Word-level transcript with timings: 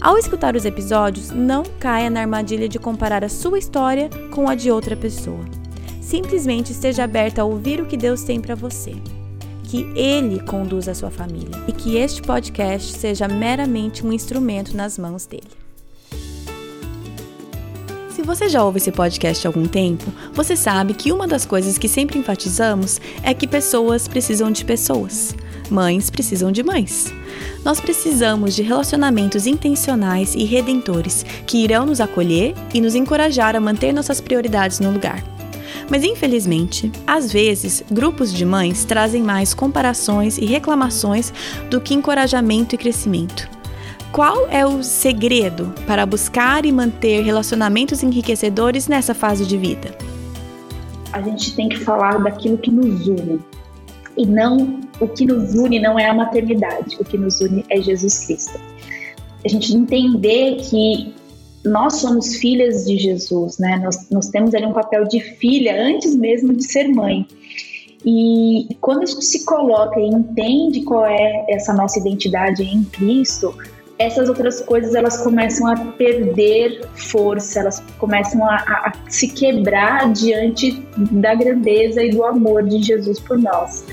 Ao 0.00 0.16
escutar 0.16 0.54
os 0.54 0.64
episódios, 0.64 1.30
não 1.32 1.64
caia 1.80 2.08
na 2.08 2.20
armadilha 2.20 2.68
de 2.68 2.78
comparar 2.78 3.24
a 3.24 3.28
sua 3.28 3.58
história 3.58 4.08
com 4.30 4.48
a 4.48 4.54
de 4.54 4.70
outra 4.70 4.96
pessoa. 4.96 5.44
Simplesmente 6.00 6.70
esteja 6.70 7.02
aberta 7.02 7.42
a 7.42 7.44
ouvir 7.44 7.80
o 7.80 7.86
que 7.86 7.96
Deus 7.96 8.22
tem 8.22 8.40
para 8.40 8.54
você. 8.54 8.92
Que 9.64 9.82
Ele 9.96 10.40
conduza 10.40 10.92
a 10.92 10.94
sua 10.94 11.10
família 11.10 11.50
e 11.66 11.72
que 11.72 11.96
este 11.96 12.22
podcast 12.22 12.92
seja 12.96 13.26
meramente 13.26 14.06
um 14.06 14.12
instrumento 14.12 14.76
nas 14.76 14.96
mãos 14.96 15.26
dele. 15.26 15.50
Se 18.14 18.22
você 18.22 18.48
já 18.48 18.64
ouve 18.64 18.78
esse 18.78 18.92
podcast 18.92 19.46
há 19.46 19.50
algum 19.50 19.66
tempo, 19.66 20.04
você 20.32 20.54
sabe 20.54 20.94
que 20.94 21.10
uma 21.10 21.26
das 21.26 21.44
coisas 21.44 21.76
que 21.76 21.88
sempre 21.88 22.18
enfatizamos 22.18 23.00
é 23.22 23.34
que 23.34 23.48
pessoas 23.48 24.06
precisam 24.06 24.50
de 24.50 24.64
pessoas. 24.64 25.34
Mães 25.70 26.08
precisam 26.08 26.50
de 26.50 26.62
mães. 26.62 27.12
Nós 27.64 27.80
precisamos 27.80 28.54
de 28.54 28.62
relacionamentos 28.62 29.46
intencionais 29.46 30.34
e 30.34 30.44
redentores 30.44 31.24
que 31.46 31.62
irão 31.62 31.84
nos 31.84 32.00
acolher 32.00 32.54
e 32.72 32.80
nos 32.80 32.94
encorajar 32.94 33.54
a 33.54 33.60
manter 33.60 33.92
nossas 33.92 34.20
prioridades 34.20 34.80
no 34.80 34.90
lugar. 34.90 35.22
Mas 35.90 36.04
infelizmente, 36.04 36.90
às 37.06 37.32
vezes, 37.32 37.82
grupos 37.90 38.32
de 38.32 38.44
mães 38.44 38.84
trazem 38.84 39.22
mais 39.22 39.54
comparações 39.54 40.38
e 40.38 40.44
reclamações 40.44 41.32
do 41.70 41.80
que 41.80 41.94
encorajamento 41.94 42.74
e 42.74 42.78
crescimento. 42.78 43.48
Qual 44.10 44.48
é 44.48 44.66
o 44.66 44.82
segredo 44.82 45.72
para 45.86 46.06
buscar 46.06 46.64
e 46.64 46.72
manter 46.72 47.22
relacionamentos 47.22 48.02
enriquecedores 48.02 48.88
nessa 48.88 49.14
fase 49.14 49.44
de 49.44 49.56
vida? 49.58 49.94
A 51.12 51.20
gente 51.20 51.54
tem 51.54 51.68
que 51.68 51.78
falar 51.78 52.18
daquilo 52.18 52.56
que 52.56 52.70
nos 52.70 53.06
une, 53.06 53.40
e 54.16 54.26
não 54.26 54.80
o 55.00 55.08
que 55.08 55.24
nos 55.24 55.54
une 55.54 55.78
não 55.78 55.98
é 55.98 56.06
a 56.06 56.14
maternidade, 56.14 56.96
o 57.00 57.04
que 57.04 57.16
nos 57.16 57.40
une 57.40 57.64
é 57.70 57.80
Jesus 57.80 58.26
Cristo. 58.26 58.58
A 59.44 59.48
gente 59.48 59.74
entender 59.74 60.56
que 60.56 61.14
nós 61.64 61.96
somos 61.96 62.36
filhas 62.36 62.84
de 62.84 62.96
Jesus, 62.96 63.58
né? 63.58 63.80
Nós, 63.82 64.08
nós 64.10 64.28
temos 64.28 64.54
ali 64.54 64.66
um 64.66 64.72
papel 64.72 65.04
de 65.04 65.20
filha 65.20 65.80
antes 65.80 66.14
mesmo 66.14 66.52
de 66.52 66.64
ser 66.64 66.88
mãe. 66.88 67.26
E 68.04 68.76
quando 68.80 69.06
se 69.06 69.44
coloca 69.44 69.98
e 69.98 70.06
entende 70.06 70.82
qual 70.82 71.06
é 71.06 71.44
essa 71.48 71.72
nossa 71.72 71.98
identidade 71.98 72.62
em 72.62 72.84
Cristo, 72.84 73.54
essas 73.98 74.28
outras 74.28 74.60
coisas 74.60 74.94
elas 74.94 75.22
começam 75.22 75.66
a 75.66 75.76
perder 75.76 76.86
força, 76.94 77.60
elas 77.60 77.80
começam 77.98 78.44
a, 78.44 78.54
a 78.56 78.92
se 79.08 79.28
quebrar 79.28 80.12
diante 80.12 80.80
da 80.96 81.34
grandeza 81.34 82.02
e 82.02 82.10
do 82.10 82.24
amor 82.24 82.62
de 82.62 82.80
Jesus 82.82 83.18
por 83.18 83.36
nós. 83.36 83.84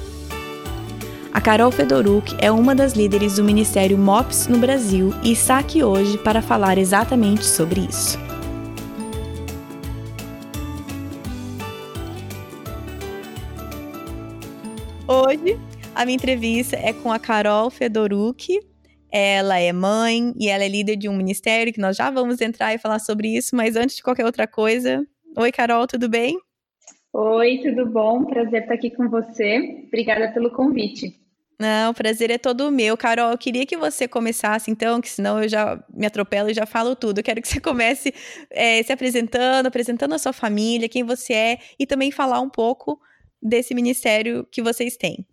A 1.35 1.41
Carol 1.41 1.69
Fedoruk 1.69 2.33
é 2.41 2.49
uma 2.49 2.73
das 2.73 2.93
líderes 2.93 3.35
do 3.35 3.43
Ministério 3.43 3.97
MOPS 3.97 4.47
no 4.47 4.57
Brasil 4.57 5.09
e 5.21 5.33
está 5.33 5.59
aqui 5.59 5.83
hoje 5.83 6.17
para 6.17 6.41
falar 6.41 6.77
exatamente 6.77 7.43
sobre 7.43 7.81
isso. 7.81 8.17
Hoje, 15.05 15.59
a 15.93 16.05
minha 16.05 16.15
entrevista 16.15 16.77
é 16.77 16.93
com 16.93 17.11
a 17.11 17.19
Carol 17.19 17.69
Fedoruk. 17.69 18.57
Ela 19.11 19.59
é 19.59 19.73
mãe 19.73 20.33
e 20.39 20.47
ela 20.47 20.63
é 20.63 20.69
líder 20.69 20.95
de 20.95 21.09
um 21.09 21.17
ministério 21.17 21.73
que 21.73 21.81
nós 21.81 21.97
já 21.97 22.09
vamos 22.09 22.39
entrar 22.39 22.73
e 22.73 22.77
falar 22.77 22.99
sobre 22.99 23.35
isso, 23.35 23.57
mas 23.57 23.75
antes 23.75 23.97
de 23.97 24.03
qualquer 24.03 24.25
outra 24.25 24.47
coisa, 24.47 25.05
oi 25.37 25.51
Carol, 25.51 25.85
tudo 25.85 26.07
bem? 26.07 26.39
Oi, 27.11 27.59
tudo 27.61 27.85
bom? 27.85 28.23
Prazer 28.23 28.61
estar 28.61 28.73
aqui 28.73 28.89
com 28.89 29.09
você. 29.09 29.83
Obrigada 29.85 30.31
pelo 30.31 30.49
convite. 30.49 31.24
Não, 31.59 31.91
o 31.91 31.93
prazer 31.93 32.29
é 32.31 32.37
todo 32.37 32.71
meu. 32.71 32.97
Carol, 32.97 33.31
eu 33.31 33.37
queria 33.37 33.65
que 33.65 33.77
você 33.77 34.07
começasse, 34.07 34.69
então, 34.69 34.99
que 34.99 35.09
senão 35.09 35.41
eu 35.41 35.47
já 35.47 35.81
me 35.93 36.05
atropelo 36.05 36.49
e 36.49 36.53
já 36.53 36.65
falo 36.65 36.95
tudo. 36.95 37.19
Eu 37.19 37.23
quero 37.23 37.41
que 37.41 37.47
você 37.47 37.59
comece 37.61 38.13
é, 38.51 38.83
se 38.83 38.91
apresentando, 38.91 39.67
apresentando 39.67 40.13
a 40.13 40.19
sua 40.19 40.33
família, 40.33 40.89
quem 40.89 41.03
você 41.03 41.33
é, 41.33 41.59
e 41.79 41.85
também 41.85 42.11
falar 42.11 42.41
um 42.41 42.49
pouco 42.49 42.99
desse 43.41 43.73
ministério 43.73 44.45
que 44.51 44.61
vocês 44.61 44.97
têm. 44.97 45.25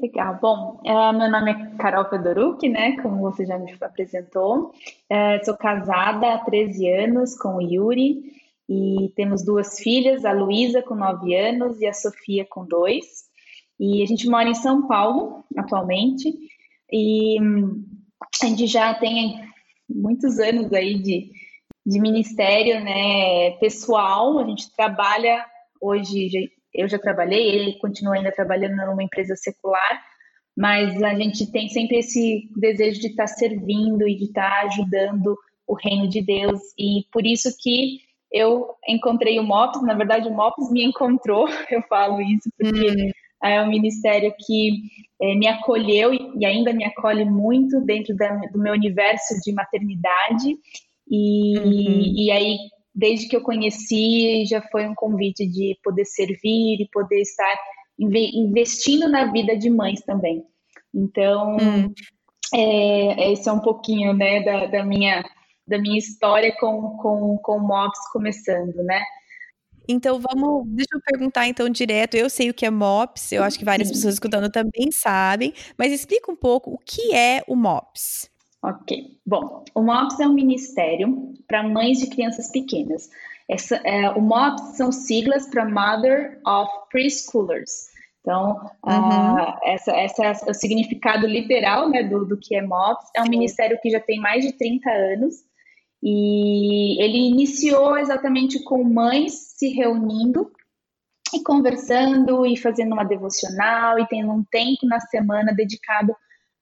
Legal. 0.00 0.38
Bom, 0.40 0.80
uh, 0.86 1.12
meu 1.12 1.30
nome 1.30 1.50
é 1.50 1.76
Carol 1.76 2.08
Fedoruk, 2.08 2.66
né? 2.66 2.96
Como 3.02 3.20
você 3.20 3.44
já 3.44 3.58
me 3.58 3.76
apresentou. 3.80 4.72
Uh, 5.10 5.44
sou 5.44 5.56
casada 5.56 6.32
há 6.32 6.38
13 6.38 6.90
anos 6.90 7.36
com 7.36 7.56
o 7.56 7.60
Yuri 7.60 8.22
e 8.68 9.12
temos 9.14 9.44
duas 9.44 9.78
filhas, 9.78 10.24
a 10.24 10.32
Luísa 10.32 10.80
com 10.80 10.94
9 10.94 11.34
anos 11.34 11.78
e 11.80 11.86
a 11.86 11.92
Sofia 11.92 12.46
com 12.48 12.64
2. 12.64 13.21
E 13.82 14.00
a 14.00 14.06
gente 14.06 14.28
mora 14.28 14.48
em 14.48 14.54
São 14.54 14.86
Paulo 14.86 15.44
atualmente 15.58 16.32
e 16.92 17.36
a 18.40 18.46
gente 18.46 18.68
já 18.68 18.94
tem 18.94 19.42
muitos 19.90 20.38
anos 20.38 20.72
aí 20.72 21.02
de, 21.02 21.32
de 21.84 22.00
ministério, 22.00 22.80
né, 22.84 23.50
pessoal. 23.58 24.38
A 24.38 24.46
gente 24.46 24.72
trabalha 24.76 25.44
hoje, 25.80 26.30
eu 26.72 26.88
já 26.88 26.96
trabalhei, 26.96 27.44
ele 27.44 27.78
continua 27.80 28.14
ainda 28.14 28.30
trabalhando 28.30 28.76
numa 28.86 29.02
empresa 29.02 29.34
secular, 29.34 30.00
mas 30.56 31.02
a 31.02 31.16
gente 31.16 31.50
tem 31.50 31.68
sempre 31.68 31.98
esse 31.98 32.48
desejo 32.56 33.00
de 33.00 33.08
estar 33.08 33.26
servindo 33.26 34.06
e 34.06 34.14
de 34.14 34.26
estar 34.26 34.64
ajudando 34.66 35.36
o 35.66 35.74
reino 35.74 36.08
de 36.08 36.24
Deus 36.24 36.60
e 36.78 37.04
por 37.12 37.26
isso 37.26 37.48
que 37.60 37.98
eu 38.30 38.76
encontrei 38.88 39.40
o 39.40 39.42
MOPS, 39.42 39.82
na 39.82 39.94
verdade 39.94 40.28
o 40.28 40.32
MOPS 40.32 40.70
me 40.70 40.84
encontrou, 40.84 41.48
eu 41.68 41.82
falo 41.88 42.20
isso 42.20 42.48
porque 42.56 42.90
hum 42.90 43.21
é 43.42 43.62
um 43.62 43.68
ministério 43.68 44.32
que 44.38 44.82
é, 45.20 45.34
me 45.34 45.46
acolheu 45.46 46.12
e 46.12 46.44
ainda 46.46 46.72
me 46.72 46.84
acolhe 46.84 47.24
muito 47.24 47.80
dentro 47.80 48.14
da, 48.16 48.36
do 48.52 48.58
meu 48.58 48.72
universo 48.72 49.34
de 49.42 49.52
maternidade. 49.52 50.56
E, 51.10 51.58
uhum. 51.58 52.14
e 52.16 52.30
aí, 52.30 52.56
desde 52.94 53.28
que 53.28 53.36
eu 53.36 53.42
conheci, 53.42 54.44
já 54.46 54.62
foi 54.62 54.86
um 54.86 54.94
convite 54.94 55.46
de 55.46 55.76
poder 55.82 56.04
servir 56.04 56.80
e 56.80 56.88
poder 56.92 57.20
estar 57.20 57.54
investindo 57.98 59.08
na 59.08 59.30
vida 59.30 59.56
de 59.56 59.68
mães 59.70 60.00
também. 60.02 60.44
Então, 60.94 61.56
uhum. 61.56 61.94
é, 62.54 63.32
esse 63.32 63.48
é 63.48 63.52
um 63.52 63.60
pouquinho 63.60 64.12
né, 64.14 64.42
da, 64.42 64.66
da, 64.66 64.84
minha, 64.84 65.24
da 65.66 65.78
minha 65.78 65.98
história 65.98 66.54
com, 66.58 66.96
com, 66.98 67.38
com 67.38 67.56
o 67.56 67.66
MOPS 67.66 68.10
começando, 68.12 68.76
né? 68.84 69.02
Então 69.92 70.20
vamos, 70.20 70.64
deixa 70.68 70.90
eu 70.94 71.00
perguntar 71.00 71.46
então 71.46 71.68
direto. 71.68 72.14
Eu 72.14 72.30
sei 72.30 72.50
o 72.50 72.54
que 72.54 72.66
é 72.66 72.70
MOPS, 72.70 73.32
eu 73.32 73.42
acho 73.42 73.58
que 73.58 73.64
várias 73.64 73.90
pessoas 73.90 74.14
escutando 74.14 74.50
também 74.50 74.90
sabem, 74.90 75.52
mas 75.78 75.92
explica 75.92 76.30
um 76.30 76.36
pouco 76.36 76.72
o 76.72 76.78
que 76.78 77.14
é 77.14 77.42
o 77.46 77.54
MOPS. 77.54 78.30
Ok. 78.62 79.18
Bom, 79.26 79.64
o 79.74 79.82
MOPS 79.82 80.20
é 80.20 80.26
um 80.26 80.32
ministério 80.32 81.34
para 81.48 81.62
mães 81.62 81.98
de 81.98 82.08
crianças 82.08 82.50
pequenas. 82.50 83.08
Essa, 83.48 83.76
é, 83.84 84.08
o 84.10 84.20
MOPS 84.20 84.76
são 84.76 84.92
siglas 84.92 85.48
para 85.48 85.68
Mother 85.68 86.40
of 86.46 86.70
Preschoolers. 86.90 87.90
Então, 88.20 88.70
uhum. 88.86 89.34
uh, 89.34 89.58
essa, 89.64 89.90
essa 89.92 90.24
é 90.24 90.50
o 90.50 90.54
significado 90.54 91.26
literal 91.26 91.88
né, 91.88 92.04
do, 92.04 92.24
do 92.24 92.38
que 92.38 92.54
é 92.54 92.62
MOPS. 92.62 93.10
É 93.16 93.22
um 93.22 93.28
ministério 93.28 93.78
que 93.82 93.90
já 93.90 93.98
tem 93.98 94.20
mais 94.20 94.44
de 94.44 94.52
30 94.52 94.88
anos 94.88 95.34
e 96.02 97.02
ele 97.02 97.18
iniciou 97.18 97.96
exatamente 97.96 98.62
com 98.64 98.82
mães 98.82 99.54
se 99.56 99.68
reunindo 99.68 100.50
e 101.32 101.42
conversando 101.42 102.44
e 102.44 102.56
fazendo 102.56 102.92
uma 102.92 103.04
devocional 103.04 103.98
e 103.98 104.06
tendo 104.08 104.32
um 104.32 104.44
tempo 104.44 104.86
na 104.86 105.00
semana 105.00 105.54
dedicado 105.54 106.14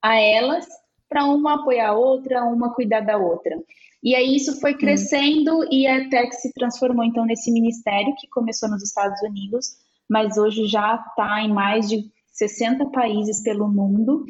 a 0.02 0.16
elas 0.16 0.66
para 1.08 1.24
uma 1.24 1.54
apoiar 1.54 1.88
a 1.88 1.94
outra, 1.94 2.44
uma 2.44 2.72
cuidar 2.72 3.00
da 3.00 3.16
outra. 3.16 3.56
E 4.02 4.14
aí 4.14 4.36
isso 4.36 4.60
foi 4.60 4.74
crescendo 4.74 5.58
hum. 5.58 5.68
e 5.70 5.86
até 5.86 6.26
que 6.26 6.36
se 6.36 6.52
transformou 6.52 7.04
então 7.04 7.24
nesse 7.24 7.50
ministério 7.50 8.14
que 8.18 8.28
começou 8.28 8.68
nos 8.68 8.82
Estados 8.82 9.20
Unidos, 9.22 9.76
mas 10.08 10.38
hoje 10.38 10.66
já 10.66 10.94
está 10.96 11.42
em 11.42 11.52
mais 11.52 11.88
de 11.88 12.10
60 12.32 12.86
países 12.90 13.42
pelo 13.42 13.68
mundo. 13.68 14.24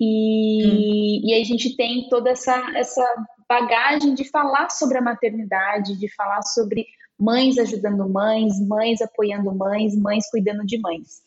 E, 0.00 0.66
hum. 0.66 1.20
e 1.24 1.34
aí 1.34 1.42
a 1.42 1.44
gente 1.44 1.76
tem 1.76 2.08
toda 2.08 2.30
essa, 2.30 2.54
essa 2.76 3.04
bagagem 3.48 4.14
de 4.14 4.28
falar 4.28 4.70
sobre 4.70 4.98
a 4.98 5.02
maternidade, 5.02 5.98
de 5.98 6.12
falar 6.14 6.42
sobre 6.42 6.86
mães 7.18 7.58
ajudando 7.58 8.08
mães, 8.08 8.60
mães 8.66 9.00
apoiando 9.00 9.54
mães, 9.54 9.96
mães 9.96 10.28
cuidando 10.30 10.64
de 10.64 10.80
mães. 10.80 11.22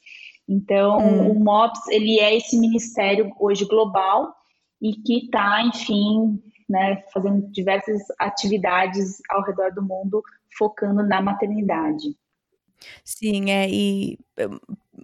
Então, 0.47 0.97
hum. 0.97 1.31
o 1.31 1.39
MOPS, 1.39 1.87
ele 1.89 2.19
é 2.19 2.35
esse 2.35 2.57
ministério 2.57 3.31
hoje 3.39 3.65
global 3.65 4.33
e 4.81 4.93
que 4.93 5.25
está, 5.25 5.61
enfim, 5.63 6.41
né, 6.69 7.03
fazendo 7.13 7.49
diversas 7.51 8.01
atividades 8.19 9.17
ao 9.29 9.43
redor 9.43 9.73
do 9.73 9.81
mundo, 9.81 10.21
focando 10.57 11.03
na 11.03 11.21
maternidade. 11.21 12.15
Sim, 13.03 13.51
é, 13.51 13.67
e 13.69 14.17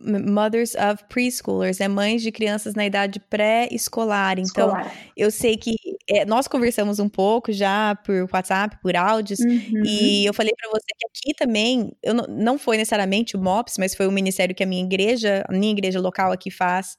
mothers 0.02 0.74
of 0.76 1.04
preschoolers, 1.08 1.80
é 1.80 1.88
mães 1.88 2.22
de 2.22 2.32
crianças 2.32 2.74
na 2.76 2.86
idade 2.86 3.20
pré-escolar. 3.20 4.40
Então, 4.40 4.68
Escolar. 4.68 4.96
eu 5.16 5.32
sei 5.32 5.56
que 5.56 5.76
é, 6.08 6.26
nós 6.26 6.48
conversamos 6.48 7.00
um 7.00 7.08
pouco 7.08 7.52
já 7.52 7.96
por 7.96 8.28
WhatsApp, 8.32 8.78
por 8.82 8.96
áudios, 8.96 9.40
uhum. 9.40 9.84
e 9.86 10.26
eu 10.26 10.34
falei 10.34 10.54
para 10.56 10.70
você 10.70 10.86
que 10.98 11.08
aqui 11.08 11.36
também, 11.38 11.92
eu 12.02 12.14
não, 12.14 12.26
não 12.28 12.58
foi 12.58 12.78
necessariamente 12.78 13.38
o 13.38 13.40
MOPS, 13.40 13.76
mas 13.78 13.96
foi 13.96 14.08
o 14.08 14.12
ministério 14.12 14.56
que 14.56 14.64
a 14.64 14.68
minha 14.68 14.84
igreja, 14.84 15.44
a 15.48 15.54
minha 15.54 15.72
igreja 15.72 16.00
local 16.00 16.32
aqui 16.32 16.52
faz, 16.52 16.98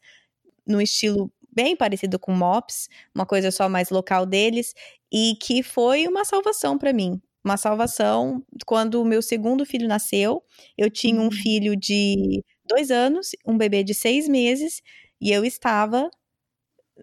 no 0.66 0.80
estilo 0.80 1.30
bem 1.52 1.76
parecido 1.76 2.18
com 2.18 2.32
o 2.32 2.36
MOPS, 2.36 2.88
uma 3.14 3.26
coisa 3.26 3.50
só 3.50 3.68
mais 3.68 3.90
local 3.90 4.26
deles, 4.26 4.74
e 5.12 5.36
que 5.40 5.62
foi 5.62 6.08
uma 6.08 6.24
salvação 6.24 6.78
para 6.78 6.92
mim 6.92 7.20
uma 7.44 7.56
salvação. 7.56 8.42
Quando 8.66 9.00
o 9.00 9.04
meu 9.04 9.20
segundo 9.20 9.66
filho 9.66 9.86
nasceu, 9.86 10.42
eu 10.76 10.90
tinha 10.90 11.20
um 11.20 11.24
uhum. 11.24 11.30
filho 11.30 11.76
de 11.76 12.42
dois 12.66 12.90
anos, 12.90 13.30
um 13.46 13.56
bebê 13.56 13.84
de 13.84 13.94
seis 13.94 14.26
meses, 14.28 14.80
e 15.20 15.30
eu 15.30 15.44
estava. 15.44 16.10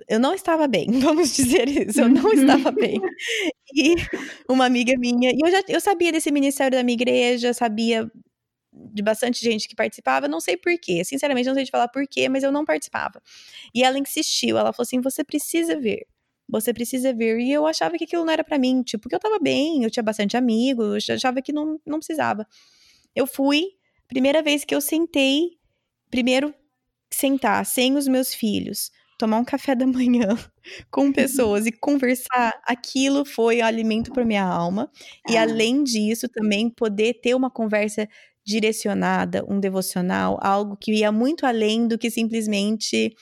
Eu 0.09 0.19
não 0.19 0.33
estava 0.33 0.67
bem, 0.67 0.87
vamos 0.99 1.35
dizer 1.35 1.67
isso, 1.67 2.01
eu 2.01 2.09
não 2.09 2.31
estava 2.33 2.71
bem. 2.71 2.99
E 3.73 3.95
uma 4.49 4.65
amiga 4.65 4.93
minha, 4.97 5.31
e 5.31 5.39
eu 5.43 5.51
já 5.51 5.61
eu 5.67 5.81
sabia 5.81 6.11
desse 6.11 6.31
ministério 6.31 6.77
da 6.77 6.83
minha 6.83 6.95
igreja, 6.95 7.53
sabia 7.53 8.09
de 8.73 9.03
bastante 9.03 9.43
gente 9.43 9.67
que 9.67 9.75
participava, 9.75 10.29
não 10.29 10.39
sei 10.39 10.55
porquê, 10.55 11.03
sinceramente 11.03 11.47
não 11.47 11.55
sei 11.55 11.65
te 11.65 11.71
falar 11.71 11.89
porquê, 11.89 12.29
mas 12.29 12.43
eu 12.43 12.51
não 12.51 12.65
participava. 12.65 13.21
E 13.75 13.83
ela 13.83 13.99
insistiu, 13.99 14.57
ela 14.57 14.71
falou 14.73 14.83
assim: 14.83 15.01
você 15.01 15.23
precisa 15.23 15.77
ver 15.79 16.07
você 16.51 16.73
precisa 16.73 17.13
ver. 17.13 17.39
E 17.39 17.51
eu 17.51 17.65
achava 17.65 17.97
que 17.97 18.03
aquilo 18.03 18.25
não 18.25 18.33
era 18.33 18.43
para 18.43 18.59
mim, 18.59 18.83
tipo, 18.83 19.03
porque 19.03 19.15
eu 19.15 19.19
tava 19.19 19.39
bem, 19.39 19.83
eu 19.83 19.89
tinha 19.89 20.03
bastante 20.03 20.35
amigos, 20.35 21.07
eu 21.07 21.15
achava 21.15 21.41
que 21.41 21.53
não, 21.53 21.79
não 21.85 21.97
precisava. 21.97 22.45
Eu 23.15 23.25
fui, 23.25 23.63
primeira 24.07 24.43
vez 24.43 24.65
que 24.65 24.75
eu 24.75 24.81
sentei, 24.81 25.51
primeiro 26.09 26.53
sentar 27.11 27.65
sem 27.65 27.95
os 27.95 28.07
meus 28.07 28.33
filhos, 28.33 28.91
tomar 29.17 29.37
um 29.37 29.45
café 29.45 29.75
da 29.75 29.87
manhã 29.87 30.27
com 30.91 31.11
pessoas 31.11 31.65
e 31.65 31.71
conversar, 31.71 32.53
aquilo 32.65 33.23
foi 33.23 33.61
alimento 33.61 34.11
para 34.11 34.25
minha 34.25 34.43
alma. 34.43 34.91
E 35.29 35.37
ah. 35.37 35.43
além 35.43 35.83
disso, 35.83 36.27
também 36.27 36.69
poder 36.69 37.21
ter 37.21 37.33
uma 37.33 37.49
conversa 37.49 38.07
direcionada, 38.43 39.45
um 39.47 39.59
devocional, 39.59 40.37
algo 40.41 40.75
que 40.75 40.91
ia 40.91 41.11
muito 41.11 41.45
além 41.45 41.87
do 41.87 41.97
que 41.97 42.09
simplesmente 42.09 43.15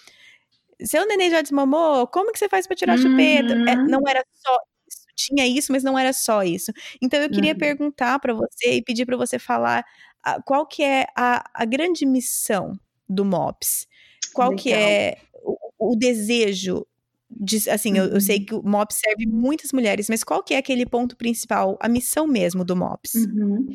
seu 0.81 1.05
neném 1.07 1.29
já 1.29 1.41
desmamou, 1.41 2.07
como 2.07 2.31
que 2.31 2.39
você 2.39 2.49
faz 2.49 2.67
para 2.67 2.75
tirar 2.75 2.97
uhum. 2.97 3.05
a 3.05 3.09
chupeta? 3.09 3.53
É, 3.53 3.75
uhum. 3.75 3.87
não 3.87 4.01
era 4.07 4.23
só 4.33 4.57
isso, 4.87 5.05
tinha 5.15 5.47
isso, 5.47 5.71
mas 5.71 5.83
não 5.83 5.97
era 5.97 6.13
só 6.13 6.43
isso. 6.43 6.71
Então 7.01 7.19
eu 7.19 7.29
queria 7.29 7.53
uhum. 7.53 7.59
perguntar 7.59 8.19
para 8.19 8.33
você 8.33 8.75
e 8.75 8.81
pedir 8.81 9.05
para 9.05 9.17
você 9.17 9.37
falar 9.37 9.83
uh, 10.27 10.41
qual 10.45 10.65
que 10.65 10.83
é 10.83 11.05
a, 11.15 11.43
a 11.53 11.65
grande 11.65 12.05
missão 12.05 12.79
do 13.07 13.25
MOPS? 13.25 13.87
Qual 14.33 14.49
Legal. 14.49 14.63
que 14.63 14.73
é 14.73 15.17
o, 15.33 15.93
o 15.93 15.95
desejo 15.95 16.85
de, 17.29 17.69
assim, 17.69 17.97
eu, 17.97 18.05
eu, 18.05 18.21
sei 18.21 18.39
uhum. 18.39 18.45
que 18.45 18.55
o 18.55 18.63
MOPS 18.63 18.99
serve 19.05 19.27
muitas 19.27 19.71
mulheres, 19.71 20.09
mas 20.09 20.23
qual 20.23 20.43
que 20.43 20.53
é 20.53 20.57
aquele 20.57 20.85
ponto 20.85 21.15
principal, 21.15 21.77
a 21.79 21.87
missão 21.87 22.25
mesmo 22.25 22.65
do 22.65 22.75
MOPS? 22.75 23.15
Uhum. 23.15 23.67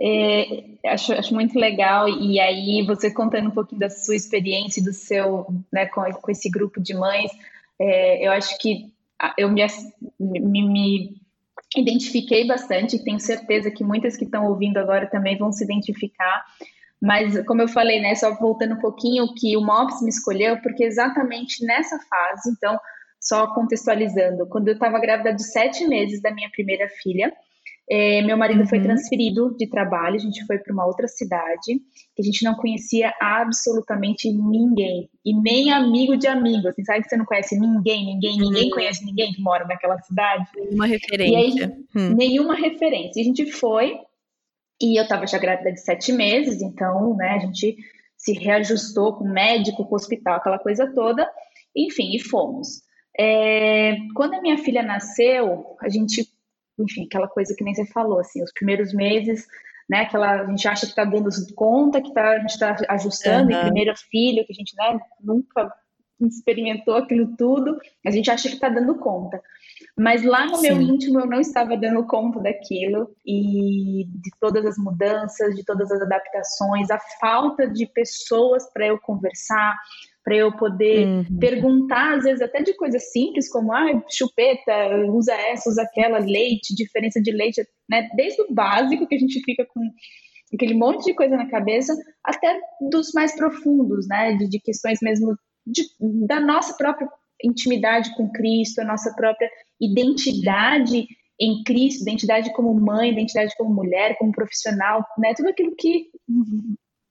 É, 0.00 0.64
acho, 0.86 1.12
acho 1.12 1.34
muito 1.34 1.58
legal, 1.58 2.08
e 2.08 2.40
aí 2.40 2.84
você 2.84 3.10
contando 3.10 3.48
um 3.48 3.52
pouquinho 3.52 3.80
da 3.80 3.88
sua 3.88 4.16
experiência 4.16 4.82
do 4.82 4.92
seu, 4.92 5.46
né, 5.72 5.86
com, 5.86 6.02
com 6.02 6.30
esse 6.30 6.50
grupo 6.50 6.80
de 6.80 6.94
mães, 6.94 7.30
é, 7.78 8.26
eu 8.26 8.32
acho 8.32 8.58
que 8.58 8.92
eu 9.38 9.48
me, 9.48 9.64
me, 10.18 10.62
me 10.68 11.20
identifiquei 11.76 12.46
bastante, 12.46 13.02
tenho 13.02 13.20
certeza 13.20 13.70
que 13.70 13.84
muitas 13.84 14.16
que 14.16 14.24
estão 14.24 14.46
ouvindo 14.46 14.78
agora 14.78 15.06
também 15.06 15.38
vão 15.38 15.52
se 15.52 15.64
identificar, 15.64 16.44
mas 17.00 17.44
como 17.46 17.62
eu 17.62 17.68
falei, 17.68 18.00
né, 18.00 18.14
só 18.14 18.34
voltando 18.34 18.74
um 18.74 18.80
pouquinho, 18.80 19.32
que 19.34 19.56
o 19.56 19.60
MOPS 19.60 20.02
me 20.02 20.08
escolheu, 20.08 20.60
porque 20.60 20.84
exatamente 20.84 21.64
nessa 21.64 21.98
fase, 21.98 22.50
então, 22.50 22.78
só 23.20 23.46
contextualizando, 23.54 24.46
quando 24.46 24.68
eu 24.68 24.74
estava 24.74 24.98
grávida 24.98 25.32
de 25.32 25.44
sete 25.44 25.86
meses 25.86 26.20
da 26.20 26.32
minha 26.32 26.50
primeira 26.50 26.88
filha, 26.88 27.32
é, 27.88 28.22
meu 28.22 28.36
marido 28.36 28.60
uhum. 28.60 28.66
foi 28.66 28.80
transferido 28.80 29.54
de 29.58 29.68
trabalho, 29.68 30.16
a 30.16 30.18
gente 30.18 30.44
foi 30.46 30.58
para 30.58 30.72
uma 30.72 30.86
outra 30.86 31.06
cidade, 31.06 31.80
que 32.14 32.22
a 32.22 32.24
gente 32.24 32.42
não 32.42 32.54
conhecia 32.54 33.12
absolutamente 33.20 34.30
ninguém, 34.32 35.10
e 35.24 35.38
nem 35.38 35.70
amigo 35.70 36.16
de 36.16 36.26
amigo, 36.26 36.68
assim, 36.68 36.82
sabe 36.84 37.02
que 37.02 37.08
você 37.10 37.16
não 37.16 37.26
conhece 37.26 37.58
ninguém, 37.58 38.06
ninguém, 38.06 38.38
ninguém 38.38 38.64
uhum. 38.64 38.70
conhece 38.70 39.04
ninguém 39.04 39.32
que 39.32 39.42
mora 39.42 39.66
naquela 39.66 39.98
cidade? 40.00 40.48
Nenhuma 40.56 40.86
referência. 40.86 41.66
Aí, 41.66 42.02
hum. 42.02 42.14
Nenhuma 42.16 42.54
referência. 42.54 43.20
E 43.20 43.22
a 43.22 43.24
gente 43.24 43.50
foi, 43.50 43.98
e 44.80 44.98
eu 44.98 45.02
estava 45.02 45.26
já 45.26 45.38
grávida 45.38 45.72
de 45.72 45.80
sete 45.80 46.10
meses, 46.12 46.62
então, 46.62 47.14
né, 47.16 47.30
a 47.30 47.38
gente 47.38 47.76
se 48.16 48.32
reajustou 48.32 49.14
com 49.14 49.24
o 49.24 49.32
médico, 49.32 49.84
com 49.84 49.92
o 49.92 49.96
hospital, 49.96 50.36
aquela 50.36 50.58
coisa 50.58 50.90
toda, 50.94 51.28
enfim, 51.76 52.14
e 52.14 52.18
fomos. 52.18 52.82
É, 53.18 53.96
quando 54.14 54.34
a 54.34 54.40
minha 54.40 54.56
filha 54.56 54.82
nasceu, 54.82 55.76
a 55.80 55.88
gente 55.88 56.33
enfim, 56.78 57.04
aquela 57.06 57.28
coisa 57.28 57.54
que 57.56 57.64
nem 57.64 57.74
você 57.74 57.86
falou, 57.86 58.20
assim, 58.20 58.42
os 58.42 58.52
primeiros 58.52 58.92
meses, 58.92 59.46
né, 59.88 60.00
aquela, 60.00 60.42
a 60.42 60.46
gente 60.46 60.66
acha 60.66 60.86
que 60.86 60.92
está 60.92 61.04
dando 61.04 61.30
conta, 61.54 62.00
que 62.00 62.12
tá, 62.12 62.30
a 62.30 62.38
gente 62.38 62.50
está 62.50 62.76
ajustando, 62.88 63.52
uhum. 63.52 63.58
e 63.58 63.62
primeiro 63.62 63.94
filho, 64.10 64.44
que 64.46 64.52
a 64.52 64.54
gente, 64.54 64.74
né, 64.76 64.98
nunca 65.20 65.72
experimentou 66.20 66.96
aquilo 66.96 67.36
tudo, 67.36 67.78
a 68.06 68.10
gente 68.10 68.30
acha 68.30 68.48
que 68.48 68.54
está 68.54 68.68
dando 68.68 68.94
conta. 68.96 69.42
Mas 69.96 70.22
lá 70.22 70.46
no 70.46 70.56
Sim. 70.56 70.62
meu 70.62 70.80
íntimo 70.80 71.20
eu 71.20 71.26
não 71.26 71.40
estava 71.40 71.76
dando 71.76 72.06
conta 72.06 72.40
daquilo 72.40 73.14
e 73.26 74.06
de 74.08 74.30
todas 74.40 74.64
as 74.64 74.78
mudanças, 74.78 75.54
de 75.54 75.64
todas 75.64 75.90
as 75.90 76.00
adaptações, 76.02 76.90
a 76.90 76.98
falta 77.20 77.68
de 77.68 77.86
pessoas 77.86 78.70
para 78.72 78.86
eu 78.86 78.98
conversar, 78.98 79.76
para 80.24 80.36
eu 80.36 80.56
poder 80.56 81.06
uhum. 81.06 81.38
perguntar, 81.38 82.16
às 82.16 82.24
vezes 82.24 82.40
até 82.40 82.62
de 82.62 82.72
coisas 82.74 83.12
simples, 83.12 83.48
como 83.50 83.72
ah, 83.72 84.02
chupeta, 84.10 84.72
usa 85.10 85.34
essa, 85.34 85.68
usa 85.68 85.82
aquela, 85.82 86.18
leite, 86.18 86.74
diferença 86.74 87.20
de 87.20 87.30
leite, 87.30 87.62
né? 87.88 88.08
Desde 88.16 88.40
o 88.40 88.52
básico 88.52 89.06
que 89.06 89.14
a 89.14 89.18
gente 89.18 89.40
fica 89.44 89.66
com 89.66 89.82
aquele 90.54 90.74
monte 90.74 91.04
de 91.04 91.14
coisa 91.14 91.36
na 91.36 91.50
cabeça, 91.50 91.94
até 92.24 92.58
dos 92.90 93.12
mais 93.12 93.36
profundos, 93.36 94.08
né? 94.08 94.34
De, 94.36 94.48
de 94.48 94.58
questões 94.60 94.98
mesmo 95.02 95.36
de, 95.66 95.82
da 96.26 96.40
nossa 96.40 96.74
própria 96.74 97.06
intimidade 97.42 98.14
com 98.16 98.32
Cristo, 98.32 98.80
a 98.80 98.84
nossa 98.84 99.14
própria 99.14 99.50
identidade 99.78 101.06
em 101.38 101.62
Cristo, 101.64 102.02
identidade 102.02 102.50
como 102.54 102.72
mãe, 102.72 103.10
identidade 103.10 103.54
como 103.58 103.74
mulher, 103.74 104.16
como 104.16 104.32
profissional, 104.32 105.04
né? 105.18 105.34
Tudo 105.36 105.50
aquilo 105.50 105.76
que 105.76 106.06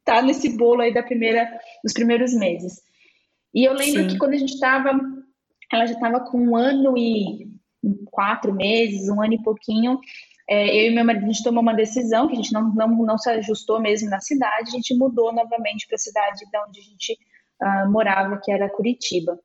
tá 0.04 0.20
nesse 0.20 0.58
bolo 0.58 0.82
aí 0.82 0.92
da 0.92 1.04
primeira, 1.04 1.48
dos 1.84 1.94
primeiros 1.94 2.34
meses. 2.34 2.82
E 3.54 3.64
eu 3.64 3.74
lembro 3.74 4.04
Sim. 4.04 4.08
que 4.08 4.18
quando 4.18 4.34
a 4.34 4.38
gente 4.38 4.54
estava, 4.54 5.00
ela 5.72 5.86
já 5.86 5.94
estava 5.94 6.20
com 6.22 6.40
um 6.40 6.56
ano 6.56 6.98
e 6.98 7.52
quatro 8.06 8.54
meses, 8.54 9.10
um 9.10 9.22
ano 9.22 9.34
e 9.34 9.44
pouquinho, 9.44 10.00
é, 10.50 10.68
eu 10.76 10.92
e 10.92 10.96
meu 10.96 11.06
marido, 11.06 11.24
a 11.24 11.28
gente 11.28 11.44
tomou 11.44 11.62
uma 11.62 11.74
decisão, 11.74 12.28
que 12.28 12.34
a 12.34 12.36
gente 12.36 12.52
não, 12.52 12.74
não, 12.74 12.88
não 12.88 13.18
se 13.18 13.30
ajustou 13.30 13.80
mesmo 13.80 14.10
na 14.10 14.20
cidade, 14.20 14.70
a 14.70 14.72
gente 14.72 14.96
mudou 14.96 15.34
novamente 15.34 15.88
para 15.88 15.96
a 15.96 16.00
cidade 16.00 16.40
de 16.40 16.58
onde 16.68 16.80
a 16.80 16.84
gente 16.84 17.18
uh, 17.62 17.92
morava, 17.92 18.40
que 18.44 18.52
era 18.52 18.70
Curitiba. 18.70 19.40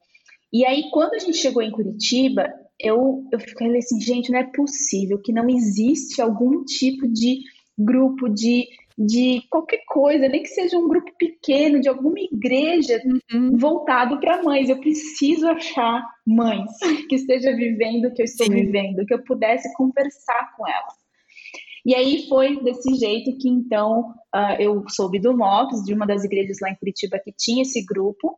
E 0.52 0.64
aí, 0.64 0.90
quando 0.90 1.14
a 1.14 1.18
gente 1.18 1.36
chegou 1.36 1.62
em 1.62 1.70
Curitiba, 1.70 2.52
eu, 2.80 3.24
eu 3.30 3.38
fiquei 3.38 3.76
assim, 3.76 4.00
gente, 4.00 4.32
não 4.32 4.38
é 4.38 4.44
possível 4.44 5.20
que 5.20 5.32
não 5.32 5.48
existe 5.48 6.20
algum 6.20 6.64
tipo 6.64 7.06
de 7.06 7.40
grupo 7.76 8.28
de 8.28 8.66
de 8.98 9.42
qualquer 9.48 9.82
coisa, 9.86 10.28
nem 10.28 10.42
que 10.42 10.48
seja 10.48 10.76
um 10.76 10.88
grupo 10.88 11.12
pequeno, 11.16 11.80
de 11.80 11.88
alguma 11.88 12.18
igreja 12.18 13.00
uhum. 13.32 13.56
voltado 13.56 14.18
para 14.18 14.42
mães. 14.42 14.68
Eu 14.68 14.80
preciso 14.80 15.46
achar 15.46 16.04
mães 16.26 16.68
que 17.08 17.14
estejam 17.14 17.54
vivendo 17.56 18.06
o 18.06 18.12
que 18.12 18.22
eu 18.22 18.24
estou 18.24 18.46
Sim. 18.46 18.54
vivendo, 18.54 19.06
que 19.06 19.14
eu 19.14 19.22
pudesse 19.22 19.72
conversar 19.74 20.56
com 20.56 20.66
elas. 20.66 20.94
E 21.86 21.94
aí 21.94 22.26
foi 22.28 22.60
desse 22.62 22.92
jeito 22.96 23.38
que 23.38 23.48
então 23.48 24.12
uh, 24.34 24.60
eu 24.60 24.82
soube 24.88 25.20
do 25.20 25.36
MOPS, 25.36 25.84
de 25.84 25.94
uma 25.94 26.04
das 26.04 26.24
igrejas 26.24 26.56
lá 26.60 26.70
em 26.70 26.76
Curitiba 26.76 27.20
que 27.22 27.32
tinha 27.32 27.62
esse 27.62 27.84
grupo 27.86 28.36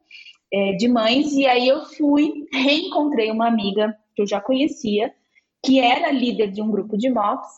é, 0.52 0.72
de 0.72 0.88
mães, 0.88 1.32
e 1.32 1.46
aí 1.46 1.68
eu 1.68 1.84
fui, 1.86 2.46
reencontrei 2.52 3.30
uma 3.30 3.48
amiga 3.48 3.96
que 4.14 4.22
eu 4.22 4.26
já 4.26 4.40
conhecia, 4.40 5.12
que 5.64 5.80
era 5.80 6.10
líder 6.10 6.50
de 6.50 6.60
um 6.60 6.70
grupo 6.70 6.98
de 6.98 7.08
MOPS, 7.08 7.48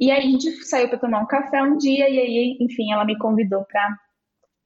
e 0.00 0.10
aí 0.10 0.18
a 0.18 0.30
gente 0.30 0.50
saiu 0.64 0.88
para 0.88 0.98
tomar 0.98 1.20
um 1.20 1.26
café 1.26 1.62
um 1.62 1.76
dia 1.76 2.08
e 2.08 2.18
aí, 2.18 2.56
enfim, 2.60 2.92
ela 2.92 3.04
me 3.04 3.18
convidou 3.18 3.64
para 3.64 3.98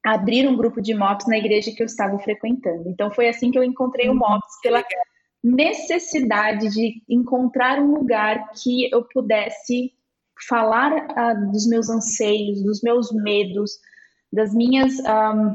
abrir 0.04 0.47
um 0.49 0.56
grupo 0.56 0.80
de 0.80 0.95
MOPS 0.95 1.26
na 1.26 1.38
igreja 1.38 1.73
que 1.73 1.83
eu 1.83 1.87
estava 1.87 2.18
frequentando. 2.18 2.88
Então 2.88 3.11
foi 3.11 3.28
assim 3.28 3.50
que 3.50 3.59
eu 3.59 3.64
encontrei 3.64 4.09
o 4.09 4.12
uhum. 4.12 4.18
MOPS 4.18 4.61
pela 4.62 4.85
necessidade 5.42 6.68
de 6.71 7.02
encontrar 7.09 7.80
um 7.80 7.95
lugar 7.95 8.50
que 8.62 8.88
eu 8.92 9.04
pudesse 9.04 9.92
falar 10.49 10.92
uh, 10.92 11.50
dos 11.50 11.66
meus 11.66 11.88
anseios, 11.88 12.62
dos 12.62 12.83
meus 12.83 13.12
medos, 13.12 13.73
das 14.33 14.54
minhas 14.54 14.99
um, 15.00 15.54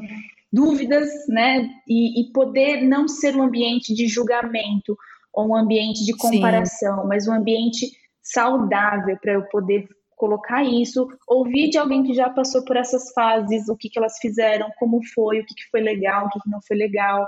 dúvidas, 0.51 1.09
né? 1.29 1.69
E, 1.87 2.21
e, 2.21 2.31
poder 2.31 2.81
não 2.81 3.07
ser 3.07 3.35
um 3.35 3.43
ambiente 3.43 3.93
de 3.93 4.07
julgamento, 4.07 4.97
ou 5.33 5.49
um 5.49 5.55
ambiente 5.55 6.03
de 6.05 6.15
comparação, 6.17 7.01
Sim. 7.01 7.07
mas 7.07 7.27
um 7.27 7.33
ambiente 7.33 7.91
saudável 8.21 9.17
para 9.21 9.33
eu 9.33 9.43
poder 9.49 9.87
colocar 10.15 10.63
isso, 10.63 11.07
ouvir 11.27 11.69
de 11.69 11.79
alguém 11.79 12.03
que 12.03 12.13
já 12.13 12.29
passou 12.29 12.63
por 12.63 12.77
essas 12.77 13.11
fases, 13.11 13.67
o 13.67 13.75
que, 13.75 13.89
que 13.89 13.97
elas 13.97 14.17
fizeram, 14.19 14.69
como 14.77 14.99
foi, 15.15 15.39
o 15.39 15.45
que, 15.45 15.55
que 15.55 15.69
foi 15.71 15.81
legal, 15.81 16.27
o 16.27 16.29
que, 16.29 16.39
que 16.39 16.49
não 16.49 16.61
foi 16.61 16.77
legal, 16.77 17.27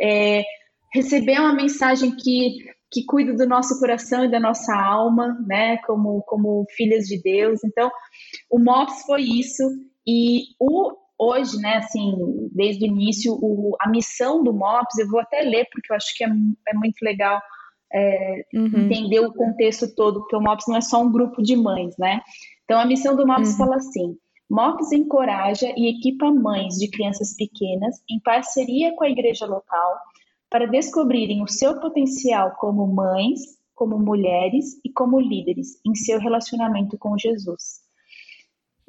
é, 0.00 0.42
receber 0.92 1.38
uma 1.38 1.54
mensagem 1.54 2.10
que 2.16 2.72
que 2.92 3.06
cuida 3.06 3.32
do 3.32 3.48
nosso 3.48 3.80
coração 3.80 4.22
e 4.22 4.30
da 4.30 4.38
nossa 4.38 4.76
alma, 4.76 5.38
né, 5.46 5.78
como, 5.78 6.22
como 6.24 6.66
filhas 6.76 7.06
de 7.06 7.20
Deus. 7.22 7.64
Então, 7.64 7.90
o 8.50 8.58
MOPS 8.58 9.06
foi 9.06 9.22
isso, 9.22 9.62
e 10.06 10.42
o, 10.60 10.92
hoje, 11.18 11.56
né, 11.56 11.76
assim, 11.78 12.14
desde 12.52 12.84
o 12.84 12.88
início, 12.88 13.32
o, 13.32 13.74
a 13.80 13.88
missão 13.88 14.44
do 14.44 14.52
MOPS, 14.52 14.98
eu 14.98 15.08
vou 15.08 15.20
até 15.20 15.40
ler, 15.40 15.66
porque 15.72 15.90
eu 15.90 15.96
acho 15.96 16.14
que 16.14 16.22
é, 16.22 16.28
é 16.28 16.74
muito 16.74 17.02
legal 17.02 17.40
é, 17.92 18.44
uhum. 18.54 18.66
entender 18.66 19.20
o 19.20 19.32
contexto 19.32 19.94
todo, 19.94 20.20
porque 20.20 20.36
o 20.36 20.40
MOPS 20.40 20.66
não 20.68 20.76
é 20.76 20.80
só 20.80 21.02
um 21.02 21.10
grupo 21.10 21.42
de 21.42 21.56
mães, 21.56 21.96
né? 21.98 22.20
Então, 22.64 22.78
a 22.78 22.86
missão 22.86 23.14
do 23.14 23.26
MOPS 23.26 23.50
uhum. 23.50 23.56
fala 23.56 23.76
assim, 23.76 24.16
MOPS 24.50 24.92
encoraja 24.92 25.72
e 25.76 25.88
equipa 25.88 26.30
mães 26.30 26.74
de 26.74 26.90
crianças 26.90 27.34
pequenas, 27.36 27.96
em 28.08 28.20
parceria 28.20 28.94
com 28.94 29.04
a 29.04 29.10
igreja 29.10 29.46
local, 29.46 29.98
para 30.50 30.66
descobrirem 30.66 31.42
o 31.42 31.48
seu 31.48 31.80
potencial 31.80 32.52
como 32.58 32.86
mães, 32.86 33.40
como 33.74 33.98
mulheres 33.98 34.78
e 34.84 34.92
como 34.92 35.18
líderes 35.18 35.80
em 35.86 35.94
seu 35.94 36.18
relacionamento 36.18 36.98
com 36.98 37.16
Jesus. 37.16 37.80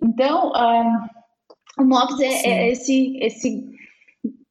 Então, 0.02 0.50
uh, 0.50 1.82
o 1.82 1.86
MOPS 1.86 2.20
é, 2.20 2.48
é, 2.48 2.72
esse, 2.72 3.18
esse 3.18 3.66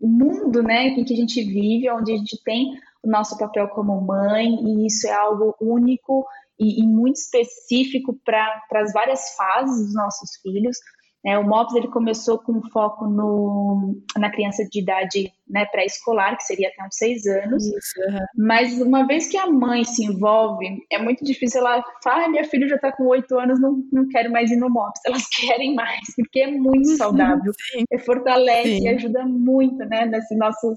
mundo 0.01 0.63
né, 0.63 0.89
em 0.89 1.05
que 1.05 1.13
a 1.13 1.17
gente 1.17 1.43
vive, 1.43 1.91
onde 1.91 2.13
a 2.13 2.17
gente 2.17 2.43
tem 2.43 2.73
nosso 3.05 3.37
papel 3.39 3.69
como 3.69 4.01
mãe, 4.01 4.47
e 4.47 4.87
isso 4.87 5.07
é 5.07 5.13
algo 5.13 5.55
único 5.61 6.27
e, 6.59 6.83
e 6.83 6.87
muito 6.87 7.17
específico 7.17 8.19
para 8.25 8.63
as 8.75 8.93
várias 8.93 9.35
fases 9.37 9.87
dos 9.87 9.95
nossos 9.95 10.31
filhos. 10.43 10.77
É, 11.25 11.39
o 11.39 11.47
MOPS 11.47 11.77
ele 11.77 11.89
começou 11.89 12.37
com 12.37 12.61
foco 12.73 13.07
no, 13.07 13.97
na 14.19 14.29
criança 14.29 14.65
de 14.69 14.81
idade 14.81 15.33
né, 15.49 15.65
pré-escolar, 15.67 16.37
que 16.37 16.43
seria 16.43 16.69
até 16.69 16.85
uns 16.85 16.97
seis 16.97 17.25
anos. 17.27 17.65
Isso, 17.65 18.01
uhum. 18.09 18.27
Mas 18.37 18.81
uma 18.81 19.07
vez 19.07 19.29
que 19.29 19.37
a 19.37 19.47
mãe 19.47 19.85
se 19.85 20.05
envolve, 20.05 20.67
é 20.91 20.99
muito 20.99 21.25
difícil 21.25 21.61
ela 21.61 21.81
falar, 22.03 22.25
ah, 22.25 22.29
minha 22.29 22.45
filha 22.45 22.67
já 22.67 22.75
está 22.75 22.91
com 22.91 23.05
oito 23.07 23.39
anos, 23.39 23.61
não, 23.61 23.85
não 23.93 24.09
quero 24.09 24.33
mais 24.33 24.51
ir 24.51 24.57
no 24.57 24.69
MOPS. 24.69 25.01
Elas 25.07 25.29
querem 25.31 25.77
mais, 25.77 26.01
porque 26.17 26.41
é 26.41 26.51
muito 26.51 26.89
uhum, 26.89 26.97
saudável. 26.97 27.53
Sim. 27.71 27.85
É, 27.93 27.99
fortalece 27.99 28.79
Sim. 28.79 28.85
e 28.85 28.89
ajuda 28.89 29.25
muito 29.25 29.77
né, 29.77 30.05
nesses 30.07 30.37
nossos 30.37 30.77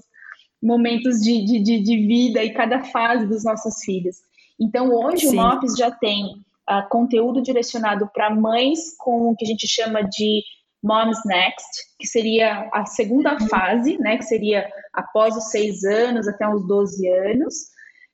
momentos 0.66 1.20
de, 1.20 1.44
de, 1.44 1.60
de, 1.60 1.80
de 1.80 2.06
vida 2.06 2.42
e 2.42 2.52
cada 2.52 2.82
fase 2.84 3.26
dos 3.26 3.44
nossos 3.44 3.76
filhos. 3.84 4.16
Então, 4.60 4.90
hoje 4.90 5.28
Sim. 5.28 5.38
o 5.38 5.42
MOPS 5.42 5.74
já 5.78 5.90
tem 5.90 6.24
uh, 6.68 6.88
conteúdo 6.90 7.40
direcionado 7.40 8.10
para 8.12 8.34
mães 8.34 8.96
com 8.98 9.30
o 9.30 9.36
que 9.36 9.44
a 9.44 9.48
gente 9.48 9.68
chama 9.68 10.02
de 10.02 10.42
Moms 10.82 11.18
Next, 11.24 11.66
que 11.98 12.06
seria 12.06 12.68
a 12.72 12.84
segunda 12.86 13.32
uhum. 13.34 13.48
fase, 13.48 13.98
né, 13.98 14.16
que 14.16 14.24
seria 14.24 14.68
após 14.92 15.36
os 15.36 15.50
seis 15.50 15.84
anos 15.84 16.26
até 16.26 16.48
os 16.48 16.66
12 16.66 17.08
anos. 17.08 17.54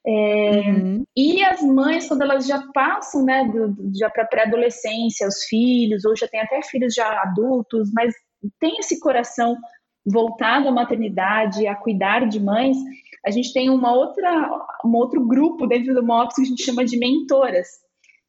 É, 0.05 0.61
uhum. 0.71 1.05
E 1.17 1.45
as 1.45 1.63
mães, 1.63 2.09
quando 2.09 2.23
elas 2.23 2.47
já 2.47 2.63
passam, 2.75 3.25
né, 3.25 3.45
do, 3.45 3.77
já 3.99 4.11
para 4.11 4.27
pré-adolescência, 4.27 5.29
os 5.29 5.45
filhos, 5.45 6.05
ou 6.05 6.17
já 6.17 6.27
tem 6.27 6.41
até 6.41 6.61
filhos 6.63 6.95
já 6.95 7.23
adultos, 7.23 7.91
mas 7.95 8.13
tem 8.59 8.79
esse 8.79 8.99
coração 8.99 9.57
voltado 10.05 10.69
à 10.69 10.73
maternidade, 10.73 11.67
a 11.67 11.75
cuidar 11.75 12.27
de 12.29 12.41
mães, 12.41 12.77
a 13.25 13.31
gente 13.31 13.53
tem 13.53 13.71
uma 13.71 13.95
outra, 13.95 14.67
um 14.85 14.95
outro 14.97 15.25
grupo 15.25 15.67
dentro 15.67 15.95
do 15.95 16.05
MOPS 16.05 16.37
que 16.37 16.43
a 16.43 16.47
gente 16.47 16.65
chama 16.65 16.85
de 16.85 16.99
mentoras, 16.99 17.69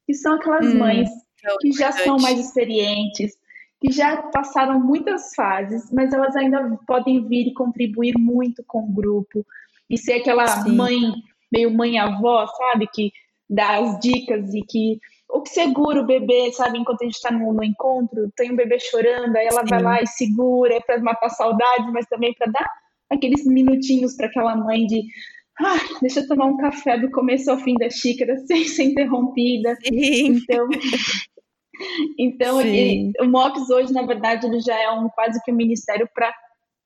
que 0.06 0.13
são 0.13 0.36
aquelas 0.36 0.68
hum, 0.68 0.77
mães 0.77 1.10
é 1.44 1.58
que 1.60 1.72
já 1.72 1.92
são 1.92 2.18
mais 2.18 2.39
experientes, 2.39 3.34
que 3.82 3.92
já 3.92 4.22
passaram 4.24 4.80
muitas 4.80 5.34
fases, 5.36 5.92
mas 5.92 6.13
elas 6.13 6.36
ainda 6.36 6.77
podem 6.88 7.27
vir 7.27 7.48
e 7.48 7.53
contribuir 7.53 8.13
muito 8.18 8.63
com 8.65 8.84
o 8.84 8.94
grupo 8.94 9.46
e 9.89 9.98
ser 9.98 10.13
aquela 10.13 10.48
Sim. 10.48 10.75
mãe, 10.75 11.00
meio 11.51 11.72
mãe-avó, 11.72 12.48
sabe, 12.48 12.88
que 12.88 13.12
dá 13.50 13.80
as 13.80 14.00
dicas 14.00 14.53
e 14.53 14.62
que 14.62 15.00
ou 15.34 15.42
que 15.42 15.50
segura 15.50 16.00
o 16.00 16.06
bebê, 16.06 16.52
sabe, 16.54 16.78
enquanto 16.78 17.02
a 17.02 17.06
gente 17.06 17.16
está 17.16 17.32
no, 17.32 17.52
no, 17.52 17.63
encontro, 17.63 18.32
tem 18.36 18.52
um 18.52 18.56
bebê 18.56 18.80
chorando, 18.80 19.36
aí 19.36 19.48
ela 19.48 19.62
Sim. 19.62 19.68
vai 19.68 19.82
lá 19.82 20.02
e 20.02 20.06
segura, 20.06 20.75
é 20.75 20.80
para 20.80 21.02
matar 21.02 21.30
saudade, 21.30 21.92
mas 21.92 22.06
também 22.06 22.36
para 22.36 22.52
dar 22.52 22.70
aqueles 23.10 23.44
minutinhos 23.44 24.16
para 24.16 24.28
aquela 24.28 24.56
mãe 24.56 24.86
de 24.86 25.02
ah, 25.60 25.98
deixa 26.02 26.20
eu 26.20 26.28
tomar 26.28 26.46
um 26.46 26.58
café 26.58 27.00
do 27.00 27.10
começo 27.10 27.50
ao 27.50 27.58
fim 27.58 27.74
da 27.75 27.90
xícara 27.90 28.38
sem 28.46 28.66
ser 28.66 28.84
interrompida. 28.84 29.75
Sim. 29.84 30.38
Então, 30.38 30.68
então 32.20 32.62
ele, 32.62 33.12
o 33.20 33.25
MOPS 33.25 33.72
hoje, 33.72 33.92
na 33.92 34.04
verdade, 34.04 34.46
ele 34.46 34.60
já 34.60 34.80
é 34.80 34.92
um 34.92 35.10
quase 35.10 35.42
que 35.44 35.52
um 35.52 35.56
ministério 35.56 36.08
para 36.13 36.32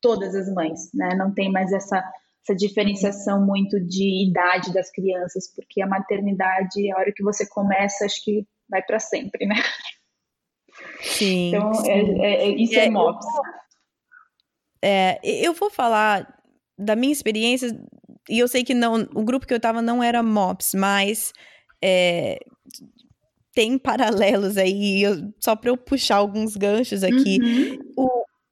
todas 0.01 0.33
as 0.33 0.49
mães, 0.53 0.89
né? 0.93 1.15
Não 1.15 1.33
tem 1.33 1.51
mais 1.51 1.73
essa, 1.73 2.01
essa 2.47 2.55
diferenciação 2.55 3.45
muito 3.45 3.77
de 3.79 4.29
idade 4.29 4.73
das 4.73 4.89
crianças, 4.89 5.53
porque 5.53 5.81
a 5.81 5.87
maternidade, 5.87 6.89
a 6.91 6.97
hora 6.97 7.11
que 7.13 7.23
você 7.23 7.45
começa, 7.47 8.05
acho 8.05 8.23
que 8.23 8.47
vai 8.69 8.81
para 8.81 8.99
sempre, 8.99 9.45
né? 9.45 9.55
Sim. 11.01 11.49
Então, 11.49 11.73
sim. 11.73 11.89
É, 11.89 11.99
é, 11.99 12.47
é, 12.47 12.49
isso 12.49 12.79
é, 12.79 12.85
é 12.85 12.89
MOPS. 12.89 13.25
É, 14.81 15.19
eu 15.23 15.53
vou 15.53 15.69
falar 15.69 16.41
da 16.77 16.95
minha 16.95 17.11
experiência 17.11 17.69
e 18.29 18.39
eu 18.39 18.47
sei 18.47 18.63
que 18.63 18.73
não, 18.73 18.95
o 19.13 19.23
grupo 19.23 19.45
que 19.45 19.53
eu 19.53 19.59
tava 19.59 19.81
não 19.81 20.01
era 20.01 20.23
MOPS, 20.23 20.73
mas 20.75 21.33
é, 21.83 22.39
tem 23.53 23.77
paralelos 23.77 24.57
aí, 24.57 25.01
eu, 25.03 25.33
só 25.39 25.55
para 25.55 25.71
eu 25.71 25.77
puxar 25.77 26.17
alguns 26.17 26.55
ganchos 26.55 27.03
aqui. 27.03 27.39
Uhum. 27.41 27.79
O, 27.97 28.05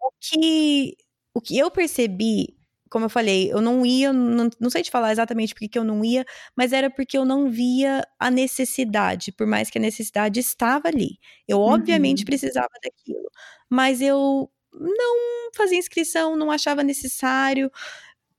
o, 0.07 0.11
que, 0.19 0.97
o 1.33 1.41
que 1.41 1.57
eu 1.57 1.69
percebi, 1.69 2.55
como 2.89 3.05
eu 3.05 3.09
falei, 3.09 3.51
eu 3.51 3.61
não 3.61 3.85
ia, 3.85 4.13
não, 4.13 4.49
não 4.59 4.69
sei 4.69 4.83
te 4.83 4.91
falar 4.91 5.11
exatamente 5.11 5.53
porque 5.53 5.67
que 5.67 5.79
eu 5.79 5.83
não 5.83 6.03
ia, 6.03 6.25
mas 6.55 6.71
era 6.71 6.89
porque 6.89 7.17
eu 7.17 7.25
não 7.25 7.49
via 7.49 8.05
a 8.19 8.29
necessidade, 8.29 9.31
por 9.31 9.47
mais 9.47 9.69
que 9.69 9.77
a 9.77 9.81
necessidade 9.81 10.39
estava 10.39 10.87
ali. 10.87 11.17
Eu, 11.47 11.59
uhum. 11.59 11.73
obviamente, 11.73 12.25
precisava 12.25 12.69
daquilo, 12.83 13.29
mas 13.69 14.01
eu 14.01 14.49
não 14.73 15.51
fazia 15.55 15.77
inscrição, 15.77 16.35
não 16.35 16.51
achava 16.51 16.83
necessário. 16.83 17.71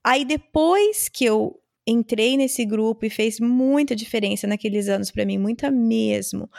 Aí 0.04 0.24
depois 0.24 1.08
que 1.08 1.24
eu 1.24 1.60
entrei 1.86 2.36
nesse 2.36 2.64
grupo 2.64 3.06
e 3.06 3.10
fez 3.10 3.38
muita 3.38 3.94
diferença 3.94 4.46
naqueles 4.46 4.88
anos 4.88 5.10
para 5.10 5.24
mim, 5.24 5.38
muita 5.38 5.70
mesmo. 5.70 6.50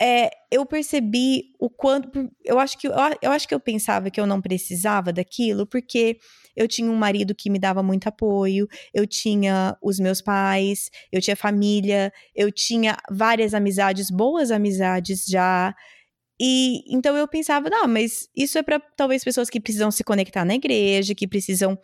É, 0.00 0.30
eu 0.50 0.64
percebi 0.64 1.54
o 1.58 1.68
quanto. 1.68 2.30
Eu 2.44 2.58
acho, 2.60 2.78
que, 2.78 2.86
eu, 2.86 2.92
eu 3.20 3.32
acho 3.32 3.48
que 3.48 3.54
eu 3.54 3.58
pensava 3.58 4.10
que 4.10 4.20
eu 4.20 4.26
não 4.26 4.40
precisava 4.40 5.12
daquilo, 5.12 5.66
porque 5.66 6.18
eu 6.54 6.68
tinha 6.68 6.90
um 6.90 6.94
marido 6.94 7.34
que 7.34 7.50
me 7.50 7.58
dava 7.58 7.82
muito 7.82 8.06
apoio, 8.08 8.68
eu 8.94 9.06
tinha 9.06 9.76
os 9.82 9.98
meus 9.98 10.20
pais, 10.22 10.90
eu 11.10 11.20
tinha 11.20 11.34
família, 11.34 12.12
eu 12.34 12.52
tinha 12.52 12.96
várias 13.10 13.54
amizades, 13.54 14.08
boas 14.10 14.52
amizades 14.52 15.24
já. 15.26 15.74
E 16.40 16.84
então 16.94 17.16
eu 17.16 17.26
pensava, 17.26 17.68
não, 17.68 17.88
mas 17.88 18.28
isso 18.36 18.56
é 18.58 18.62
para 18.62 18.78
talvez 18.78 19.24
pessoas 19.24 19.50
que 19.50 19.60
precisam 19.60 19.90
se 19.90 20.04
conectar 20.04 20.44
na 20.44 20.54
igreja, 20.54 21.14
que 21.14 21.26
precisam 21.26 21.76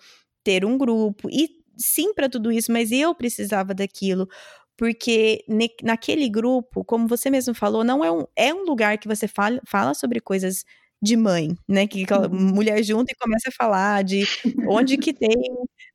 ter 0.44 0.64
um 0.64 0.78
grupo 0.78 1.28
e 1.30 1.48
sim 1.76 2.14
para 2.14 2.28
tudo 2.28 2.52
isso, 2.52 2.70
mas 2.70 2.92
eu 2.92 3.14
precisava 3.14 3.74
daquilo 3.74 4.28
porque 4.76 5.44
ne, 5.48 5.68
naquele 5.82 6.28
grupo, 6.28 6.84
como 6.84 7.06
você 7.08 7.30
mesmo 7.30 7.54
falou, 7.54 7.84
não 7.84 8.04
é 8.04 8.10
um, 8.10 8.24
é 8.36 8.54
um 8.54 8.64
lugar 8.64 8.98
que 8.98 9.08
você 9.08 9.28
fala, 9.28 9.60
fala 9.66 9.94
sobre 9.94 10.20
coisas 10.20 10.64
de 11.02 11.16
mãe, 11.16 11.56
né? 11.68 11.86
Que 11.86 12.04
uhum. 12.12 12.54
mulher 12.54 12.82
junta 12.82 13.12
e 13.12 13.16
começa 13.16 13.50
a 13.50 13.52
falar 13.52 14.02
de 14.02 14.24
onde 14.68 14.96
que 14.96 15.12
tem, 15.12 15.36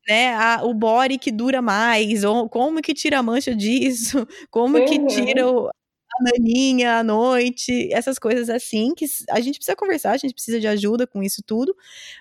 né? 0.08 0.34
A, 0.34 0.62
o 0.64 0.72
body 0.72 1.18
que 1.18 1.32
dura 1.32 1.60
mais, 1.60 2.24
ou 2.24 2.48
como 2.48 2.80
que 2.80 2.94
tira 2.94 3.18
a 3.18 3.22
mancha 3.22 3.54
disso, 3.54 4.26
como 4.50 4.78
uhum. 4.78 4.84
que 4.86 5.06
tira 5.06 5.50
o, 5.50 5.68
a 5.68 6.22
naninha 6.22 6.98
à 6.98 7.04
noite, 7.04 7.92
essas 7.92 8.18
coisas 8.18 8.48
assim 8.48 8.94
que 8.94 9.06
a 9.30 9.40
gente 9.40 9.56
precisa 9.56 9.76
conversar, 9.76 10.12
a 10.12 10.16
gente 10.16 10.34
precisa 10.34 10.60
de 10.60 10.68
ajuda 10.68 11.06
com 11.06 11.22
isso 11.22 11.42
tudo. 11.44 11.74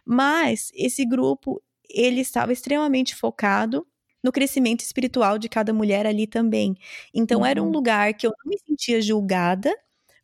Mas 0.05 0.71
esse 0.73 1.05
grupo 1.05 1.61
ele 1.89 2.21
estava 2.21 2.53
extremamente 2.53 3.15
focado 3.15 3.85
no 4.23 4.31
crescimento 4.31 4.81
espiritual 4.81 5.38
de 5.38 5.49
cada 5.49 5.73
mulher 5.73 6.05
ali 6.05 6.27
também. 6.27 6.75
Então 7.13 7.39
uhum. 7.39 7.45
era 7.45 7.61
um 7.61 7.65
uhum. 7.65 7.71
lugar 7.71 8.13
que 8.13 8.27
eu 8.27 8.31
não 8.31 8.49
me 8.49 8.57
sentia 8.59 9.01
julgada 9.01 9.75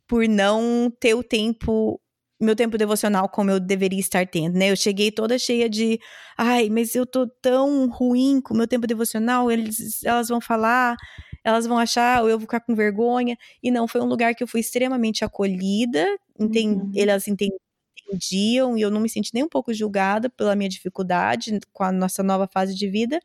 por 0.06 0.28
não 0.28 0.90
ter 1.00 1.14
o 1.14 1.22
tempo 1.22 2.00
meu 2.40 2.54
tempo 2.54 2.76
devocional 2.76 3.28
como 3.28 3.50
eu 3.50 3.58
deveria 3.58 3.98
estar 3.98 4.26
tendo, 4.26 4.58
né? 4.58 4.70
Eu 4.70 4.76
cheguei 4.76 5.10
toda 5.10 5.38
cheia 5.38 5.70
de, 5.70 5.98
ai, 6.36 6.68
mas 6.68 6.94
eu 6.94 7.06
tô 7.06 7.26
tão 7.26 7.88
ruim 7.88 8.40
com 8.42 8.52
o 8.52 8.56
meu 8.56 8.66
tempo 8.68 8.86
devocional, 8.86 9.50
eles, 9.50 10.04
elas 10.04 10.28
vão 10.28 10.40
falar, 10.40 10.96
elas 11.42 11.66
vão 11.66 11.78
achar, 11.78 12.22
ou 12.22 12.28
eu 12.28 12.38
vou 12.38 12.42
ficar 12.42 12.60
com 12.60 12.74
vergonha. 12.74 13.36
E 13.62 13.70
não, 13.70 13.88
foi 13.88 14.00
um 14.02 14.06
lugar 14.06 14.34
que 14.34 14.42
eu 14.42 14.48
fui 14.48 14.60
extremamente 14.60 15.24
acolhida, 15.24 16.06
entend, 16.38 16.76
uhum. 16.76 16.92
elas 16.94 17.26
entenderam 17.26 17.65
entendiam 18.08 18.76
e 18.76 18.82
eu 18.82 18.90
não 18.90 19.00
me 19.00 19.08
senti 19.08 19.30
nem 19.34 19.44
um 19.44 19.48
pouco 19.48 19.72
julgada 19.72 20.28
pela 20.30 20.56
minha 20.56 20.68
dificuldade 20.68 21.58
com 21.72 21.84
a 21.84 21.92
nossa 21.92 22.22
nova 22.22 22.46
fase 22.46 22.74
de 22.74 22.88
vida, 22.88 23.20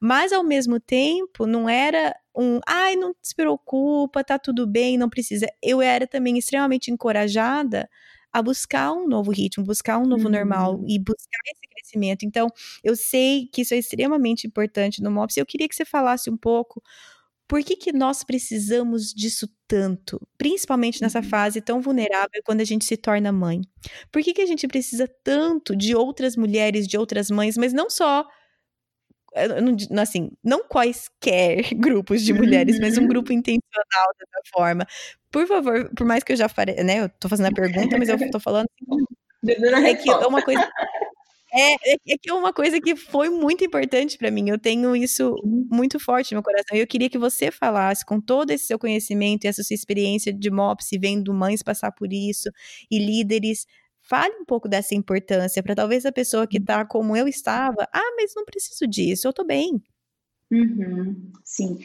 mas 0.00 0.32
ao 0.32 0.44
mesmo 0.44 0.80
tempo 0.80 1.46
não 1.46 1.68
era 1.68 2.14
um, 2.34 2.60
ai, 2.66 2.96
não 2.96 3.14
se 3.22 3.34
preocupa, 3.34 4.22
tá 4.22 4.38
tudo 4.38 4.66
bem, 4.66 4.96
não 4.96 5.08
precisa. 5.08 5.46
Eu 5.62 5.82
era 5.82 6.06
também 6.06 6.38
extremamente 6.38 6.90
encorajada 6.90 7.88
a 8.32 8.42
buscar 8.42 8.92
um 8.92 9.08
novo 9.08 9.30
ritmo, 9.30 9.64
buscar 9.64 9.98
um 9.98 10.06
novo 10.06 10.26
uhum. 10.26 10.32
normal 10.32 10.84
e 10.86 10.98
buscar 10.98 11.40
esse 11.46 11.66
crescimento. 11.68 12.24
Então, 12.24 12.48
eu 12.84 12.94
sei 12.94 13.48
que 13.52 13.62
isso 13.62 13.74
é 13.74 13.78
extremamente 13.78 14.46
importante 14.46 15.02
no 15.02 15.10
MOPS. 15.10 15.38
Eu 15.38 15.46
queria 15.46 15.68
que 15.68 15.74
você 15.74 15.84
falasse 15.84 16.30
um 16.30 16.36
pouco 16.36 16.82
por 17.48 17.64
que, 17.64 17.74
que 17.74 17.92
nós 17.92 18.22
precisamos 18.22 19.12
disso 19.14 19.48
tanto, 19.66 20.20
principalmente 20.36 21.00
nessa 21.00 21.20
uhum. 21.20 21.24
fase 21.24 21.60
tão 21.62 21.80
vulnerável 21.80 22.42
quando 22.44 22.60
a 22.60 22.64
gente 22.64 22.84
se 22.84 22.96
torna 22.96 23.32
mãe? 23.32 23.62
Por 24.12 24.22
que, 24.22 24.34
que 24.34 24.42
a 24.42 24.46
gente 24.46 24.68
precisa 24.68 25.08
tanto 25.24 25.74
de 25.74 25.96
outras 25.96 26.36
mulheres, 26.36 26.86
de 26.86 26.98
outras 26.98 27.30
mães, 27.30 27.56
mas 27.56 27.72
não 27.72 27.88
só 27.88 28.26
não, 29.62 30.02
assim, 30.02 30.30
não 30.42 30.66
quaisquer 30.66 31.62
grupos 31.74 32.22
de 32.22 32.32
mulheres, 32.32 32.78
mas 32.78 32.98
um 32.98 33.06
grupo 33.06 33.32
intencional 33.32 34.06
dessa 34.18 34.40
forma. 34.52 34.86
Por 35.30 35.46
favor, 35.46 35.90
por 35.94 36.06
mais 36.06 36.22
que 36.24 36.32
eu 36.32 36.36
já 36.36 36.48
falei, 36.48 36.76
né, 36.82 37.00
eu 37.00 37.08
tô 37.08 37.28
fazendo 37.28 37.46
a 37.46 37.52
pergunta, 37.52 37.98
mas 37.98 38.08
eu 38.08 38.30
tô 38.30 38.40
falando 38.40 38.66
assim, 38.76 39.06
é 39.86 39.94
que 39.94 40.10
é 40.10 40.26
uma 40.26 40.42
coisa 40.42 40.68
é, 41.52 41.92
é, 41.92 41.96
é 42.08 42.18
que 42.18 42.30
é 42.30 42.34
uma 42.34 42.52
coisa 42.52 42.80
que 42.80 42.94
foi 42.96 43.28
muito 43.30 43.64
importante 43.64 44.18
para 44.18 44.30
mim. 44.30 44.48
Eu 44.48 44.58
tenho 44.58 44.94
isso 44.94 45.34
muito 45.44 45.98
forte 45.98 46.32
no 46.32 46.36
meu 46.36 46.42
coração. 46.42 46.76
E 46.76 46.80
eu 46.80 46.86
queria 46.86 47.08
que 47.08 47.18
você 47.18 47.50
falasse, 47.50 48.04
com 48.04 48.20
todo 48.20 48.50
esse 48.50 48.66
seu 48.66 48.78
conhecimento 48.78 49.44
e 49.44 49.48
essa 49.48 49.62
sua 49.62 49.74
experiência 49.74 50.32
de 50.32 50.50
MOPS, 50.50 50.90
vendo 51.00 51.32
mães 51.32 51.62
passar 51.62 51.92
por 51.92 52.12
isso, 52.12 52.50
e 52.90 52.98
líderes, 52.98 53.66
fale 54.08 54.34
um 54.40 54.44
pouco 54.44 54.68
dessa 54.68 54.94
importância 54.94 55.62
para 55.62 55.74
talvez 55.74 56.06
a 56.06 56.12
pessoa 56.12 56.46
que 56.46 56.56
está 56.56 56.84
como 56.84 57.14
eu 57.14 57.28
estava, 57.28 57.86
ah, 57.92 58.14
mas 58.16 58.32
não 58.34 58.44
preciso 58.44 58.86
disso, 58.86 59.26
eu 59.26 59.30
estou 59.30 59.46
bem. 59.46 59.82
Uhum, 60.50 61.30
sim, 61.44 61.78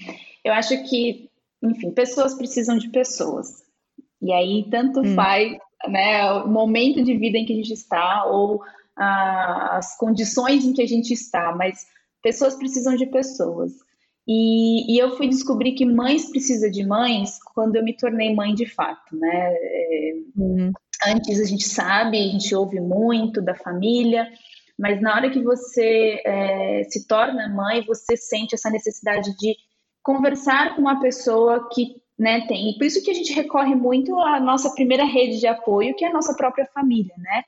eu 0.44 0.54
acho 0.54 0.82
que, 0.90 1.30
enfim, 1.62 1.92
pessoas 1.92 2.34
precisam 2.34 2.78
de 2.78 2.90
pessoas. 2.90 3.64
E 4.22 4.32
aí 4.32 4.66
tanto 4.72 5.02
hum. 5.02 5.16
faz, 5.16 5.58
né, 5.90 6.32
o 6.32 6.48
momento 6.48 7.04
de 7.04 7.18
vida 7.18 7.38
em 7.38 7.46
que 7.46 7.52
a 7.52 7.58
gente 7.58 7.74
está 7.74 8.26
ou 8.26 8.62
as 8.96 9.98
condições 9.98 10.66
em 10.66 10.74
que 10.74 10.82
a 10.82 10.88
gente 10.88 11.14
está, 11.14 11.56
mas 11.56 11.86
pessoas 12.22 12.56
precisam 12.56 12.96
de 12.96 13.06
pessoas. 13.08 13.72
E, 14.28 14.94
e, 14.94 14.98
eu 14.98 15.18
fui 15.18 15.28
descobrir 15.28 15.74
que 15.74 15.86
mães 15.86 16.30
precisam 16.30 16.72
de 16.72 16.86
mães 16.86 17.38
quando 17.54 17.76
eu 17.76 17.84
me 17.84 17.96
tornei 17.96 18.34
mãe 18.34 18.54
de 18.54 18.66
fato, 18.66 19.16
né? 19.18 19.54
Uhum. 20.38 20.72
Antes 21.06 21.42
a 21.42 21.46
gente 21.46 21.68
sabe, 21.68 22.18
a 22.18 22.32
gente 22.32 22.56
ouve 22.56 22.80
muito 22.80 23.42
da 23.42 23.54
família, 23.54 24.30
mas 24.80 25.02
na 25.02 25.14
hora 25.14 25.30
que 25.30 25.42
você 25.42 26.22
é, 26.26 26.84
se 26.86 27.06
torna 27.06 27.50
mãe, 27.50 27.84
você 27.86 28.16
sente 28.16 28.56
essa 28.56 28.70
necessidade 28.70 29.36
de 29.38 29.58
conversar 30.02 30.76
com 30.76 30.82
uma 30.82 31.02
pessoa 31.02 31.70
que 31.70 32.02
né, 32.18 32.46
tem. 32.48 32.70
E 32.70 32.78
por 32.78 32.86
isso 32.86 33.04
que 33.04 33.12
a 33.12 33.14
gente 33.14 33.34
recorre 33.34 33.76
muito 33.76 34.18
à 34.20 34.40
nossa 34.40 34.70
primeira 34.74 35.04
rede 35.04 35.40
de 35.40 35.48
apoio, 35.48 35.96
que 35.96 36.06
é 36.06 36.08
a 36.08 36.14
nossa 36.14 36.34
própria 36.34 36.66
família, 36.66 37.14
né? 37.18 37.44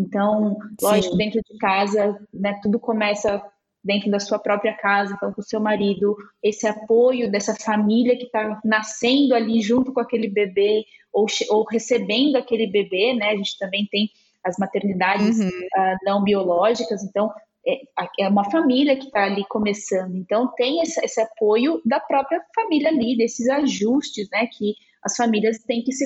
Então, 0.00 0.56
lógico, 0.80 1.12
Sim. 1.12 1.18
dentro 1.18 1.40
de 1.42 1.58
casa, 1.58 2.18
né, 2.32 2.58
tudo 2.62 2.78
começa 2.78 3.42
dentro 3.82 4.10
da 4.10 4.20
sua 4.20 4.38
própria 4.38 4.74
casa, 4.74 5.14
então 5.14 5.32
com 5.32 5.40
o 5.40 5.44
seu 5.44 5.58
marido, 5.58 6.14
esse 6.42 6.66
apoio 6.66 7.30
dessa 7.30 7.54
família 7.54 8.16
que 8.16 8.24
está 8.24 8.60
nascendo 8.64 9.34
ali 9.34 9.60
junto 9.60 9.92
com 9.92 10.00
aquele 10.00 10.28
bebê 10.28 10.84
ou, 11.12 11.26
ou 11.48 11.64
recebendo 11.64 12.36
aquele 12.36 12.66
bebê, 12.66 13.14
né? 13.14 13.30
A 13.30 13.36
gente 13.36 13.58
também 13.58 13.86
tem 13.90 14.10
as 14.44 14.56
maternidades 14.58 15.38
uhum. 15.38 15.48
uh, 15.48 15.96
não 16.04 16.22
biológicas, 16.22 17.02
então 17.02 17.30
é, 17.66 17.80
é 18.20 18.28
uma 18.28 18.50
família 18.50 18.96
que 18.96 19.06
está 19.06 19.24
ali 19.24 19.44
começando, 19.48 20.16
então 20.16 20.52
tem 20.54 20.80
esse, 20.80 21.02
esse, 21.04 21.20
apoio 21.20 21.80
da 21.84 22.00
própria 22.00 22.42
família 22.54 22.88
ali, 22.88 23.16
desses 23.16 23.48
ajustes, 23.48 24.28
né? 24.30 24.46
Que 24.46 24.74
as 25.02 25.16
famílias 25.16 25.58
têm 25.64 25.82
que 25.82 25.92
se 25.92 26.04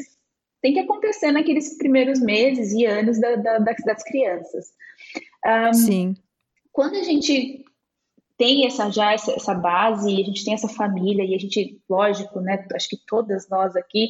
tem 0.64 0.72
que 0.72 0.80
acontecer 0.80 1.30
naqueles 1.30 1.76
primeiros 1.76 2.18
meses 2.20 2.72
e 2.72 2.86
anos 2.86 3.20
da, 3.20 3.36
da, 3.36 3.58
das 3.58 4.02
crianças. 4.02 4.68
Um, 5.44 5.74
Sim. 5.74 6.14
Quando 6.72 6.94
a 6.94 7.02
gente 7.02 7.62
tem 8.38 8.66
essa 8.66 8.90
já 8.90 9.12
essa, 9.12 9.32
essa 9.32 9.52
base, 9.52 10.10
a 10.10 10.24
gente 10.24 10.42
tem 10.42 10.54
essa 10.54 10.66
família 10.66 11.22
e 11.22 11.34
a 11.34 11.38
gente, 11.38 11.78
lógico, 11.86 12.40
né? 12.40 12.66
Acho 12.74 12.88
que 12.88 12.96
todas 13.06 13.46
nós 13.50 13.76
aqui 13.76 14.08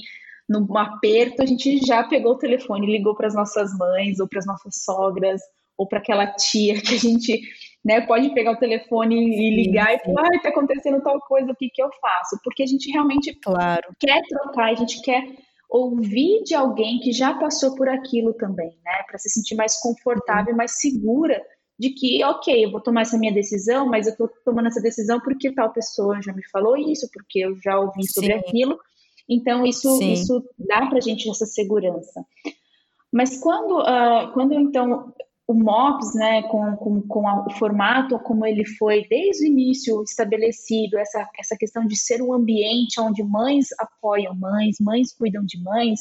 num 0.48 0.78
aperto, 0.78 1.42
a 1.42 1.46
gente 1.46 1.84
já 1.84 2.04
pegou 2.04 2.34
o 2.34 2.38
telefone, 2.38 2.86
ligou 2.86 3.16
para 3.16 3.26
as 3.26 3.34
nossas 3.34 3.76
mães 3.76 4.20
ou 4.20 4.28
para 4.28 4.38
as 4.38 4.46
nossas 4.46 4.76
sogras 4.84 5.40
ou 5.76 5.88
para 5.88 5.98
aquela 5.98 6.28
tia 6.34 6.80
que 6.80 6.94
a 6.94 6.98
gente 6.98 7.42
né, 7.84 8.00
pode 8.02 8.32
pegar 8.32 8.52
o 8.52 8.58
telefone 8.58 9.16
e 9.16 9.56
ligar 9.56 9.88
sim, 9.88 9.98
sim. 10.04 10.10
e 10.12 10.14
falar, 10.14 10.28
ah, 10.32 10.36
está 10.36 10.50
acontecendo 10.50 11.02
tal 11.02 11.18
coisa, 11.22 11.50
o 11.50 11.56
que, 11.56 11.68
que 11.68 11.82
eu 11.82 11.90
faço? 12.00 12.38
Porque 12.44 12.62
a 12.62 12.66
gente 12.66 12.92
realmente 12.92 13.34
claro. 13.42 13.92
quer 13.98 14.22
trocar, 14.28 14.70
a 14.70 14.74
gente 14.76 15.02
quer 15.02 15.20
ouvir 15.68 16.42
de 16.44 16.54
alguém 16.54 17.00
que 17.00 17.12
já 17.12 17.34
passou 17.34 17.74
por 17.74 17.88
aquilo 17.88 18.32
também, 18.34 18.70
né? 18.84 19.02
Para 19.08 19.18
se 19.18 19.30
sentir 19.30 19.54
mais 19.54 19.78
confortável, 19.80 20.54
mais 20.54 20.78
segura 20.80 21.42
de 21.78 21.90
que, 21.90 22.22
ok, 22.24 22.64
eu 22.64 22.70
vou 22.70 22.80
tomar 22.80 23.02
essa 23.02 23.18
minha 23.18 23.32
decisão, 23.32 23.86
mas 23.86 24.06
eu 24.06 24.12
estou 24.12 24.30
tomando 24.44 24.68
essa 24.68 24.80
decisão 24.80 25.20
porque 25.20 25.52
tal 25.52 25.72
pessoa 25.72 26.22
já 26.22 26.32
me 26.32 26.46
falou 26.50 26.76
isso, 26.76 27.08
porque 27.12 27.40
eu 27.40 27.56
já 27.62 27.78
ouvi 27.78 28.06
sobre 28.06 28.32
Sim. 28.32 28.38
aquilo. 28.38 28.78
Então, 29.28 29.66
isso, 29.66 30.00
isso 30.02 30.44
dá 30.58 30.86
para 30.86 30.98
a 30.98 31.00
gente 31.00 31.28
essa 31.28 31.46
segurança. 31.46 32.24
Mas 33.12 33.40
quando, 33.40 33.80
uh, 33.80 34.32
quando 34.32 34.54
então 34.54 35.12
o 35.46 35.52
MOPS, 35.52 36.14
né, 36.14 36.42
com, 36.44 36.74
com, 36.76 37.02
com 37.02 37.28
a, 37.28 37.46
o 37.46 37.50
formato 37.50 38.18
como 38.20 38.46
ele 38.46 38.64
foi 38.64 39.06
desde 39.08 39.44
o 39.44 39.46
início 39.46 40.02
estabelecido, 40.02 40.98
essa, 40.98 41.28
essa 41.38 41.56
questão 41.56 41.86
de 41.86 41.96
ser 41.96 42.22
um 42.22 42.32
ambiente 42.32 42.98
onde 42.98 43.22
mães 43.22 43.68
apoiam 43.78 44.34
mães, 44.34 44.76
mães 44.80 45.12
cuidam 45.12 45.44
de 45.44 45.62
mães, 45.62 46.00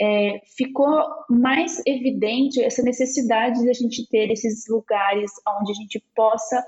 é, 0.00 0.40
ficou 0.56 1.04
mais 1.28 1.82
evidente 1.86 2.62
essa 2.62 2.82
necessidade 2.82 3.60
de 3.60 3.68
a 3.68 3.74
gente 3.74 4.08
ter 4.08 4.30
esses 4.30 4.66
lugares 4.66 5.30
onde 5.60 5.72
a 5.72 5.74
gente 5.74 6.02
possa 6.16 6.64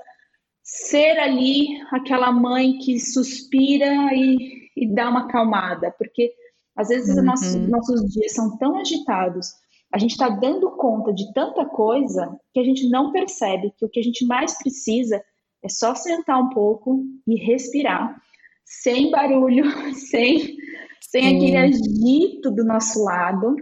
ser 0.61 1.17
ali 1.17 1.81
aquela 1.91 2.31
mãe 2.31 2.77
que 2.77 2.99
suspira 2.99 4.13
e, 4.13 4.69
e 4.77 4.87
dá 4.93 5.09
uma 5.09 5.25
acalmada, 5.25 5.91
porque 5.97 6.31
às 6.75 6.89
vezes 6.89 7.17
uhum. 7.17 7.23
nossos, 7.23 7.55
nossos 7.55 8.13
dias 8.13 8.33
são 8.33 8.55
tão 8.57 8.77
agitados 8.77 9.47
a 9.93 9.99
gente 9.99 10.11
está 10.11 10.27
dando 10.27 10.71
conta 10.71 11.13
de 11.13 11.31
tanta 11.33 11.63
coisa 11.65 12.35
que 12.51 12.59
a 12.59 12.63
gente 12.63 12.89
não 12.89 13.11
percebe 13.11 13.71
que 13.77 13.85
o 13.85 13.89
que 13.89 13.99
a 13.99 14.03
gente 14.03 14.25
mais 14.25 14.57
precisa 14.57 15.23
é 15.63 15.69
só 15.69 15.93
sentar 15.93 16.41
um 16.41 16.49
pouco 16.49 17.05
e 17.27 17.35
respirar, 17.35 18.19
sem 18.65 19.11
barulho, 19.11 19.65
sem, 19.93 20.57
sem 20.99 21.37
aquele 21.37 21.57
agito 21.57 22.49
do 22.49 22.65
nosso 22.65 23.03
lado 23.03 23.55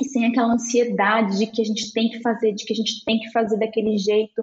e 0.00 0.06
sem 0.06 0.24
aquela 0.24 0.54
ansiedade 0.54 1.38
de 1.38 1.46
que 1.46 1.60
a 1.60 1.64
gente 1.64 1.92
tem 1.92 2.08
que 2.08 2.22
fazer, 2.22 2.52
de 2.52 2.64
que 2.64 2.72
a 2.72 2.76
gente 2.76 3.04
tem 3.04 3.20
que 3.20 3.30
fazer 3.30 3.58
daquele 3.58 3.98
jeito, 3.98 4.42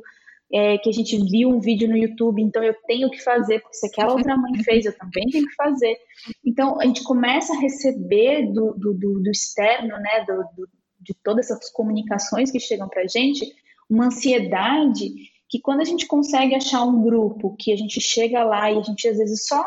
é, 0.54 0.78
que 0.78 0.90
a 0.90 0.94
gente 0.94 1.18
viu 1.28 1.50
um 1.50 1.60
vídeo 1.60 1.90
no 1.90 1.98
YouTube, 1.98 2.40
então 2.40 2.64
eu 2.64 2.76
tenho 2.86 3.10
que 3.10 3.24
fazer, 3.24 3.62
porque 3.62 3.78
se 3.78 3.88
aquela 3.88 4.14
outra 4.14 4.38
mãe 4.38 4.64
fez, 4.64 4.86
eu 4.86 4.96
também 4.96 5.26
tenho 5.32 5.48
que 5.48 5.56
fazer. 5.56 5.98
Então 6.46 6.80
a 6.80 6.86
gente 6.86 7.04
começa 7.04 7.52
a 7.52 7.60
receber 7.60 8.46
do, 8.54 8.76
do, 8.76 8.94
do, 8.94 9.24
do 9.24 9.32
externo, 9.32 9.98
né, 9.98 10.24
do, 10.28 10.36
do 10.56 10.70
de 11.06 11.14
todas 11.24 11.52
essas 11.52 11.70
comunicações 11.70 12.52
que 12.52 12.60
chegam 12.60 12.90
para 12.90 13.04
a 13.04 13.08
gente, 13.08 13.46
uma 13.90 14.08
ansiedade 14.08 15.14
que 15.48 15.62
quando 15.62 15.82
a 15.82 15.86
gente 15.86 16.08
consegue 16.08 16.56
achar 16.56 16.84
um 16.84 17.04
grupo 17.04 17.56
que 17.58 17.72
a 17.72 17.78
gente 17.78 18.02
chega 18.02 18.44
lá 18.44 18.72
e 18.72 18.80
a 18.80 18.82
gente 18.82 19.08
às 19.08 19.18
vezes 19.18 19.46
só 19.46 19.64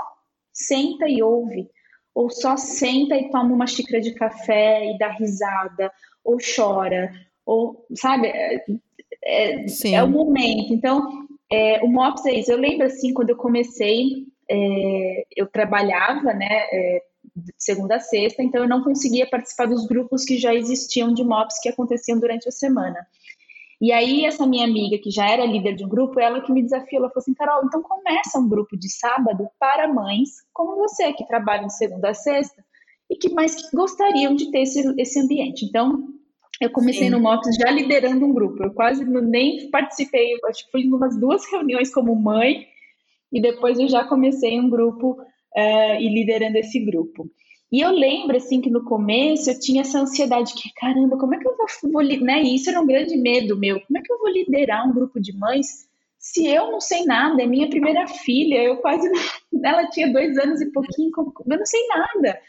senta 0.53 1.09
e 1.09 1.23
ouve, 1.23 1.71
ou 2.15 2.29
só 2.29 2.57
senta 2.57 3.17
e 3.17 3.31
toma 3.31 3.55
uma 3.55 3.67
xícara 3.67 4.01
de 4.01 4.13
café 4.13 4.91
e 4.91 4.99
dá 4.99 5.13
risada, 5.13 5.93
ou 6.25 6.37
chora, 6.39 7.13
ou 7.47 7.87
sabe, 7.95 8.27
é, 8.27 8.65
é, 9.25 9.67
é 9.93 10.03
o 10.03 10.09
momento. 10.09 10.75
Então, 10.75 11.29
é, 11.51 11.83
o 11.83 11.89
MOPS 11.89 12.27
é 12.27 12.35
isso. 12.35 12.53
Eu 12.53 12.59
lembro 12.59 12.87
assim, 12.87 13.15
quando 13.15 13.31
eu 13.31 13.37
comecei, 13.37 14.27
é, 14.51 15.25
eu 15.37 15.47
trabalhava, 15.47 16.35
né, 16.35 16.67
é, 16.73 17.03
segunda 17.57 17.97
a 17.97 18.01
sexta, 18.01 18.43
então 18.43 18.63
eu 18.63 18.69
não 18.69 18.83
conseguia 18.83 19.29
participar 19.29 19.67
dos 19.67 19.87
grupos 19.87 20.25
que 20.25 20.39
já 20.39 20.55
existiam 20.55 21.13
de 21.13 21.25
MOPS 21.25 21.61
que 21.61 21.69
aconteciam 21.69 22.19
durante 22.19 22.49
a 22.49 22.53
semana. 22.53 23.07
E 23.81 23.93
aí, 23.93 24.25
essa 24.25 24.45
minha 24.45 24.65
amiga, 24.65 24.99
que 24.99 25.11
já 25.11 25.29
era 25.29 25.47
líder 25.47 25.77
de 25.77 25.85
um 25.85 25.89
grupo, 25.89 26.19
ela 26.19 26.41
que 26.41 26.53
me 26.53 26.63
desafiou, 26.63 27.03
ela 27.03 27.11
falou 27.11 27.23
assim, 27.23 27.35
Carol, 27.35 27.65
então 27.65 27.81
começa 27.81 28.39
um 28.39 28.49
grupo 28.49 28.77
de 28.77 28.91
sábado 28.91 29.49
para 29.59 29.87
mães 29.87 30.43
como 30.53 30.77
você, 30.77 31.13
que 31.13 31.27
trabalham 31.27 31.69
de 31.69 31.77
segunda 31.77 32.11
a 32.11 32.15
sexta, 32.15 32.65
e 33.09 33.17
que 33.17 33.31
mais 33.31 33.55
que 33.55 33.77
gostariam 33.77 34.35
de 34.35 34.51
ter 34.51 34.63
esse, 34.63 34.83
esse 34.99 35.21
ambiente. 35.21 35.65
Então, 35.65 36.09
eu 36.61 36.71
comecei 36.71 37.05
Sim. 37.05 37.11
no 37.11 37.21
MOPS 37.21 37.55
já 37.57 37.71
liderando 37.71 38.27
um 38.27 38.35
grupo, 38.35 38.65
eu 38.65 38.75
quase 38.75 39.05
nem 39.05 39.71
participei, 39.71 40.37
acho 40.47 40.65
que 40.65 40.73
fui 40.73 40.83
em 40.83 40.93
umas 40.93 41.19
duas 41.19 41.49
reuniões 41.49 41.95
como 41.95 42.17
mãe, 42.17 42.67
e 43.33 43.41
depois 43.41 43.79
eu 43.79 43.89
já 43.89 44.05
comecei 44.05 44.59
um 44.59 44.69
grupo 44.69 45.19
uh, 45.59 46.01
e 46.01 46.09
liderando 46.09 46.57
esse 46.59 46.79
grupo. 46.79 47.29
E 47.71 47.81
eu 47.81 47.91
lembro, 47.91 48.37
assim, 48.37 48.61
que 48.61 48.71
no 48.71 48.85
começo 48.85 49.51
eu 49.51 49.59
tinha 49.59 49.83
essa 49.83 50.01
ansiedade 50.01 50.55
que, 50.55 50.73
caramba, 50.75 51.19
como 51.19 51.35
é 51.35 51.39
que 51.39 51.47
eu 51.47 51.55
vou, 51.57 51.67
vou 51.93 52.03
né? 52.03 52.43
E 52.43 52.55
isso 52.55 52.71
era 52.71 52.81
um 52.81 52.87
grande 52.87 53.17
medo 53.17 53.59
meu. 53.59 53.81
Como 53.81 53.99
é 53.99 54.03
que 54.03 54.11
eu 54.11 54.19
vou 54.19 54.31
liderar 54.31 54.89
um 54.89 54.95
grupo 54.95 55.21
de 55.21 55.37
mães 55.37 55.87
se 56.19 56.47
eu 56.47 56.71
não 56.71 56.81
sei 56.81 57.05
nada? 57.05 57.43
É 57.43 57.47
minha 57.47 57.69
primeira 57.69 58.07
filha, 58.07 58.63
eu 58.63 58.79
quase. 58.79 59.07
Ela 59.63 59.87
tinha 59.91 60.11
dois 60.11 60.39
anos 60.39 60.63
e 60.63 60.73
pouquinho, 60.73 61.11
eu 61.15 61.59
não 61.59 61.67
sei 61.67 61.81
nada. 61.89 62.41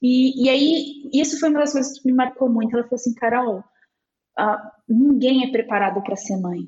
E, 0.00 0.44
e 0.44 0.48
aí, 0.48 1.10
isso 1.12 1.38
foi 1.38 1.50
uma 1.50 1.60
das 1.60 1.72
coisas 1.72 1.98
que 1.98 2.06
me 2.06 2.14
marcou 2.14 2.48
muito. 2.48 2.74
Ela 2.74 2.84
falou 2.84 2.94
assim, 2.94 3.14
Carol, 3.14 3.58
uh, 3.58 4.70
ninguém 4.88 5.44
é 5.44 5.50
preparado 5.50 6.02
para 6.02 6.16
ser 6.16 6.38
mãe. 6.38 6.60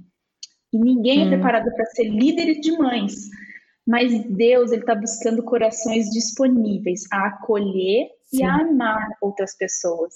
E 0.70 0.78
ninguém 0.78 1.20
é 1.20 1.24
hum. 1.24 1.26
é 1.28 1.30
preparado 1.30 1.74
para 1.74 1.86
ser 1.86 2.04
líder 2.04 2.60
de 2.60 2.72
mães. 2.72 3.30
Mas 3.88 4.22
Deus, 4.26 4.70
ele 4.70 4.82
está 4.82 4.94
buscando 4.94 5.42
corações 5.42 6.10
disponíveis 6.10 7.04
a 7.10 7.28
acolher 7.28 8.10
Sim. 8.24 8.40
e 8.40 8.42
a 8.42 8.56
amar 8.56 9.16
outras 9.22 9.56
pessoas. 9.56 10.12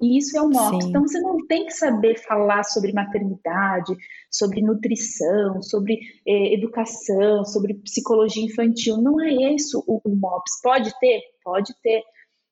E 0.00 0.18
isso 0.18 0.36
é 0.36 0.42
um 0.42 0.50
mote. 0.50 0.86
Então 0.88 1.02
você 1.02 1.20
não 1.20 1.46
tem 1.46 1.64
que 1.66 1.72
saber 1.72 2.18
falar 2.18 2.64
sobre 2.64 2.92
maternidade, 2.92 3.96
sobre 4.28 4.60
nutrição, 4.60 5.62
sobre 5.62 6.00
eh, 6.26 6.52
educação, 6.52 7.44
sobre 7.44 7.74
psicologia 7.74 8.44
infantil. 8.44 8.96
Não 8.96 9.20
é 9.20 9.32
isso 9.54 9.84
o, 9.86 10.00
o 10.04 10.16
MOPS. 10.16 10.60
Pode 10.60 10.98
ter? 10.98 11.20
Pode 11.44 11.72
ter. 11.80 12.02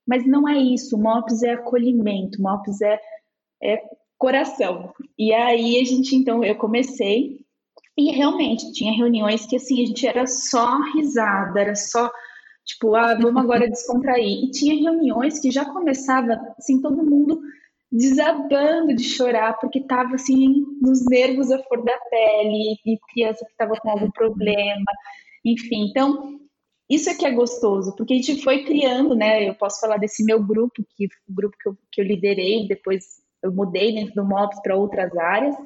Mas 0.06 0.24
não 0.24 0.48
é 0.48 0.56
isso. 0.56 0.94
O 0.94 1.02
MOPS 1.02 1.42
é 1.42 1.54
acolhimento, 1.54 2.38
o 2.38 2.42
MOPS 2.42 2.80
é, 2.82 3.00
é 3.60 3.82
coração. 4.16 4.92
E 5.18 5.32
aí 5.32 5.80
a 5.80 5.84
gente, 5.84 6.14
então, 6.14 6.44
eu 6.44 6.54
comecei 6.54 7.39
e 8.08 8.12
realmente 8.12 8.72
tinha 8.72 8.96
reuniões 8.96 9.46
que 9.46 9.56
assim 9.56 9.82
a 9.82 9.86
gente 9.86 10.06
era 10.06 10.26
só 10.26 10.80
risada, 10.94 11.60
era 11.60 11.74
só 11.74 12.10
tipo, 12.64 12.94
ah, 12.94 13.14
vamos 13.14 13.42
agora 13.42 13.68
descontrair. 13.68 14.44
E 14.44 14.50
tinha 14.50 14.80
reuniões 14.80 15.38
que 15.38 15.50
já 15.50 15.64
começava 15.64 16.38
assim 16.58 16.80
todo 16.80 17.04
mundo 17.04 17.40
desabando 17.92 18.94
de 18.94 19.02
chorar 19.02 19.58
porque 19.58 19.80
tava 19.80 20.14
assim 20.14 20.64
nos 20.80 21.04
nervos 21.06 21.50
a 21.50 21.58
flor 21.64 21.84
da 21.84 21.98
pele 22.10 22.76
e 22.86 22.98
criança 23.12 23.44
que 23.44 23.50
estava 23.50 23.74
com 23.76 23.90
algum 23.90 24.10
problema, 24.10 24.84
enfim. 25.44 25.88
Então, 25.90 26.38
isso 26.88 27.10
é 27.10 27.14
que 27.14 27.26
é 27.26 27.30
gostoso, 27.30 27.94
porque 27.96 28.14
a 28.14 28.16
gente 28.16 28.42
foi 28.42 28.64
criando, 28.64 29.14
né? 29.14 29.48
Eu 29.48 29.54
posso 29.54 29.80
falar 29.80 29.96
desse 29.96 30.24
meu 30.24 30.42
grupo, 30.42 30.84
que 30.96 31.06
o 31.28 31.32
grupo 31.32 31.56
que 31.60 31.68
eu, 31.68 31.78
que 31.90 32.00
eu 32.00 32.04
liderei, 32.04 32.66
depois 32.66 33.20
eu 33.42 33.52
mudei 33.52 33.94
dentro 33.94 34.14
do 34.14 34.24
MOPS 34.24 34.60
para 34.62 34.76
outras 34.76 35.16
áreas, 35.16 35.56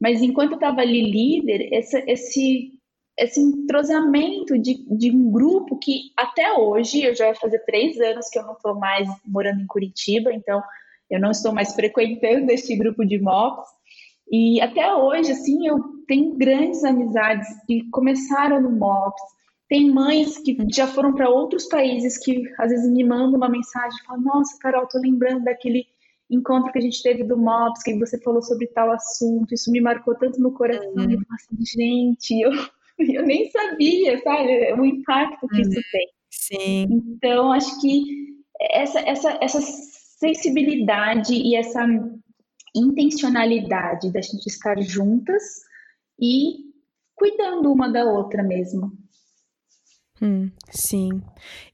mas 0.00 0.22
enquanto 0.22 0.52
eu 0.52 0.56
estava 0.56 0.80
ali 0.80 1.10
líder, 1.10 1.72
esse, 1.72 1.98
esse, 2.06 2.72
esse 3.18 3.40
entrosamento 3.40 4.58
de, 4.58 4.84
de 4.96 5.10
um 5.10 5.30
grupo 5.30 5.78
que 5.78 6.10
até 6.16 6.52
hoje, 6.54 7.02
eu 7.02 7.14
já 7.14 7.26
vai 7.26 7.34
fazer 7.34 7.58
três 7.60 8.00
anos 8.00 8.28
que 8.30 8.38
eu 8.38 8.44
não 8.44 8.54
estou 8.54 8.74
mais 8.74 9.08
morando 9.26 9.60
em 9.60 9.66
Curitiba, 9.66 10.32
então 10.32 10.62
eu 11.10 11.20
não 11.20 11.30
estou 11.30 11.52
mais 11.52 11.74
frequentando 11.74 12.50
este 12.50 12.74
grupo 12.76 13.04
de 13.04 13.18
MOPs, 13.18 13.68
e 14.32 14.60
até 14.60 14.94
hoje, 14.94 15.32
assim, 15.32 15.66
eu 15.66 15.78
tenho 16.06 16.36
grandes 16.36 16.84
amizades 16.84 17.48
que 17.66 17.90
começaram 17.90 18.62
no 18.62 18.70
MOPS, 18.70 19.20
tem 19.68 19.90
mães 19.90 20.38
que 20.38 20.56
já 20.72 20.86
foram 20.86 21.14
para 21.14 21.28
outros 21.28 21.66
países 21.66 22.16
que 22.16 22.42
às 22.58 22.70
vezes 22.70 22.90
me 22.90 23.04
mandam 23.04 23.36
uma 23.36 23.48
mensagem 23.48 23.98
e 24.00 24.06
falam, 24.06 24.22
nossa, 24.22 24.56
Carol, 24.58 24.86
tô 24.88 24.98
lembrando 24.98 25.44
daquele 25.44 25.86
encontro 26.30 26.72
que 26.72 26.78
a 26.78 26.82
gente 26.82 27.02
teve 27.02 27.24
do 27.24 27.36
MOPS, 27.36 27.82
que 27.82 27.98
você 27.98 28.20
falou 28.20 28.42
sobre 28.42 28.68
tal 28.68 28.90
assunto, 28.92 29.52
isso 29.52 29.70
me 29.70 29.80
marcou 29.80 30.14
tanto 30.14 30.40
no 30.40 30.52
coração. 30.52 30.92
Uhum. 30.94 31.10
Eu 31.10 31.20
falei 31.20 31.26
assim, 31.34 31.64
gente, 31.64 32.40
eu, 32.40 32.50
eu 33.14 33.26
nem 33.26 33.50
sabia, 33.50 34.18
sabe, 34.22 34.72
o 34.74 34.84
impacto 34.84 35.48
que 35.48 35.56
uhum. 35.56 35.60
isso 35.62 35.80
tem. 35.90 36.08
Sim. 36.30 36.88
Então, 36.92 37.52
acho 37.52 37.80
que 37.80 38.30
essa, 38.60 39.00
essa, 39.00 39.38
essa 39.40 39.60
sensibilidade 39.60 41.34
e 41.34 41.56
essa 41.56 41.86
intencionalidade 42.74 44.12
da 44.12 44.20
gente 44.20 44.46
estar 44.46 44.80
juntas 44.80 45.42
e 46.20 46.70
cuidando 47.14 47.72
uma 47.72 47.90
da 47.90 48.04
outra 48.04 48.42
mesmo. 48.42 48.92
Hum, 50.22 50.50
sim. 50.68 51.22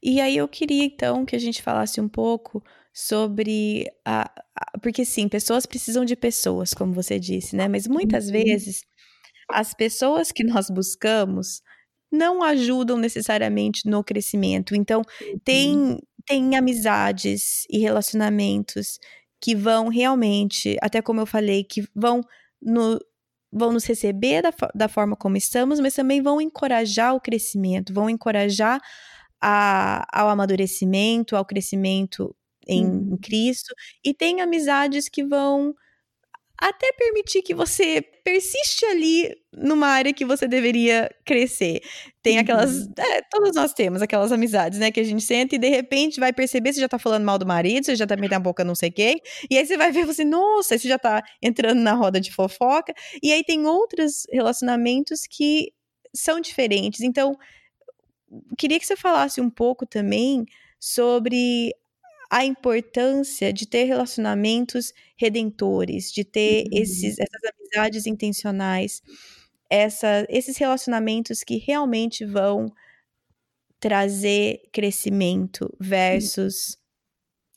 E 0.01 0.21
aí 0.21 0.37
eu 0.37 0.47
queria 0.47 0.85
então 0.85 1.25
que 1.25 1.35
a 1.35 1.39
gente 1.39 1.61
falasse 1.61 1.99
um 1.99 2.07
pouco 2.07 2.63
sobre 2.99 3.85
a, 4.03 4.23
a, 4.55 4.79
porque 4.79 5.05
sim, 5.05 5.29
pessoas 5.29 5.67
precisam 5.67 6.03
de 6.03 6.15
pessoas, 6.15 6.73
como 6.73 6.93
você 6.93 7.19
disse, 7.19 7.55
né? 7.55 7.67
Mas 7.67 7.87
muitas 7.87 8.25
uhum. 8.25 8.31
vezes 8.31 8.81
as 9.51 9.71
pessoas 9.75 10.31
que 10.31 10.43
nós 10.43 10.67
buscamos 10.71 11.61
não 12.11 12.41
ajudam 12.41 12.97
necessariamente 12.97 13.87
no 13.87 14.03
crescimento. 14.03 14.75
Então, 14.75 15.03
uhum. 15.21 15.39
tem 15.45 15.99
tem 16.25 16.57
amizades 16.57 17.65
e 17.69 17.77
relacionamentos 17.77 18.99
que 19.39 19.55
vão 19.55 19.89
realmente, 19.89 20.75
até 20.81 20.99
como 20.99 21.21
eu 21.21 21.25
falei, 21.27 21.63
que 21.63 21.87
vão 21.95 22.21
no, 22.59 22.99
vão 23.53 23.71
nos 23.71 23.85
receber 23.85 24.41
da, 24.41 24.51
da 24.73 24.89
forma 24.89 25.15
como 25.15 25.37
estamos, 25.37 25.79
mas 25.79 25.93
também 25.93 26.19
vão 26.21 26.41
encorajar 26.41 27.15
o 27.15 27.21
crescimento, 27.21 27.93
vão 27.93 28.09
encorajar 28.09 28.81
a, 29.39 30.03
ao 30.11 30.29
amadurecimento, 30.29 31.35
ao 31.35 31.45
crescimento 31.45 32.35
em, 32.67 32.85
uhum. 32.85 33.13
em 33.13 33.17
Cristo, 33.17 33.73
e 34.03 34.13
tem 34.13 34.41
amizades 34.41 35.09
que 35.09 35.23
vão 35.23 35.73
até 36.59 36.91
permitir 36.93 37.43
que 37.43 37.53
você 37.53 38.01
persiste 38.23 38.83
ali 38.85 39.31
numa 39.53 39.87
área 39.87 40.11
que 40.11 40.25
você 40.25 40.47
deveria 40.47 41.07
crescer. 41.23 41.81
Tem 42.23 42.39
aquelas. 42.39 42.87
Uhum. 42.87 42.93
É, 42.97 43.21
todos 43.29 43.55
nós 43.55 43.73
temos 43.73 44.01
aquelas 44.01 44.31
amizades, 44.31 44.79
né? 44.79 44.91
Que 44.91 44.99
a 44.99 45.03
gente 45.03 45.23
sente 45.23 45.55
e 45.55 45.59
de 45.59 45.69
repente 45.69 46.19
vai 46.19 46.33
perceber 46.33 46.73
se 46.73 46.79
já 46.79 46.89
tá 46.89 46.97
falando 46.97 47.23
mal 47.23 47.37
do 47.37 47.45
marido, 47.45 47.85
você 47.85 47.95
já 47.95 48.07
tá 48.07 48.15
metendo 48.15 48.37
a 48.37 48.39
boca 48.39 48.63
não 48.63 48.73
sei 48.73 48.89
quem. 48.89 49.21
E 49.51 49.57
aí 49.57 49.65
você 49.65 49.77
vai 49.77 49.91
ver 49.91 50.05
você, 50.05 50.25
nossa, 50.25 50.77
você 50.77 50.87
já 50.87 50.97
tá 50.97 51.21
entrando 51.41 51.79
na 51.79 51.93
roda 51.93 52.19
de 52.19 52.33
fofoca. 52.33 52.91
E 53.21 53.31
aí 53.31 53.43
tem 53.43 53.67
outros 53.67 54.25
relacionamentos 54.31 55.27
que 55.29 55.71
são 56.15 56.41
diferentes. 56.41 57.01
Então, 57.01 57.37
queria 58.57 58.79
que 58.79 58.85
você 58.85 58.95
falasse 58.95 59.39
um 59.39 59.49
pouco 59.49 59.85
também 59.85 60.43
sobre 60.79 61.71
a 62.29 62.43
importância 62.45 63.53
de 63.53 63.65
ter 63.65 63.85
relacionamentos 63.85 64.93
redentores, 65.15 66.11
de 66.11 66.23
ter 66.23 66.63
uhum. 66.63 66.81
esses, 66.81 67.17
essas 67.19 67.41
amizades 67.57 68.05
intencionais, 68.05 69.01
essa, 69.69 70.25
esses 70.29 70.57
relacionamentos 70.57 71.43
que 71.43 71.57
realmente 71.57 72.25
vão 72.25 72.71
trazer 73.79 74.61
crescimento 74.71 75.73
versus 75.79 76.77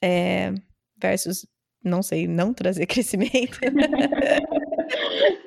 é, 0.02 0.52
versus 1.00 1.46
não 1.83 2.02
sei, 2.02 2.28
não 2.28 2.52
trazer 2.52 2.87
crescimento. 2.87 3.59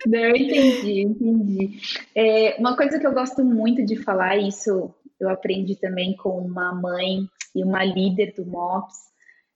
não, 0.06 0.36
entendi, 0.36 1.02
entendi. 1.02 1.80
É, 2.16 2.56
uma 2.60 2.76
coisa 2.76 3.00
que 3.00 3.06
eu 3.06 3.14
gosto 3.14 3.44
muito 3.44 3.86
de 3.86 3.96
falar, 3.98 4.38
isso 4.38 4.94
eu 5.20 5.30
aprendi 5.30 5.76
também 5.76 6.16
com 6.16 6.40
uma 6.40 6.74
mãe 6.74 7.28
e 7.56 7.64
uma 7.64 7.84
líder 7.84 8.34
do 8.36 8.46
MOPS, 8.46 9.13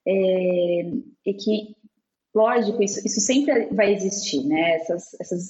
é, 0.08 0.82
é 1.26 1.34
que, 1.34 1.76
lógico, 2.34 2.82
isso, 2.82 3.06
isso 3.06 3.20
sempre 3.20 3.68
vai 3.74 3.94
existir, 3.94 4.44
né? 4.46 4.76
Essas, 4.76 5.14
essas 5.20 5.44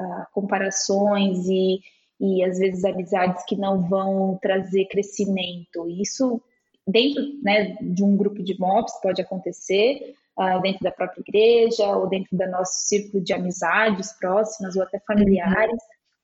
uh, 0.00 0.26
comparações 0.32 1.46
e, 1.46 1.80
e, 2.18 2.42
às 2.44 2.58
vezes, 2.58 2.84
amizades 2.84 3.44
que 3.44 3.56
não 3.56 3.88
vão 3.88 4.36
trazer 4.42 4.86
crescimento. 4.86 5.88
Isso, 5.88 6.42
dentro 6.86 7.22
né, 7.42 7.76
de 7.80 8.02
um 8.02 8.16
grupo 8.16 8.42
de 8.42 8.58
MOPs, 8.58 9.00
pode 9.00 9.22
acontecer, 9.22 10.14
uh, 10.36 10.60
dentro 10.60 10.82
da 10.82 10.90
própria 10.90 11.20
igreja, 11.20 11.96
ou 11.96 12.08
dentro 12.08 12.36
do 12.36 12.50
nosso 12.50 12.88
círculo 12.88 13.22
de 13.22 13.32
amizades 13.32 14.12
próximas, 14.18 14.74
ou 14.74 14.82
até 14.82 14.98
familiares. 15.00 15.72
Uhum. 15.72 15.78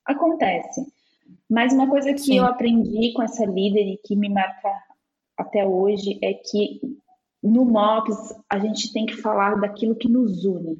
Acontece. 0.06 0.84
Mas 1.48 1.72
uma 1.72 1.88
coisa 1.88 2.12
que 2.12 2.20
Sim. 2.20 2.38
eu 2.38 2.44
aprendi 2.44 3.12
com 3.12 3.22
essa 3.22 3.44
líder 3.44 3.86
e 3.86 3.96
que 3.98 4.16
me 4.16 4.28
marca 4.28 4.72
até 5.36 5.64
hoje 5.64 6.18
é 6.22 6.34
que 6.34 6.80
no 7.46 7.64
MOPS 7.64 8.34
a 8.50 8.58
gente 8.58 8.92
tem 8.92 9.06
que 9.06 9.16
falar 9.16 9.60
daquilo 9.60 9.96
que 9.96 10.08
nos 10.08 10.44
une. 10.44 10.78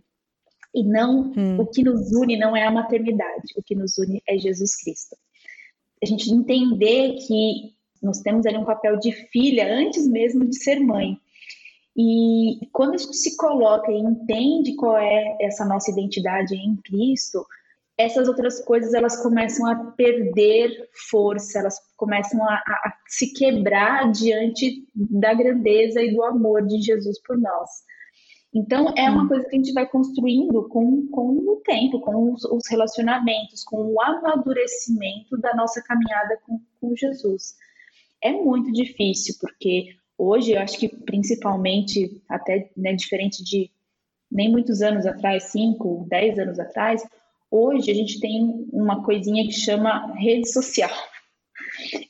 E 0.74 0.85
não 0.85 1.33
hum. 1.37 1.61
o 1.61 1.66
que 1.66 1.83
nos 1.83 2.12
une 2.12 2.37
não 2.37 2.57
é 2.57 2.64
a 2.64 2.70
maternidade, 2.70 3.55
o 3.57 3.62
que 3.62 3.74
nos 3.74 3.96
une 3.98 4.22
é 4.29 4.37
Jesus 4.37 4.76
Cristo. 4.76 5.16
A 6.02 6.07
gente 6.07 6.31
entender 6.31 7.14
que 7.26 7.74
nós 8.02 8.20
temos 8.20 8.44
ali 8.44 8.59
um 8.59 8.64
papel 8.64 8.98
de 8.98 9.12
filha 9.12 9.66
antes 9.72 10.07
mesmo 10.07 10.44
de 10.44 10.57
ser 10.57 10.79
mãe. 10.81 11.18
E 11.96 12.59
quando 12.72 12.94
a 12.94 12.98
gente 12.98 13.16
se 13.16 13.37
coloca 13.37 13.90
e 13.90 13.98
entende 13.98 14.74
qual 14.74 14.98
é 14.98 15.38
essa 15.40 15.64
nossa 15.64 15.90
identidade 15.90 16.55
em 16.55 16.76
Cristo, 16.76 17.46
essas 17.98 18.28
outras 18.28 18.62
coisas 18.64 18.92
elas 18.92 19.22
começam 19.22 19.66
a 19.66 19.74
perder 19.92 20.88
força, 21.11 21.59
elas 21.59 21.78
começam 21.96 22.42
a, 22.42 22.54
a, 22.54 22.92
se 23.06 23.32
quebrar 23.32 24.11
diante 24.12 24.87
da 24.94 25.32
grandeza 25.32 26.02
e 26.02 26.12
do 26.12 26.22
amor 26.22 26.66
de 26.66 26.80
Jesus 26.80 27.20
por 27.22 27.38
nós. 27.38 27.70
Então, 28.54 28.94
é 28.96 29.11
uma 29.11 29.24
hum. 29.24 29.28
coisa 29.28 29.48
que 29.48 29.56
a 29.56 29.59
gente 29.59 29.72
vai 29.72 29.87
construindo 29.87 30.68
com, 30.68 31.06
com 31.09 31.28
o 31.28 31.61
tempo, 31.64 32.00
com 32.00 32.32
os, 32.32 32.44
os 32.44 32.66
relacionamentos, 32.70 33.64
com 33.64 33.92
o 33.92 34.00
amadurecimento 34.00 35.37
da 35.38 35.54
nossa 35.54 35.82
caminhada 35.82 36.38
com, 36.46 36.61
com 36.80 36.96
Jesus. 36.96 37.54
É 38.22 38.32
muito 38.32 38.72
difícil, 38.72 39.35
porque 39.40 39.96
Hoje, 40.18 40.52
eu 40.52 40.61
acho 40.61 40.78
que 40.78 40.88
principalmente, 40.88 42.22
até 42.28 42.70
né, 42.76 42.94
diferente 42.94 43.44
de 43.44 43.70
nem 44.30 44.50
muitos 44.50 44.80
anos 44.80 45.04
atrás, 45.04 45.44
5, 45.44 46.06
10 46.09 46.38
anos 46.38 46.59
atrás, 46.59 47.02
hoje 47.50 47.90
a 47.90 47.94
gente 47.94 48.20
tem 48.20 48.66
uma 48.72 49.04
coisinha 49.04 49.44
que 49.44 49.52
chama 49.52 50.12
rede 50.14 50.50
social. 50.52 50.90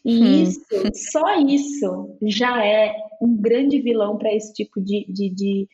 E 0.04 0.22
hum. 0.22 0.42
isso, 0.42 0.60
só 1.10 1.40
isso, 1.40 2.16
já 2.22 2.64
é 2.64 2.94
um 3.20 3.36
grande 3.36 3.80
vilão 3.80 4.16
para 4.16 4.32
esse 4.32 4.52
tipo 4.52 4.80
de, 4.80 5.06
de, 5.08 5.30
de, 5.30 5.68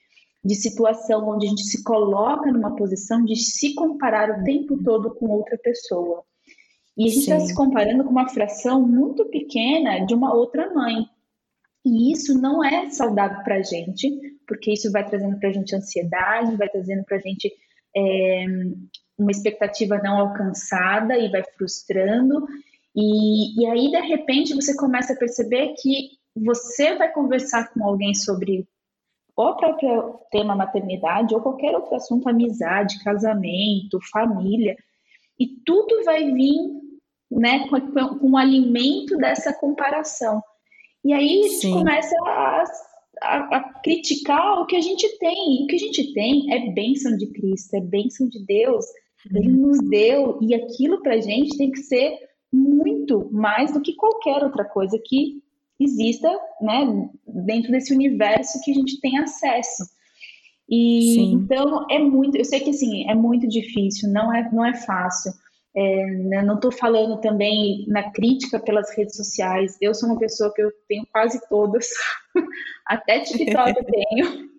de, 0.44 0.54
situação, 0.54 1.28
onde 1.28 1.46
a 1.46 1.50
gente 1.50 1.64
se 1.64 1.82
coloca 1.82 2.50
numa 2.50 2.74
posição 2.76 3.24
de 3.24 3.36
se 3.36 3.74
comparar 3.74 4.30
o 4.30 4.44
tempo 4.44 4.82
todo 4.82 5.14
com 5.14 5.28
outra 5.28 5.58
pessoa. 5.58 6.24
E 6.96 7.06
a 7.06 7.08
gente 7.08 7.20
está 7.20 7.40
se 7.40 7.54
comparando 7.54 8.04
com 8.04 8.10
uma 8.10 8.28
fração 8.28 8.86
muito 8.86 9.24
pequena 9.26 10.04
de 10.04 10.14
uma 10.14 10.34
outra 10.34 10.72
mãe. 10.72 11.06
E 11.84 12.12
isso 12.12 12.40
não 12.40 12.62
é 12.62 12.90
saudável 12.90 13.42
para 13.42 13.56
a 13.56 13.62
gente, 13.62 14.08
porque 14.46 14.72
isso 14.72 14.92
vai 14.92 15.04
trazendo 15.04 15.38
para 15.38 15.48
a 15.48 15.52
gente 15.52 15.74
ansiedade, 15.74 16.56
vai 16.56 16.68
trazendo 16.68 17.02
para 17.04 17.16
a 17.16 17.20
gente 17.20 17.52
é, 17.96 18.44
uma 19.18 19.30
expectativa 19.30 19.98
não 19.98 20.18
alcançada 20.18 21.16
e 21.16 21.30
vai 21.30 21.42
frustrando. 21.56 22.46
E, 22.94 23.60
e 23.60 23.66
aí, 23.66 23.90
de 23.90 24.00
repente, 24.00 24.54
você 24.54 24.76
começa 24.76 25.12
a 25.12 25.16
perceber 25.16 25.74
que 25.80 26.10
você 26.34 26.94
vai 26.96 27.12
conversar 27.12 27.72
com 27.72 27.84
alguém 27.84 28.14
sobre 28.14 28.66
o 29.36 29.54
próprio 29.54 30.18
tema 30.30 30.54
maternidade 30.54 31.34
ou 31.34 31.40
qualquer 31.40 31.74
outro 31.74 31.94
assunto, 31.94 32.28
amizade, 32.28 33.02
casamento, 33.02 33.98
família, 34.10 34.76
e 35.38 35.46
tudo 35.64 36.04
vai 36.04 36.30
vir 36.30 36.82
né, 37.30 37.66
com, 37.68 38.18
com 38.18 38.30
o 38.32 38.36
alimento 38.36 39.16
dessa 39.16 39.52
comparação. 39.52 40.42
E 41.04 41.12
aí 41.12 41.40
a 41.40 41.48
gente 41.48 41.72
começa 41.72 42.14
a, 42.24 42.64
a, 43.22 43.56
a, 43.56 43.80
criticar 43.82 44.60
o 44.60 44.66
que 44.66 44.76
a 44.76 44.80
gente 44.80 45.08
tem. 45.18 45.60
E 45.60 45.64
o 45.64 45.66
que 45.66 45.76
a 45.76 45.78
gente 45.78 46.12
tem 46.12 46.52
é 46.52 46.70
bênção 46.72 47.16
de 47.16 47.26
Cristo, 47.32 47.74
é 47.74 47.80
bênção 47.80 48.28
de 48.28 48.44
Deus. 48.44 48.84
Ele 49.30 49.48
uhum. 49.48 49.68
nos 49.68 49.78
deu, 49.88 50.38
e 50.40 50.54
aquilo 50.54 51.00
para 51.02 51.14
a 51.14 51.20
gente 51.20 51.56
tem 51.56 51.70
que 51.70 51.80
ser 51.80 52.18
muito 52.52 53.28
mais 53.32 53.72
do 53.72 53.80
que 53.80 53.94
qualquer 53.94 54.42
outra 54.42 54.64
coisa 54.64 54.98
que 55.02 55.42
exista 55.80 56.28
né, 56.60 57.08
dentro 57.26 57.72
desse 57.72 57.92
universo 57.92 58.60
que 58.62 58.70
a 58.70 58.74
gente 58.74 59.00
tem 59.00 59.18
acesso. 59.18 59.84
E 60.68 61.14
Sim. 61.14 61.32
então 61.34 61.86
é 61.90 61.98
muito, 61.98 62.36
eu 62.36 62.44
sei 62.44 62.60
que 62.60 62.70
assim, 62.70 63.08
é 63.08 63.14
muito 63.14 63.48
difícil, 63.48 64.10
não 64.10 64.32
é, 64.34 64.48
não 64.52 64.64
é 64.64 64.74
fácil. 64.74 65.32
É, 65.74 66.06
né, 66.06 66.42
não 66.42 66.56
estou 66.56 66.70
falando 66.70 67.18
também 67.20 67.86
na 67.88 68.10
crítica 68.10 68.60
pelas 68.60 68.94
redes 68.94 69.16
sociais. 69.16 69.76
Eu 69.80 69.94
sou 69.94 70.10
uma 70.10 70.18
pessoa 70.18 70.52
que 70.52 70.62
eu 70.62 70.70
tenho 70.86 71.06
quase 71.10 71.40
todas, 71.48 71.88
até 72.86 73.20
TikTok 73.20 73.74
eu 73.78 73.84
tenho. 73.84 74.51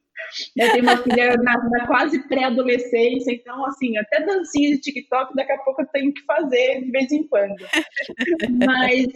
Eu 0.55 0.71
tenho 0.71 0.83
uma 0.83 0.97
filha 0.97 1.35
na, 1.37 1.69
na 1.69 1.87
quase 1.87 2.27
pré-adolescência, 2.27 3.31
então, 3.31 3.65
assim, 3.65 3.97
até 3.97 4.25
dancinha 4.25 4.71
de 4.71 4.81
TikTok 4.81 5.35
daqui 5.35 5.51
a 5.51 5.57
pouco 5.59 5.81
eu 5.81 5.87
tenho 5.87 6.13
que 6.13 6.23
fazer 6.23 6.83
de 6.83 6.91
vez 6.91 7.11
em 7.11 7.27
quando. 7.27 7.55
Mas, 8.65 9.07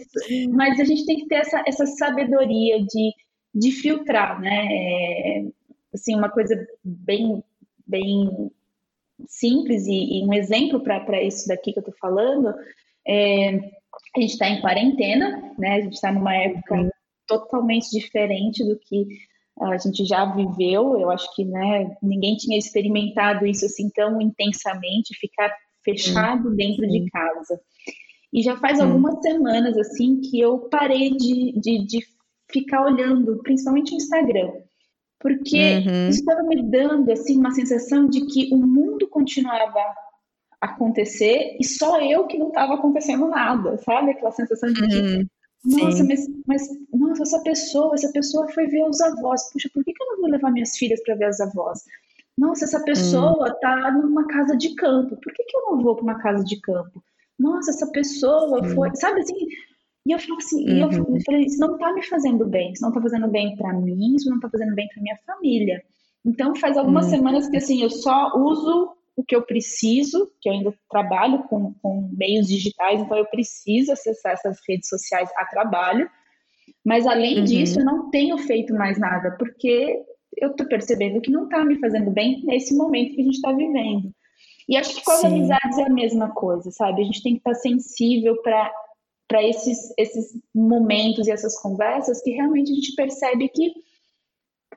mas 0.50 0.80
a 0.80 0.84
gente 0.84 1.06
tem 1.06 1.16
que 1.18 1.26
ter 1.26 1.36
essa, 1.36 1.62
essa 1.66 1.86
sabedoria 1.86 2.80
de, 2.80 3.12
de 3.54 3.70
filtrar, 3.72 4.40
né? 4.40 4.66
É, 4.70 5.44
assim, 5.94 6.14
uma 6.14 6.28
coisa 6.28 6.54
bem, 6.84 7.42
bem 7.86 8.50
simples 9.26 9.86
e, 9.86 10.20
e 10.20 10.24
um 10.26 10.32
exemplo 10.32 10.80
para 10.80 11.22
isso 11.22 11.48
daqui 11.48 11.72
que 11.72 11.78
eu 11.78 11.82
estou 11.82 11.94
falando, 12.00 12.54
é, 13.06 13.56
a 14.16 14.20
gente 14.20 14.32
está 14.32 14.48
em 14.48 14.60
quarentena, 14.60 15.54
né? 15.58 15.76
A 15.76 15.80
gente 15.80 15.94
está 15.94 16.12
numa 16.12 16.34
época 16.34 16.74
uhum. 16.74 16.90
totalmente 17.26 17.90
diferente 17.90 18.64
do 18.64 18.78
que 18.78 19.06
a 19.60 19.76
gente 19.78 20.04
já 20.04 20.24
viveu. 20.24 20.98
Eu 20.98 21.10
acho 21.10 21.34
que 21.34 21.44
né, 21.44 21.96
ninguém 22.02 22.36
tinha 22.36 22.58
experimentado 22.58 23.46
isso 23.46 23.64
assim 23.64 23.90
tão 23.90 24.20
intensamente, 24.20 25.18
ficar 25.18 25.54
fechado 25.84 26.54
dentro 26.54 26.86
de 26.88 27.08
casa. 27.10 27.60
E 28.32 28.42
já 28.42 28.56
faz 28.56 28.78
algumas 28.80 29.20
semanas 29.22 29.76
assim 29.78 30.20
que 30.20 30.38
eu 30.38 30.68
parei 30.68 31.10
de, 31.16 31.58
de, 31.58 31.86
de 31.86 31.98
ficar 32.50 32.84
olhando, 32.84 33.40
principalmente 33.42 33.94
o 33.94 33.96
Instagram 33.96 34.52
porque 35.20 35.56
uhum. 35.56 36.08
isso 36.08 36.20
estava 36.20 36.42
me 36.42 36.62
dando 36.62 37.10
assim 37.10 37.38
uma 37.38 37.50
sensação 37.50 38.08
de 38.08 38.24
que 38.26 38.52
o 38.52 38.58
mundo 38.58 39.08
continuava 39.08 39.80
a 40.60 40.66
acontecer 40.66 41.56
e 41.60 41.64
só 41.64 42.00
eu 42.00 42.26
que 42.26 42.38
não 42.38 42.48
estava 42.48 42.74
acontecendo 42.74 43.28
nada, 43.28 43.76
sabe? 43.78 44.12
Aquela 44.12 44.32
sensação 44.32 44.72
de 44.72 44.82
uhum. 44.82 45.26
Nossa, 45.64 46.04
mas, 46.04 46.26
mas, 46.46 46.68
nossa, 46.92 47.22
essa 47.22 47.42
pessoa, 47.42 47.94
essa 47.94 48.10
pessoa 48.12 48.48
foi 48.52 48.66
ver 48.66 48.84
os 48.84 49.00
avós. 49.00 49.50
Puxa, 49.52 49.68
por 49.74 49.84
que, 49.84 49.92
que 49.92 50.02
eu 50.02 50.06
não 50.08 50.20
vou 50.20 50.30
levar 50.30 50.52
minhas 50.52 50.76
filhas 50.76 51.02
para 51.02 51.16
ver 51.16 51.28
os 51.28 51.40
avós? 51.40 51.80
Nossa, 52.36 52.64
essa 52.64 52.82
pessoa 52.84 53.48
está 53.48 53.90
uhum. 53.90 54.02
numa 54.02 54.26
casa 54.28 54.56
de 54.56 54.74
campo. 54.76 55.16
Por 55.16 55.32
que, 55.32 55.42
que 55.42 55.56
eu 55.56 55.62
não 55.62 55.82
vou 55.82 55.96
para 55.96 56.04
uma 56.04 56.18
casa 56.20 56.44
de 56.44 56.60
campo? 56.60 57.02
Nossa, 57.38 57.70
essa 57.70 57.90
pessoa 57.90 58.64
foi, 58.64 58.94
sabe 58.94 59.20
assim, 59.20 59.46
e 60.06 60.12
eu 60.12 60.18
falo 60.18 60.36
assim, 60.36 60.70
uhum. 60.70 61.16
eu 61.16 61.20
falei, 61.22 61.44
isso 61.44 61.58
não 61.58 61.76
tá 61.76 61.92
me 61.92 62.02
fazendo 62.02 62.46
bem, 62.46 62.72
isso 62.72 62.82
não 62.82 62.92
tá 62.92 63.00
fazendo 63.00 63.28
bem 63.28 63.56
para 63.56 63.72
mim, 63.72 64.14
isso 64.14 64.30
não 64.30 64.40
tá 64.40 64.48
fazendo 64.48 64.74
bem 64.74 64.88
para 64.88 65.02
minha 65.02 65.16
família. 65.26 65.82
Então 66.24 66.54
faz 66.54 66.76
algumas 66.76 67.06
uhum. 67.06 67.10
semanas 67.10 67.48
que 67.48 67.56
assim, 67.56 67.82
eu 67.82 67.90
só 67.90 68.32
uso 68.36 68.92
o 69.18 69.24
que 69.24 69.34
eu 69.34 69.42
preciso, 69.42 70.30
que 70.40 70.48
eu 70.48 70.52
ainda 70.52 70.72
trabalho 70.88 71.42
com, 71.48 71.74
com 71.82 72.08
meios 72.16 72.46
digitais, 72.46 73.00
então 73.00 73.18
eu 73.18 73.26
preciso 73.26 73.90
acessar 73.90 74.34
essas 74.34 74.58
redes 74.68 74.88
sociais 74.88 75.28
a 75.36 75.44
trabalho. 75.44 76.08
Mas 76.86 77.04
além 77.04 77.38
uhum. 77.38 77.44
disso, 77.44 77.80
eu 77.80 77.84
não 77.84 78.10
tenho 78.10 78.38
feito 78.38 78.72
mais 78.72 78.96
nada, 78.96 79.34
porque 79.36 80.00
eu 80.36 80.54
tô 80.54 80.64
percebendo 80.66 81.20
que 81.20 81.32
não 81.32 81.48
tá 81.48 81.64
me 81.64 81.80
fazendo 81.80 82.12
bem 82.12 82.44
nesse 82.44 82.76
momento 82.76 83.16
que 83.16 83.20
a 83.20 83.24
gente 83.24 83.34
está 83.34 83.52
vivendo. 83.52 84.12
E 84.68 84.76
acho 84.76 84.94
que 84.94 85.04
com 85.04 85.10
as 85.10 85.20
Sim. 85.20 85.26
amizades 85.26 85.78
é 85.78 85.82
a 85.82 85.90
mesma 85.90 86.30
coisa, 86.30 86.70
sabe? 86.70 87.02
A 87.02 87.04
gente 87.04 87.22
tem 87.22 87.32
que 87.32 87.40
estar 87.40 87.54
tá 87.54 87.58
sensível 87.58 88.40
para 88.40 88.72
para 89.28 89.46
esses, 89.46 89.92
esses 89.98 90.32
momentos 90.54 91.26
e 91.26 91.30
essas 91.30 91.60
conversas 91.60 92.22
que 92.22 92.30
realmente 92.30 92.72
a 92.72 92.74
gente 92.74 92.94
percebe 92.94 93.50
que, 93.50 93.74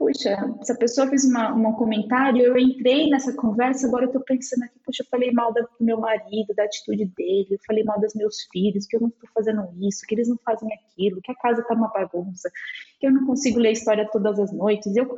puxa, 0.02 0.36
se 0.64 0.72
a 0.72 0.76
pessoa 0.76 1.08
fez 1.08 1.26
uma, 1.26 1.54
um 1.54 1.74
comentário, 1.74 2.42
eu 2.42 2.58
entrei 2.58 3.08
nessa 3.08 3.32
conversa, 3.36 3.86
agora 3.86 4.06
eu 4.06 4.08
estou 4.08 4.24
pensando 4.24 4.64
aqui, 4.64 4.80
puxa, 4.84 5.04
eu 5.04 5.08
falei 5.12 5.32
mal 5.32 5.54
do 5.54 5.62
meu 5.80 6.00
marido, 6.00 6.56
da 6.56 6.64
atitude 6.64 7.06
dele, 7.16 7.50
eu 7.52 7.60
falei 7.68 7.84
mal 7.84 8.02
dos 8.02 8.16
meus 8.16 8.42
filhos, 8.52 8.88
que 8.88 8.96
eu 8.96 9.02
não 9.02 9.10
estou 9.10 9.30
fazendo 9.32 9.62
isso, 9.80 10.04
que 10.08 10.16
eles 10.16 10.28
não 10.28 10.38
fazem 10.44 10.68
aquilo, 10.74 11.22
que 11.22 11.32
a 11.32 11.36
casa 11.36 11.62
está 11.62 11.76
uma 11.76 11.90
bagunça, 11.90 12.50
que 13.00 13.06
eu 13.06 13.12
não 13.12 13.28
consigo 13.28 13.60
ler 13.60 13.70
a 13.70 13.74
história 13.74 14.10
todas 14.12 14.40
as 14.40 14.52
noites. 14.52 14.96
Eu, 14.96 15.16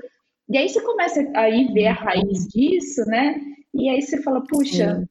e 0.50 0.58
aí 0.58 0.67
você 0.67 0.82
começa 0.82 1.26
a 1.34 1.50
ir 1.50 1.72
ver 1.72 1.88
a 1.88 1.93
raiz 1.93 2.46
disso, 2.50 3.06
né? 3.08 3.39
E 3.74 3.88
aí 3.88 4.02
você 4.02 4.22
fala, 4.22 4.43
puxa, 4.43 5.00
Sim. 5.00 5.08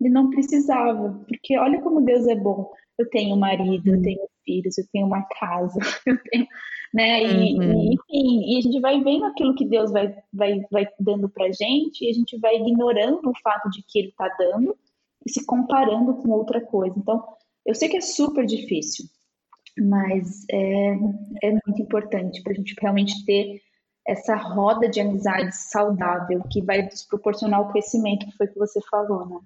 ele 0.00 0.10
não 0.10 0.30
precisava, 0.30 1.22
porque 1.28 1.56
olha 1.56 1.80
como 1.80 2.04
Deus 2.04 2.26
é 2.26 2.34
bom 2.34 2.72
eu 2.98 3.08
tenho 3.10 3.36
marido, 3.36 3.88
eu 3.88 3.94
uhum. 3.94 4.02
tenho 4.02 4.20
filhos, 4.44 4.78
eu 4.78 4.84
tenho 4.92 5.06
uma 5.06 5.22
casa, 5.22 5.78
eu 6.06 6.18
tenho, 6.30 6.46
né? 6.92 7.22
E, 7.22 7.58
uhum. 7.58 7.62
e, 7.62 7.94
enfim, 7.94 8.52
e 8.52 8.58
a 8.58 8.60
gente 8.60 8.80
vai 8.80 9.02
vendo 9.02 9.24
aquilo 9.24 9.54
que 9.54 9.64
Deus 9.64 9.90
vai, 9.90 10.14
vai, 10.32 10.60
vai 10.70 10.86
dando 11.00 11.28
pra 11.28 11.50
gente 11.50 12.04
e 12.04 12.10
a 12.10 12.12
gente 12.12 12.38
vai 12.38 12.56
ignorando 12.56 13.30
o 13.30 13.40
fato 13.42 13.70
de 13.70 13.82
que 13.82 13.98
ele 13.98 14.12
tá 14.12 14.28
dando 14.38 14.76
e 15.24 15.30
se 15.30 15.44
comparando 15.46 16.14
com 16.14 16.30
outra 16.30 16.60
coisa. 16.60 16.94
Então, 16.98 17.24
eu 17.64 17.74
sei 17.74 17.88
que 17.88 17.96
é 17.96 18.00
super 18.00 18.44
difícil, 18.44 19.06
mas 19.78 20.44
é, 20.50 20.94
é 21.44 21.50
muito 21.66 21.80
importante 21.80 22.42
para 22.42 22.52
a 22.52 22.56
gente 22.56 22.74
realmente 22.80 23.24
ter 23.24 23.60
essa 24.06 24.34
roda 24.34 24.88
de 24.88 25.00
amizade 25.00 25.54
saudável 25.54 26.42
que 26.50 26.60
vai 26.60 26.82
nos 26.82 27.04
proporcionar 27.04 27.60
o 27.60 27.70
crescimento 27.70 28.26
que 28.26 28.36
foi 28.36 28.48
que 28.48 28.58
você 28.58 28.80
falou, 28.90 29.26
né? 29.26 29.38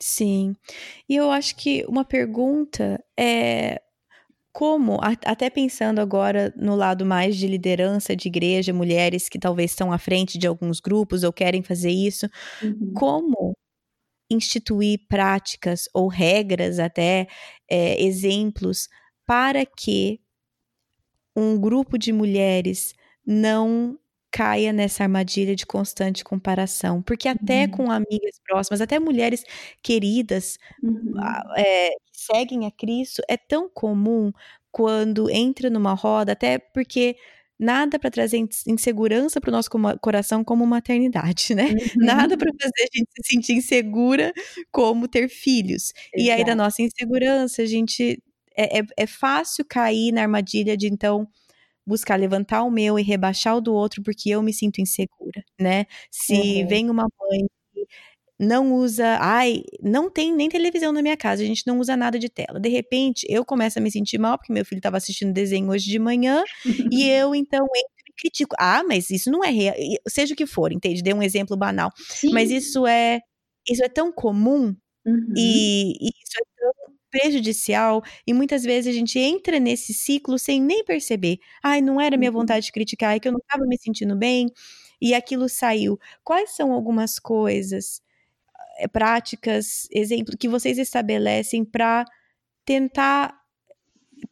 Sim. 0.00 0.54
E 1.08 1.16
eu 1.16 1.30
acho 1.30 1.56
que 1.56 1.84
uma 1.88 2.04
pergunta 2.04 3.02
é 3.18 3.80
como, 4.56 4.98
até 5.02 5.50
pensando 5.50 5.98
agora 5.98 6.50
no 6.56 6.74
lado 6.74 7.04
mais 7.04 7.36
de 7.36 7.46
liderança 7.46 8.16
de 8.16 8.26
igreja, 8.26 8.72
mulheres 8.72 9.28
que 9.28 9.38
talvez 9.38 9.72
estão 9.72 9.92
à 9.92 9.98
frente 9.98 10.38
de 10.38 10.46
alguns 10.46 10.80
grupos 10.80 11.24
ou 11.24 11.30
querem 11.30 11.62
fazer 11.62 11.90
isso, 11.90 12.26
uhum. 12.62 12.94
como 12.94 13.54
instituir 14.30 15.00
práticas 15.10 15.82
ou 15.92 16.08
regras, 16.08 16.78
até 16.78 17.26
é, 17.70 18.02
exemplos, 18.02 18.88
para 19.26 19.66
que 19.66 20.22
um 21.36 21.60
grupo 21.60 21.98
de 21.98 22.10
mulheres 22.10 22.94
não 23.26 23.98
caia 24.36 24.70
nessa 24.70 25.02
armadilha 25.02 25.56
de 25.56 25.64
constante 25.64 26.22
comparação. 26.22 27.00
Porque 27.00 27.26
até 27.26 27.64
uhum. 27.64 27.70
com 27.70 27.90
amigas 27.90 28.38
próximas, 28.46 28.82
até 28.82 28.98
mulheres 28.98 29.42
queridas 29.82 30.58
uhum. 30.82 31.14
é, 31.56 31.88
que 31.88 32.12
seguem 32.12 32.66
a 32.66 32.70
Cristo, 32.70 33.22
é 33.30 33.38
tão 33.38 33.66
comum 33.66 34.30
quando 34.70 35.30
entra 35.30 35.70
numa 35.70 35.94
roda, 35.94 36.32
até 36.32 36.58
porque 36.58 37.16
nada 37.58 37.98
para 37.98 38.10
trazer 38.10 38.36
insegurança 38.66 39.40
para 39.40 39.48
o 39.48 39.52
nosso 39.52 39.70
coração 40.02 40.44
como 40.44 40.66
maternidade, 40.66 41.54
né? 41.54 41.68
Uhum. 41.96 42.04
Nada 42.04 42.36
para 42.36 42.52
fazer 42.60 42.82
a 42.82 42.98
gente 42.98 43.08
se 43.16 43.32
sentir 43.32 43.52
insegura 43.54 44.34
como 44.70 45.08
ter 45.08 45.30
filhos. 45.30 45.94
Exato. 46.12 46.22
E 46.22 46.30
aí, 46.30 46.44
da 46.44 46.54
nossa 46.54 46.82
insegurança, 46.82 47.62
a 47.62 47.66
gente. 47.66 48.22
É, 48.58 48.80
é, 48.80 48.82
é 48.98 49.06
fácil 49.06 49.64
cair 49.66 50.12
na 50.12 50.22
armadilha 50.22 50.76
de 50.76 50.88
então 50.88 51.28
buscar 51.86 52.18
levantar 52.18 52.62
o 52.64 52.70
meu 52.70 52.98
e 52.98 53.02
rebaixar 53.02 53.56
o 53.56 53.60
do 53.60 53.72
outro 53.72 54.02
porque 54.02 54.30
eu 54.30 54.42
me 54.42 54.52
sinto 54.52 54.80
insegura, 54.80 55.44
né? 55.60 55.86
Se 56.10 56.34
uhum. 56.34 56.68
vem 56.68 56.90
uma 56.90 57.06
mãe 57.20 57.46
não 58.38 58.74
usa, 58.74 59.16
ai, 59.20 59.62
não 59.82 60.10
tem 60.10 60.34
nem 60.34 60.48
televisão 60.48 60.92
na 60.92 61.00
minha 61.00 61.16
casa, 61.16 61.42
a 61.42 61.46
gente 61.46 61.66
não 61.66 61.78
usa 61.78 61.96
nada 61.96 62.18
de 62.18 62.28
tela. 62.28 62.60
De 62.60 62.68
repente, 62.68 63.26
eu 63.30 63.44
começo 63.44 63.78
a 63.78 63.82
me 63.82 63.90
sentir 63.90 64.18
mal 64.18 64.36
porque 64.36 64.52
meu 64.52 64.64
filho 64.64 64.78
estava 64.78 64.98
assistindo 64.98 65.32
desenho 65.32 65.70
hoje 65.70 65.86
de 65.86 65.98
manhã 65.98 66.44
e 66.92 67.04
eu 67.08 67.34
então 67.34 67.64
entro 67.64 68.04
e 68.08 68.12
critico. 68.20 68.54
Ah, 68.58 68.82
mas 68.84 69.10
isso 69.10 69.30
não 69.30 69.42
é 69.42 69.50
real, 69.50 69.74
seja 70.08 70.34
o 70.34 70.36
que 70.36 70.46
for, 70.46 70.72
entende? 70.72 71.02
Dei 71.02 71.14
um 71.14 71.22
exemplo 71.22 71.56
banal, 71.56 71.90
Sim. 71.96 72.30
mas 72.32 72.50
isso 72.50 72.86
é 72.86 73.20
isso 73.68 73.82
é 73.82 73.88
tão 73.88 74.12
comum 74.12 74.76
uhum. 75.04 75.34
e, 75.36 75.92
e 76.00 76.08
isso 76.08 76.38
é 76.38 76.44
tão 76.60 76.95
prejudicial 77.18 78.02
e 78.26 78.32
muitas 78.34 78.62
vezes 78.62 78.94
a 78.94 78.98
gente 78.98 79.18
entra 79.18 79.58
nesse 79.58 79.94
ciclo 79.94 80.38
sem 80.38 80.60
nem 80.60 80.84
perceber. 80.84 81.38
Ai, 81.62 81.80
não 81.80 82.00
era 82.00 82.16
minha 82.16 82.30
uhum. 82.30 82.38
vontade 82.38 82.66
de 82.66 82.72
criticar, 82.72 83.16
é 83.16 83.20
que 83.20 83.28
eu 83.28 83.32
não 83.32 83.38
estava 83.38 83.64
me 83.66 83.78
sentindo 83.78 84.16
bem 84.16 84.48
e 85.00 85.14
aquilo 85.14 85.48
saiu. 85.48 85.98
Quais 86.22 86.50
são 86.50 86.72
algumas 86.72 87.18
coisas 87.18 88.02
eh, 88.78 88.88
práticas, 88.88 89.88
exemplo 89.90 90.36
que 90.36 90.48
vocês 90.48 90.78
estabelecem 90.78 91.64
para 91.64 92.04
tentar 92.64 93.34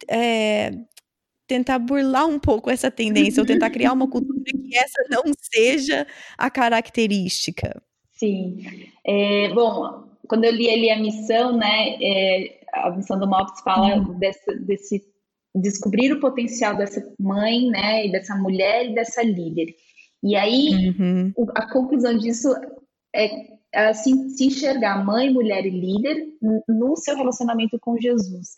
é, 0.09 0.73
tentar 1.47 1.79
burlar 1.79 2.27
um 2.27 2.39
pouco 2.39 2.71
essa 2.71 2.91
tendência 2.91 3.41
ou 3.41 3.47
tentar 3.47 3.71
criar 3.71 3.93
uma 3.93 4.09
cultura 4.09 4.43
que 4.45 4.77
essa 4.77 5.05
não 5.11 5.23
seja 5.39 6.07
a 6.37 6.51
característica? 6.51 7.83
Sim. 8.13 8.89
É, 9.05 9.49
bom, 9.53 10.05
quando 10.29 10.45
eu 10.45 10.53
li 10.53 10.71
ali 10.71 10.91
a 10.91 10.99
missão, 10.99 11.57
né, 11.57 11.97
é, 12.01 12.64
a 12.75 12.91
missão 12.91 13.19
do 13.19 13.27
MOPS 13.27 13.61
fala 13.63 13.97
uhum. 13.97 14.19
desse, 14.19 14.59
desse 14.61 15.15
descobrir 15.55 16.13
o 16.13 16.21
potencial 16.21 16.77
dessa 16.77 17.03
mãe, 17.19 17.69
né, 17.69 18.07
e 18.07 18.13
dessa 18.13 18.35
mulher 18.35 18.91
e 18.91 18.95
dessa 18.95 19.23
líder. 19.23 19.75
E 20.23 20.35
aí, 20.37 20.91
uhum. 20.99 21.33
a 21.55 21.71
conclusão 21.71 22.17
disso 22.17 22.49
é 23.15 23.55
assim, 23.89 24.29
se 24.31 24.47
enxergar 24.47 25.05
mãe, 25.05 25.33
mulher 25.33 25.67
e 25.67 25.71
líder 25.71 26.27
no 26.69 26.97
seu 26.97 27.17
relacionamento 27.17 27.79
com 27.81 27.99
Jesus. 27.99 28.57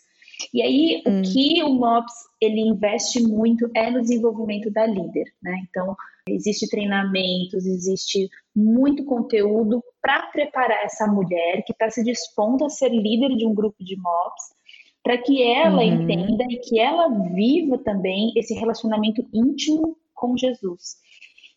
E 0.53 0.61
aí, 0.61 1.03
hum. 1.05 1.19
o 1.19 1.23
que 1.23 1.63
o 1.63 1.69
MOPS 1.69 2.13
ele 2.39 2.61
investe 2.61 3.21
muito 3.21 3.69
é 3.75 3.89
no 3.89 4.01
desenvolvimento 4.01 4.71
da 4.71 4.85
líder, 4.85 5.25
né? 5.41 5.59
Então, 5.69 5.95
existe 6.29 6.69
treinamentos, 6.69 7.65
existe 7.65 8.29
muito 8.55 9.05
conteúdo 9.05 9.83
para 10.01 10.27
preparar 10.27 10.83
essa 10.83 11.07
mulher 11.07 11.63
que 11.65 11.71
está 11.71 11.89
se 11.89 12.03
dispondo 12.03 12.65
a 12.65 12.69
ser 12.69 12.89
líder 12.89 13.35
de 13.35 13.45
um 13.45 13.53
grupo 13.53 13.83
de 13.83 13.95
MOPS, 13.95 14.55
para 15.03 15.17
que 15.17 15.41
ela 15.41 15.81
uhum. 15.83 16.03
entenda 16.03 16.43
e 16.49 16.57
que 16.57 16.79
ela 16.79 17.07
viva 17.33 17.77
também 17.77 18.33
esse 18.35 18.53
relacionamento 18.53 19.25
íntimo 19.33 19.97
com 20.13 20.35
Jesus. 20.37 20.97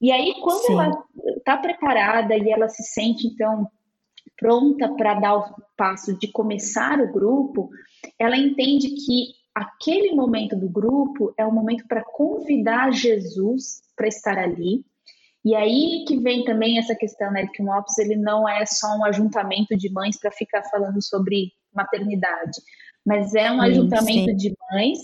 E 0.00 0.10
aí, 0.10 0.34
quando 0.42 0.66
Sim. 0.66 0.72
ela 0.72 1.04
está 1.36 1.56
preparada 1.56 2.36
e 2.36 2.50
ela 2.50 2.68
se 2.68 2.82
sente, 2.82 3.26
então, 3.26 3.68
pronta 4.38 4.88
para 4.94 5.14
dar 5.14 5.36
o 5.36 5.54
passo 5.76 6.18
de 6.18 6.28
começar 6.32 6.98
o 7.00 7.12
grupo, 7.12 7.68
ela 8.18 8.36
entende 8.36 8.90
que 8.90 9.34
aquele 9.54 10.14
momento 10.14 10.56
do 10.56 10.68
grupo 10.68 11.34
é 11.36 11.44
o 11.44 11.52
momento 11.52 11.86
para 11.86 12.04
convidar 12.04 12.92
Jesus 12.92 13.82
para 13.96 14.08
estar 14.08 14.38
ali. 14.38 14.84
E 15.44 15.54
aí 15.54 16.04
que 16.06 16.18
vem 16.18 16.44
também 16.44 16.78
essa 16.78 16.94
questão, 16.94 17.30
né, 17.32 17.46
que 17.52 17.62
o 17.62 17.66
MOPS 17.66 17.98
ele 17.98 18.16
não 18.16 18.48
é 18.48 18.64
só 18.66 18.96
um 18.96 19.04
ajuntamento 19.04 19.76
de 19.76 19.90
mães 19.90 20.18
para 20.18 20.30
ficar 20.30 20.62
falando 20.64 21.02
sobre 21.02 21.52
maternidade, 21.74 22.60
mas 23.04 23.34
é 23.34 23.50
um 23.50 23.60
sim, 23.60 23.66
ajuntamento 23.66 24.30
sim. 24.30 24.36
de 24.36 24.54
mães 24.70 24.98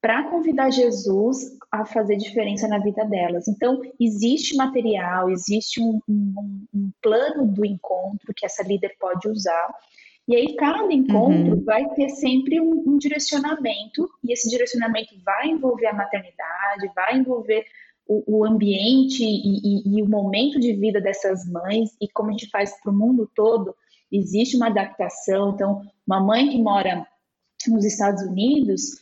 para 0.00 0.24
convidar 0.30 0.70
Jesus 0.70 1.38
a 1.70 1.84
fazer 1.84 2.16
diferença 2.16 2.68
na 2.68 2.78
vida 2.78 3.04
delas. 3.04 3.48
Então, 3.48 3.80
existe 3.98 4.56
material, 4.56 5.30
existe 5.30 5.80
um, 5.80 6.00
um, 6.08 6.64
um 6.72 6.90
plano 7.02 7.46
do 7.46 7.64
encontro 7.64 8.32
que 8.36 8.46
essa 8.46 8.62
líder 8.62 8.94
pode 9.00 9.28
usar. 9.28 9.74
E 10.28 10.34
aí, 10.34 10.56
cada 10.56 10.92
encontro 10.92 11.54
uhum. 11.54 11.64
vai 11.64 11.88
ter 11.90 12.08
sempre 12.10 12.60
um, 12.60 12.82
um, 12.86 12.98
direcionamento, 12.98 14.10
e 14.24 14.32
esse 14.32 14.50
direcionamento 14.50 15.14
vai 15.24 15.48
envolver 15.48 15.86
a 15.86 15.94
maternidade, 15.94 16.90
vai 16.94 17.16
envolver 17.16 17.64
o, 18.08 18.38
o 18.38 18.44
ambiente 18.44 19.22
e, 19.22 19.58
e, 19.58 19.98
e, 19.98 20.02
o 20.02 20.08
momento 20.08 20.58
de 20.58 20.72
vida 20.72 21.00
dessas 21.00 21.48
mães, 21.48 21.90
e 22.00 22.08
como 22.08 22.30
a 22.30 22.32
gente 22.32 22.50
faz 22.50 22.76
para 22.82 22.90
o 22.90 22.96
mundo 22.96 23.30
todo, 23.34 23.74
existe 24.10 24.56
uma 24.56 24.66
adaptação. 24.66 25.50
Então, 25.50 25.82
uma 26.06 26.20
mãe 26.20 26.48
que 26.48 26.58
mora 26.58 27.06
nos 27.68 27.84
Estados 27.84 28.22
Unidos 28.22 29.00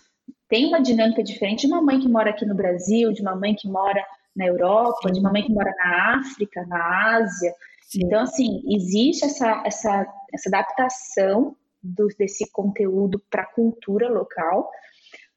tem 0.49 0.67
uma 0.67 0.81
dinâmica 0.81 1.23
diferente 1.23 1.67
de 1.67 1.73
uma 1.73 1.83
mãe 1.83 1.99
que 1.99 2.09
mora 2.09 2.31
aqui 2.31 2.45
no 2.45 2.55
Brasil, 2.55 3.13
de 3.13 3.23
uma 3.23 3.35
mãe 3.35 3.55
que 3.55 3.69
mora 3.69 4.05
na 4.37 4.47
Europa, 4.47 5.11
de 5.11 5.21
uma 5.21 5.33
mãe 5.33 5.43
que 5.43 5.53
mora 5.53 5.73
na 5.79 6.19
África, 6.19 6.67
na 6.67 7.17
Ásia. 7.17 7.55
Sim. 7.95 8.01
Então, 8.07 8.21
assim, 8.21 8.61
existe 8.67 9.25
essa, 9.25 9.63
essa, 9.65 10.07
essa 10.33 10.49
adaptação 10.49 11.57
do, 11.81 12.09
desse 12.19 12.51
conteúdo 12.51 13.23
para 13.31 13.43
a 13.43 13.53
cultura 13.53 14.09
local, 14.09 14.69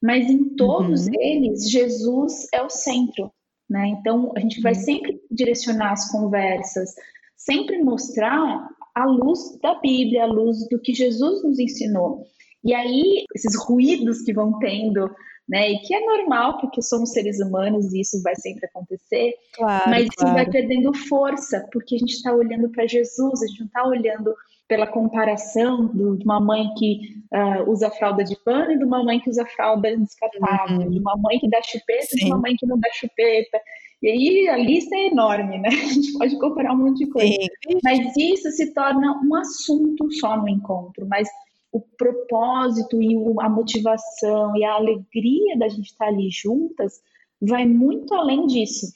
mas 0.02 0.28
em 0.28 0.56
todos 0.56 1.06
uhum. 1.06 1.12
eles, 1.20 1.70
Jesus 1.70 2.48
é 2.52 2.60
o 2.60 2.68
centro. 2.68 3.30
Né? 3.70 3.88
Então, 3.88 4.32
a 4.36 4.40
gente 4.40 4.60
vai 4.60 4.72
uhum. 4.72 4.80
sempre 4.80 5.22
direcionar 5.30 5.92
as 5.92 6.10
conversas, 6.10 6.94
sempre 7.36 7.80
mostrar 7.80 8.68
a 8.92 9.06
luz 9.06 9.56
da 9.62 9.78
Bíblia, 9.78 10.24
a 10.24 10.26
luz 10.26 10.68
do 10.68 10.80
que 10.80 10.92
Jesus 10.92 11.44
nos 11.44 11.60
ensinou. 11.60 12.26
E 12.64 12.74
aí, 12.74 13.24
esses 13.34 13.56
ruídos 13.56 14.22
que 14.22 14.32
vão 14.32 14.58
tendo, 14.58 15.10
né, 15.48 15.70
e 15.70 15.78
que 15.78 15.94
é 15.94 16.00
normal, 16.04 16.58
porque 16.60 16.82
somos 16.82 17.12
seres 17.12 17.40
humanos 17.40 17.92
e 17.92 18.00
isso 18.00 18.22
vai 18.22 18.34
sempre 18.36 18.66
acontecer, 18.66 19.32
claro, 19.54 19.90
mas 19.90 20.08
claro. 20.08 20.10
isso 20.10 20.34
vai 20.34 20.50
perdendo 20.50 20.92
força, 21.08 21.66
porque 21.72 21.94
a 21.94 21.98
gente 21.98 22.14
está 22.14 22.32
olhando 22.34 22.68
para 22.70 22.86
Jesus, 22.86 23.42
a 23.42 23.46
gente 23.46 23.60
não 23.60 23.66
está 23.66 23.86
olhando 23.86 24.34
pela 24.68 24.86
comparação 24.86 25.86
do, 25.86 26.16
de 26.18 26.24
uma 26.24 26.38
mãe 26.38 26.68
que 26.76 27.16
uh, 27.32 27.70
usa 27.70 27.90
fralda 27.90 28.22
de 28.22 28.36
pano 28.44 28.72
e 28.72 28.78
de 28.78 28.84
uma 28.84 29.02
mãe 29.02 29.18
que 29.18 29.30
usa 29.30 29.46
fralda 29.46 29.96
descartável, 29.96 30.80
uhum. 30.80 30.90
de 30.90 30.98
uma 31.00 31.16
mãe 31.16 31.38
que 31.38 31.48
dá 31.48 31.62
chupeta 31.62 32.08
e 32.12 32.16
de 32.18 32.26
uma 32.26 32.38
mãe 32.38 32.54
que 32.54 32.66
não 32.66 32.78
dá 32.78 32.88
chupeta. 32.92 33.58
E 34.02 34.08
aí 34.08 34.48
a 34.48 34.56
lista 34.58 34.94
é 34.94 35.06
enorme, 35.06 35.58
né? 35.58 35.70
A 35.72 35.92
gente 35.92 36.12
pode 36.18 36.38
comparar 36.38 36.74
um 36.74 36.76
monte 36.76 36.98
de 36.98 37.10
coisa. 37.10 37.32
Sim. 37.32 37.78
Mas 37.82 38.16
isso 38.16 38.50
se 38.50 38.72
torna 38.74 39.18
um 39.24 39.34
assunto 39.34 40.10
só 40.12 40.36
no 40.36 40.48
encontro. 40.48 41.06
Mas 41.08 41.28
o 41.72 41.80
propósito 41.80 43.00
e 43.02 43.14
a 43.40 43.48
motivação 43.48 44.56
e 44.56 44.64
a 44.64 44.74
alegria 44.74 45.58
da 45.58 45.68
gente 45.68 45.90
estar 45.90 46.06
ali 46.06 46.28
juntas 46.30 47.00
vai 47.40 47.66
muito 47.66 48.14
além 48.14 48.46
disso. 48.46 48.86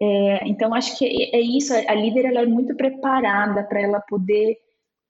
É, 0.00 0.46
então, 0.48 0.74
acho 0.74 0.98
que 0.98 1.06
é, 1.34 1.40
isso. 1.40 1.72
A 1.72 1.94
líder 1.94 2.26
ela 2.26 2.40
é 2.40 2.46
muito 2.46 2.74
preparada 2.76 3.64
para 3.64 3.80
ela 3.80 4.00
poder 4.00 4.58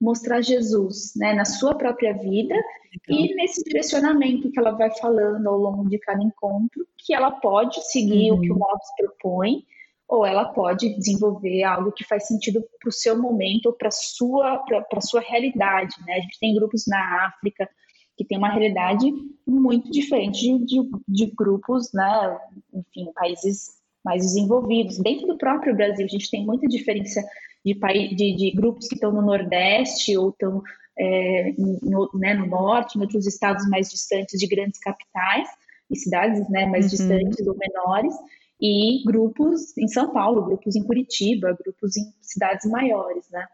mostrar 0.00 0.42
Jesus 0.42 1.12
né, 1.16 1.32
na 1.32 1.44
sua 1.44 1.74
própria 1.74 2.12
vida 2.12 2.54
então. 2.94 3.16
e 3.16 3.34
nesse 3.34 3.64
direcionamento 3.64 4.50
que 4.50 4.58
ela 4.58 4.72
vai 4.72 4.90
falando 4.98 5.46
ao 5.46 5.56
longo 5.56 5.88
de 5.88 5.98
cada 5.98 6.22
encontro, 6.22 6.86
que 6.98 7.14
ela 7.14 7.30
pode 7.30 7.82
seguir 7.90 8.30
uhum. 8.30 8.36
o 8.36 8.40
que 8.42 8.50
o 8.50 8.52
uhum. 8.52 8.58
Mops 8.58 8.88
propõe, 8.96 9.64
ou 10.08 10.24
ela 10.24 10.44
pode 10.44 10.94
desenvolver 10.96 11.64
algo 11.64 11.92
que 11.92 12.04
faz 12.04 12.26
sentido 12.26 12.64
para 12.80 12.88
o 12.88 12.92
seu 12.92 13.20
momento 13.20 13.66
ou 13.66 13.72
para 13.72 13.88
a 13.88 13.92
sua, 13.92 14.62
sua 15.00 15.20
realidade. 15.20 15.94
Né? 16.06 16.14
A 16.14 16.20
gente 16.20 16.38
tem 16.38 16.54
grupos 16.54 16.84
na 16.86 17.26
África 17.26 17.68
que 18.16 18.24
tem 18.24 18.38
uma 18.38 18.48
realidade 18.48 19.12
muito 19.46 19.90
diferente 19.90 20.40
de, 20.40 20.64
de, 20.64 20.90
de 21.08 21.26
grupos, 21.26 21.92
né? 21.92 22.38
enfim, 22.72 23.12
países 23.14 23.76
mais 24.04 24.22
desenvolvidos. 24.22 24.98
Dentro 24.98 25.26
do 25.26 25.36
próprio 25.36 25.74
Brasil, 25.74 26.06
a 26.06 26.08
gente 26.08 26.30
tem 26.30 26.46
muita 26.46 26.66
diferença 26.68 27.20
de, 27.64 27.74
de, 28.14 28.36
de 28.36 28.50
grupos 28.52 28.86
que 28.86 28.94
estão 28.94 29.12
no 29.12 29.20
Nordeste 29.20 30.16
ou 30.16 30.30
estão 30.30 30.62
é, 30.96 31.52
no, 31.82 32.08
né, 32.14 32.32
no 32.32 32.46
Norte, 32.46 32.96
em 32.96 33.02
outros 33.02 33.26
estados 33.26 33.68
mais 33.68 33.90
distantes 33.90 34.38
de 34.38 34.46
grandes 34.46 34.78
capitais 34.78 35.48
e 35.90 35.96
cidades 35.96 36.48
né, 36.48 36.66
mais 36.66 36.84
uhum. 36.84 36.90
distantes 36.90 37.46
ou 37.46 37.56
menores 37.56 38.14
e 38.60 39.02
grupos 39.04 39.76
em 39.76 39.88
São 39.88 40.12
Paulo, 40.12 40.44
grupos 40.44 40.76
em 40.76 40.82
Curitiba, 40.82 41.56
grupos 41.62 41.96
em 41.96 42.12
cidades 42.20 42.70
maiores, 42.70 43.28
né? 43.30 43.46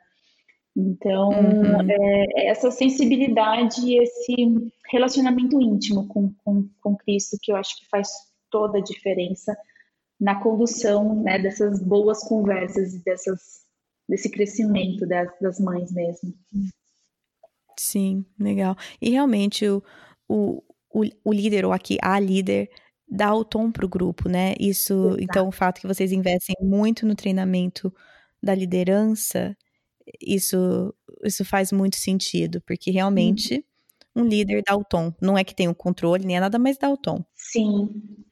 Então, 0.76 1.28
uhum. 1.28 1.90
é, 1.90 2.48
essa 2.48 2.70
sensibilidade 2.70 3.80
e 3.84 3.98
esse 3.98 4.34
relacionamento 4.90 5.60
íntimo 5.60 6.06
com, 6.08 6.32
com, 6.44 6.68
com 6.80 6.96
Cristo 6.96 7.36
que 7.42 7.52
eu 7.52 7.56
acho 7.56 7.78
que 7.78 7.88
faz 7.88 8.08
toda 8.50 8.78
a 8.78 8.82
diferença 8.82 9.56
na 10.18 10.40
condução 10.40 11.22
né, 11.22 11.38
dessas 11.38 11.82
boas 11.82 12.20
conversas 12.20 12.94
e 12.94 13.04
dessas, 13.04 13.64
desse 14.08 14.30
crescimento 14.30 15.06
das, 15.06 15.28
das 15.40 15.60
mães 15.60 15.92
mesmo. 15.92 16.32
Sim, 17.76 18.24
legal. 18.38 18.76
E 19.00 19.10
realmente 19.10 19.68
o, 19.68 19.82
o, 20.28 20.62
o 21.24 21.32
líder, 21.32 21.64
ou 21.64 21.72
aqui 21.72 21.98
a 22.00 22.18
líder, 22.18 22.70
dá 23.12 23.34
o 23.34 23.44
tom 23.44 23.70
para 23.70 23.84
o 23.84 23.88
grupo, 23.88 24.28
né? 24.28 24.54
Isso, 24.58 24.94
Exato. 24.94 25.22
então, 25.22 25.48
o 25.48 25.52
fato 25.52 25.80
que 25.80 25.86
vocês 25.86 26.12
investem 26.12 26.56
muito 26.60 27.04
no 27.06 27.14
treinamento 27.14 27.92
da 28.42 28.54
liderança, 28.54 29.54
isso, 30.20 30.94
isso 31.22 31.44
faz 31.44 31.70
muito 31.70 31.96
sentido, 31.96 32.62
porque 32.62 32.90
realmente 32.90 33.64
uhum. 34.16 34.24
um 34.24 34.26
líder 34.26 34.62
dá 34.66 34.74
o 34.74 34.82
tom. 34.82 35.12
Não 35.20 35.36
é 35.36 35.44
que 35.44 35.54
tem 35.54 35.68
o 35.68 35.74
controle, 35.74 36.24
nem 36.24 36.38
é 36.38 36.40
nada, 36.40 36.58
mas 36.58 36.78
dá 36.78 36.88
o 36.88 36.96
tom. 36.96 37.22
Sim, 37.36 37.90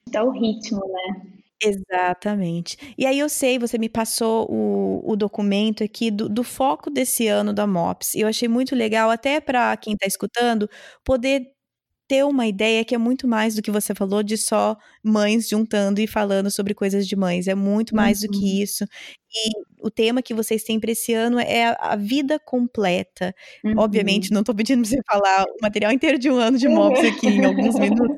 dá 0.09 0.23
o 0.23 0.31
ritmo, 0.31 0.79
né? 0.79 1.31
Exatamente. 1.63 2.75
E 2.97 3.05
aí 3.05 3.19
eu 3.19 3.29
sei, 3.29 3.59
você 3.59 3.77
me 3.77 3.87
passou 3.87 4.51
o, 4.51 5.11
o 5.11 5.15
documento 5.15 5.83
aqui 5.83 6.09
do, 6.09 6.27
do 6.27 6.43
foco 6.43 6.89
desse 6.89 7.27
ano 7.27 7.53
da 7.53 7.67
MOPS. 7.67 8.15
Eu 8.15 8.27
achei 8.27 8.47
muito 8.47 8.75
legal, 8.75 9.11
até 9.11 9.39
para 9.39 9.77
quem 9.77 9.93
está 9.93 10.07
escutando, 10.07 10.67
poder 11.03 11.53
ter 12.11 12.25
uma 12.25 12.45
ideia 12.45 12.83
que 12.83 12.93
é 12.93 12.97
muito 12.97 13.25
mais 13.25 13.55
do 13.55 13.61
que 13.61 13.71
você 13.71 13.95
falou 13.95 14.21
de 14.21 14.35
só 14.35 14.75
mães 15.01 15.47
juntando 15.47 16.01
e 16.01 16.05
falando 16.05 16.51
sobre 16.51 16.73
coisas 16.73 17.07
de 17.07 17.15
mães. 17.15 17.47
É 17.47 17.55
muito 17.55 17.95
mais 17.95 18.21
uhum. 18.21 18.27
do 18.27 18.33
que 18.37 18.45
uhum. 18.45 18.63
isso. 18.63 18.83
E 19.33 19.49
o 19.81 19.89
tema 19.89 20.21
que 20.21 20.33
vocês 20.33 20.61
têm 20.61 20.77
para 20.77 20.91
esse 20.91 21.13
ano 21.13 21.39
é 21.39 21.67
a, 21.67 21.77
a 21.79 21.95
vida 21.95 22.37
completa. 22.37 23.33
Uhum. 23.63 23.75
Obviamente, 23.77 24.33
não 24.33 24.41
estou 24.41 24.53
pedindo 24.53 24.81
para 24.81 24.89
você 24.89 25.01
falar 25.09 25.45
o 25.45 25.55
material 25.61 25.93
inteiro 25.93 26.19
de 26.19 26.29
um 26.29 26.35
ano 26.35 26.57
de 26.57 26.67
MOPS 26.67 27.05
aqui 27.05 27.27
em 27.27 27.45
alguns 27.45 27.75
minutos. 27.79 28.17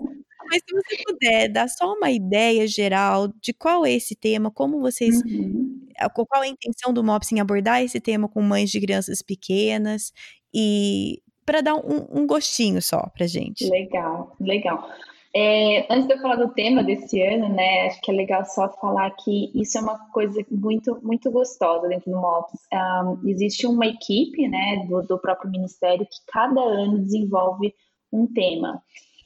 Mas 0.50 0.64
se 0.68 0.76
você 0.76 1.04
puder 1.04 1.50
dar 1.50 1.70
só 1.70 1.94
uma 1.94 2.10
ideia 2.10 2.68
geral 2.68 3.32
de 3.40 3.54
qual 3.54 3.86
é 3.86 3.92
esse 3.92 4.16
tema, 4.16 4.50
como 4.50 4.82
vocês. 4.82 5.22
Uhum. 5.22 5.82
Qual 6.16 6.44
é 6.44 6.48
a 6.48 6.50
intenção 6.50 6.92
do 6.92 7.04
MOPS 7.04 7.32
em 7.32 7.40
abordar 7.40 7.84
esse 7.84 8.00
tema 8.00 8.28
com 8.28 8.42
mães 8.42 8.72
de 8.72 8.82
crianças 8.82 9.22
pequenas 9.22 10.12
e 10.52 11.22
para 11.46 11.62
dar 11.62 11.76
um, 11.76 12.08
um, 12.12 12.28
gostinho 12.28 12.82
só 12.82 13.10
pra 13.16 13.28
gente. 13.28 13.70
Legal, 13.70 14.36
legal. 14.40 14.90
É, 15.36 15.92
antes 15.92 16.06
de 16.06 16.14
eu 16.14 16.22
falar 16.22 16.36
do 16.36 16.54
tema 16.54 16.84
desse 16.84 17.20
ano, 17.22 17.50
né, 17.50 17.88
acho 17.88 18.00
que 18.02 18.12
é 18.12 18.14
legal 18.14 18.46
só 18.46 18.70
falar 18.70 19.10
que 19.12 19.52
isso 19.56 19.80
é 19.80 19.82
uma 19.82 19.98
coisa 20.12 20.46
muito, 20.52 21.00
muito 21.02 21.32
gostosa 21.32 21.88
dentro 21.88 22.12
do 22.12 22.18
MOPS. 22.18 22.60
Um, 22.72 23.28
existe 23.28 23.66
uma 23.66 23.88
equipe, 23.88 24.48
né, 24.48 24.86
do, 24.88 25.02
do, 25.02 25.18
próprio 25.18 25.50
Ministério 25.50 26.06
que 26.06 26.32
cada 26.32 26.62
ano 26.62 27.00
desenvolve 27.00 27.74
um 28.12 28.28
tema. 28.32 28.84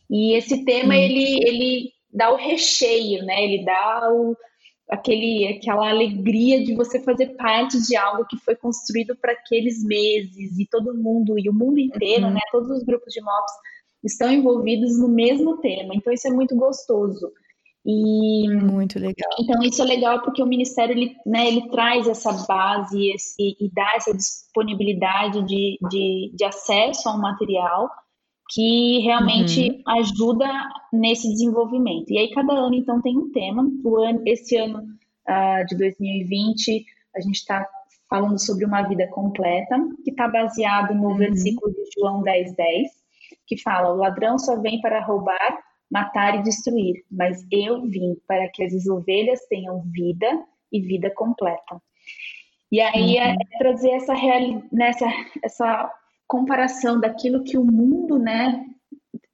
E 0.09 0.33
esse 0.33 0.63
tema, 0.63 0.93
hum. 0.93 0.97
ele, 0.97 1.45
ele 1.45 1.91
dá 2.13 2.31
o 2.31 2.37
recheio, 2.37 3.25
né, 3.25 3.43
ele 3.43 3.65
dá 3.65 4.09
o, 4.09 4.33
aquele, 4.89 5.47
aquela 5.47 5.89
alegria 5.89 6.63
de 6.63 6.73
você 6.73 7.01
fazer 7.01 7.35
parte 7.35 7.81
de 7.85 7.95
algo 7.95 8.25
que 8.25 8.37
foi 8.37 8.55
construído 8.55 9.15
para 9.15 9.33
aqueles 9.33 9.83
meses 9.83 10.57
e 10.57 10.67
todo 10.69 10.97
mundo 10.97 11.37
e 11.37 11.49
o 11.49 11.53
mundo 11.53 11.79
inteiro, 11.79 12.25
uhum. 12.25 12.33
né? 12.33 12.39
Todos 12.51 12.69
os 12.69 12.83
grupos 12.83 13.13
de 13.13 13.21
MOPS 13.21 13.53
estão 14.03 14.31
envolvidos 14.31 14.97
no 14.99 15.09
mesmo 15.09 15.57
tema. 15.57 15.93
Então 15.93 16.13
isso 16.13 16.27
é 16.27 16.31
muito 16.31 16.55
gostoso. 16.55 17.31
E 17.85 18.49
muito 18.49 18.99
legal. 18.99 19.29
Então 19.39 19.61
isso 19.63 19.81
é 19.81 19.85
legal 19.85 20.21
porque 20.21 20.43
o 20.43 20.47
ministério 20.47 20.93
ele, 20.93 21.15
né, 21.25 21.47
ele 21.47 21.69
traz 21.69 22.05
essa 22.05 22.33
base 22.45 23.11
esse, 23.11 23.55
e 23.59 23.71
dá 23.73 23.93
essa 23.95 24.13
disponibilidade 24.13 25.41
de, 25.45 25.77
de, 25.89 26.31
de 26.35 26.43
acesso 26.43 27.07
ao 27.07 27.19
material 27.19 27.89
que 28.49 28.99
realmente 28.99 29.69
uhum. 29.69 29.99
ajuda 29.99 30.47
nesse 30.93 31.29
desenvolvimento. 31.29 32.11
E 32.11 32.17
aí 32.17 32.29
cada 32.31 32.53
ano 32.53 32.75
então 32.75 33.01
tem 33.01 33.17
um 33.17 33.31
tema. 33.31 33.69
O 33.83 33.97
ano, 33.97 34.21
esse 34.25 34.55
ano 34.57 34.79
uh, 34.79 35.65
de 35.67 35.77
2020 35.77 36.85
a 37.15 37.21
gente 37.21 37.35
está 37.35 37.67
falando 38.09 38.39
sobre 38.39 38.65
uma 38.65 38.83
vida 38.83 39.07
completa, 39.07 39.75
que 40.03 40.11
está 40.11 40.27
baseado 40.27 40.93
no 40.93 41.09
uhum. 41.09 41.17
versículo 41.17 41.73
de 41.73 41.81
João 41.97 42.21
10:10, 42.23 42.55
10, 42.55 42.91
que 43.45 43.61
fala: 43.61 43.93
o 43.93 43.97
ladrão 43.97 44.37
só 44.37 44.59
vem 44.59 44.79
para 44.81 45.03
roubar, 45.03 45.59
matar 45.91 46.39
e 46.39 46.43
destruir, 46.43 47.03
mas 47.11 47.45
eu 47.51 47.81
vim 47.83 48.15
para 48.27 48.47
que 48.49 48.63
as 48.63 48.87
ovelhas 48.87 49.45
tenham 49.49 49.81
vida 49.91 50.27
e 50.71 50.81
vida 50.81 51.11
completa. 51.13 51.81
E 52.71 52.81
aí 52.81 53.17
é 53.17 53.27
uhum. 53.27 53.37
é 53.41 53.57
trazer 53.57 53.91
essa, 53.91 54.13
real, 54.13 54.61
nessa, 54.71 55.05
essa 55.43 55.91
comparação 56.27 56.99
daquilo 56.99 57.43
que 57.43 57.57
o 57.57 57.63
mundo, 57.63 58.19
né, 58.19 58.65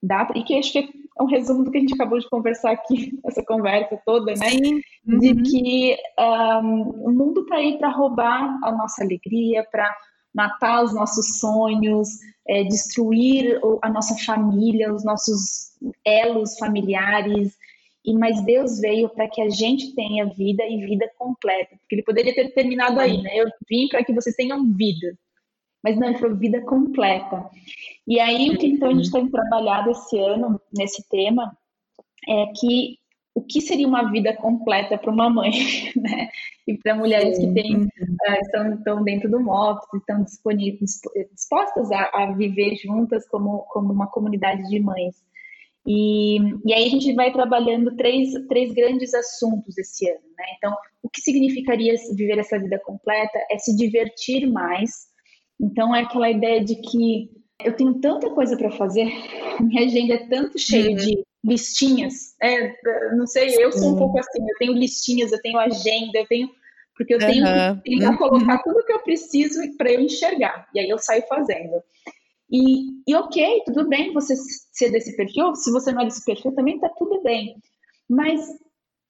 dá, 0.01 0.31
e 0.35 0.43
que 0.43 0.57
acho 0.57 0.71
que 0.71 0.79
é 0.79 1.23
um 1.23 1.27
resumo 1.27 1.63
do 1.63 1.71
que 1.71 1.77
a 1.77 1.81
gente 1.81 1.93
acabou 1.93 2.19
de 2.19 2.29
conversar 2.29 2.71
aqui, 2.71 3.19
essa 3.25 3.43
conversa 3.43 3.99
toda, 4.05 4.33
né? 4.33 4.49
Sim. 4.49 4.81
Uhum. 5.07 5.19
De 5.19 5.35
que 5.43 5.97
um, 6.19 6.89
o 7.07 7.11
mundo 7.11 7.41
está 7.41 7.57
aí 7.57 7.77
para 7.77 7.89
roubar 7.89 8.59
a 8.63 8.71
nossa 8.71 9.03
alegria, 9.03 9.65
para 9.71 9.93
matar 10.33 10.83
os 10.83 10.93
nossos 10.93 11.39
sonhos, 11.39 12.09
é, 12.47 12.63
destruir 12.63 13.59
a 13.81 13.89
nossa 13.89 14.15
família, 14.25 14.93
os 14.93 15.03
nossos 15.03 15.73
elos 16.03 16.57
familiares. 16.57 17.55
E 18.03 18.13
mas 18.17 18.43
Deus 18.43 18.79
veio 18.79 19.07
para 19.09 19.29
que 19.29 19.41
a 19.41 19.49
gente 19.49 19.93
tenha 19.93 20.25
vida 20.25 20.63
e 20.65 20.85
vida 20.85 21.09
completa, 21.17 21.75
porque 21.77 21.95
Ele 21.95 22.03
poderia 22.03 22.33
ter 22.33 22.53
terminado 22.53 22.99
aí, 22.99 23.21
né? 23.21 23.29
Eu 23.35 23.45
vim 23.69 23.87
para 23.87 24.03
que 24.03 24.13
vocês 24.13 24.35
tenham 24.35 24.65
vida 24.73 25.15
mas 25.83 25.97
não, 25.97 26.07
ele 26.07 26.17
falou 26.17 26.37
vida 26.37 26.61
completa. 26.61 27.49
E 28.07 28.19
aí, 28.19 28.49
o 28.49 28.57
que 28.57 28.67
então 28.67 28.89
a 28.89 28.93
gente 28.93 29.11
tem 29.11 29.29
trabalhado 29.29 29.91
esse 29.91 30.17
ano 30.17 30.59
nesse 30.71 31.07
tema 31.09 31.55
é 32.27 32.45
que 32.57 32.97
o 33.35 33.41
que 33.41 33.61
seria 33.61 33.87
uma 33.87 34.11
vida 34.11 34.35
completa 34.35 34.97
para 34.97 35.11
uma 35.11 35.29
mãe, 35.29 35.51
né? 35.95 36.29
E 36.67 36.77
para 36.77 36.95
mulheres 36.95 37.37
que 37.39 37.51
têm, 37.53 37.83
uh, 37.83 37.89
estão, 38.41 38.73
estão 38.75 39.03
dentro 39.03 39.29
do 39.29 39.39
MOPS, 39.39 39.85
estão 39.95 40.23
disponíveis, 40.23 41.01
dispostas 41.33 41.91
a, 41.91 42.09
a, 42.13 42.31
viver 42.33 42.75
juntas 42.75 43.27
como, 43.27 43.63
como 43.69 43.91
uma 43.91 44.07
comunidade 44.07 44.69
de 44.69 44.79
mães. 44.79 45.15
E, 45.85 46.37
e 46.65 46.73
aí 46.73 46.85
a 46.85 46.89
gente 46.89 47.11
vai 47.13 47.33
trabalhando 47.33 47.95
três, 47.97 48.31
três 48.47 48.71
grandes 48.73 49.13
assuntos 49.13 49.77
esse 49.77 50.09
ano, 50.09 50.21
né? 50.37 50.45
Então, 50.57 50.73
o 51.01 51.09
que 51.09 51.19
significaria 51.19 51.95
viver 52.15 52.37
essa 52.37 52.57
vida 52.57 52.79
completa 52.79 53.37
é 53.51 53.57
se 53.57 53.75
divertir 53.75 54.47
mais, 54.47 55.07
então 55.59 55.95
é 55.95 56.01
aquela 56.01 56.29
ideia 56.29 56.63
de 56.63 56.75
que 56.75 57.29
eu 57.63 57.75
tenho 57.75 57.95
tanta 57.95 58.29
coisa 58.31 58.57
para 58.57 58.71
fazer, 58.71 59.05
minha 59.59 59.85
agenda 59.85 60.15
é 60.15 60.27
tanto 60.27 60.59
cheia 60.59 60.89
uhum. 60.89 60.95
de 60.95 61.23
listinhas. 61.45 62.35
É, 62.41 62.73
não 63.15 63.27
sei, 63.27 63.55
eu 63.63 63.71
sou 63.71 63.93
um 63.93 63.97
pouco 63.97 64.19
assim, 64.19 64.41
eu 64.41 64.57
tenho 64.57 64.73
listinhas, 64.73 65.31
eu 65.31 65.41
tenho 65.41 65.59
agenda, 65.59 66.19
eu 66.19 66.27
tenho 66.27 66.49
porque 66.95 67.15
eu 67.15 67.19
tenho 67.19 67.45
uhum. 67.45 67.79
que 67.79 67.89
tentar 67.89 68.17
colocar 68.17 68.61
tudo 68.61 68.85
que 68.85 68.93
eu 68.93 68.99
preciso 68.99 69.59
para 69.77 69.91
eu 69.91 69.99
enxergar. 69.99 70.67
E 70.73 70.79
aí 70.79 70.87
eu 70.87 70.99
saio 70.99 71.23
fazendo. 71.27 71.81
E, 72.49 73.01
e 73.07 73.15
ok, 73.15 73.63
tudo 73.65 73.89
bem 73.89 74.13
você 74.13 74.35
ser 74.71 74.91
desse 74.91 75.15
perfil, 75.15 75.55
se 75.55 75.71
você 75.71 75.91
não 75.91 76.03
é 76.03 76.05
desse 76.05 76.23
perfil, 76.23 76.53
também 76.53 76.79
tá 76.79 76.89
tudo 76.89 77.21
bem. 77.23 77.55
Mas 78.07 78.47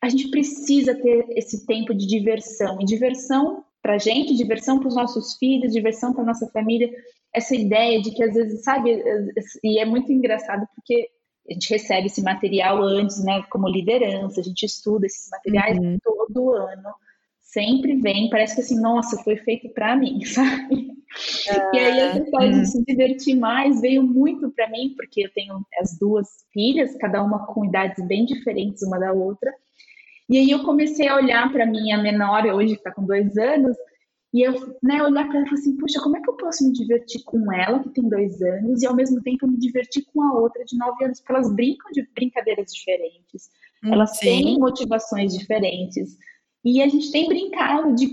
a 0.02 0.08
gente 0.08 0.30
precisa 0.30 0.96
ter 0.96 1.26
esse 1.32 1.66
tempo 1.66 1.94
de 1.94 2.08
diversão. 2.08 2.80
E 2.82 2.86
diversão 2.86 3.66
para 3.84 3.96
a 3.96 3.98
gente, 3.98 4.34
diversão 4.34 4.80
para 4.80 4.88
os 4.88 4.96
nossos 4.96 5.36
filhos, 5.38 5.74
diversão 5.74 6.14
para 6.14 6.24
nossa 6.24 6.48
família. 6.48 6.90
Essa 7.36 7.54
ideia 7.54 8.02
de 8.02 8.12
que 8.12 8.24
às 8.24 8.34
vezes, 8.34 8.64
sabe, 8.64 9.04
e 9.62 9.78
é 9.78 9.86
muito 9.86 10.12
engraçado 10.12 10.66
porque 10.74 11.10
a 11.50 11.54
gente 11.54 11.70
recebe 11.70 12.08
esse 12.08 12.22
material 12.24 12.82
antes, 12.82 13.22
né, 13.24 13.44
como 13.52 13.68
liderança, 13.68 14.40
a 14.40 14.44
gente 14.44 14.66
estuda 14.66 15.06
esses 15.06 15.30
materiais 15.30 15.78
uhum. 15.78 15.98
todo 16.02 16.54
ano, 16.54 16.90
sempre 17.42 17.98
vem, 17.98 18.30
parece 18.30 18.56
que 18.56 18.62
assim, 18.62 18.80
nossa, 18.80 19.22
foi 19.24 19.36
feito 19.36 19.68
para 19.70 19.96
mim, 19.96 20.24
sabe? 20.26 20.94
e 21.74 21.78
aí 21.78 22.00
essa 22.00 22.20
história 22.24 22.52
de 22.52 22.66
se 22.66 22.84
divertir 22.86 23.36
mais 23.36 23.82
veio 23.82 24.02
muito 24.02 24.50
para 24.52 24.70
mim, 24.70 24.94
porque 24.96 25.26
eu 25.26 25.34
tenho 25.34 25.62
as 25.82 25.98
duas 26.00 26.28
filhas, 26.54 26.96
cada 26.96 27.22
uma 27.22 27.46
com 27.46 27.66
idades 27.66 28.04
bem 28.08 28.26
diferentes 28.26 28.82
uma 28.82 28.98
da 28.98 29.12
outra, 29.12 29.54
e 30.30 30.38
aí 30.38 30.52
eu 30.52 30.64
comecei 30.64 31.08
a 31.08 31.16
olhar 31.16 31.52
para 31.52 31.66
minha 31.66 31.98
menor, 31.98 32.46
hoje 32.48 32.74
está 32.74 32.92
com 32.92 33.06
dois 33.06 33.38
anos, 33.38 33.76
e 34.34 34.42
eu 34.42 34.54
né, 34.82 35.04
olhar 35.04 35.28
para 35.28 35.38
ela 35.38 35.46
e 35.46 35.50
falar 35.50 35.62
assim, 35.62 35.78
puxa, 35.78 36.02
como 36.02 36.18
é 36.18 36.22
que 36.22 36.30
eu 36.30 36.36
posso 36.38 36.66
me 36.66 36.74
divertir 36.74 37.24
com 37.24 37.52
ela, 37.52 37.80
que 37.84 37.90
tem 37.90 38.10
dois 38.10 38.42
anos, 38.42 38.82
e 38.82 38.88
ao 38.88 38.96
mesmo 38.96 39.22
tempo 39.22 39.48
me 39.48 39.58
divertir 39.58 40.04
com 40.12 40.24
a 40.24 40.34
outra 40.34 40.64
de 40.66 40.78
nove 40.78 41.06
anos, 41.06 41.20
porque 41.20 41.34
elas 41.34 41.54
brincam 41.54 41.92
de 41.92 42.08
brincadeiras 42.16 42.74
diferentes, 42.74 43.50
hum, 43.84 43.94
elas 43.94 44.18
sim. 44.18 44.26
têm 44.26 44.60
motivações 44.60 45.38
diferentes. 45.38 46.18
E 46.66 46.82
a 46.82 46.88
gente 46.88 47.12
tem 47.12 47.28
brincado 47.28 47.94
de 47.94 48.08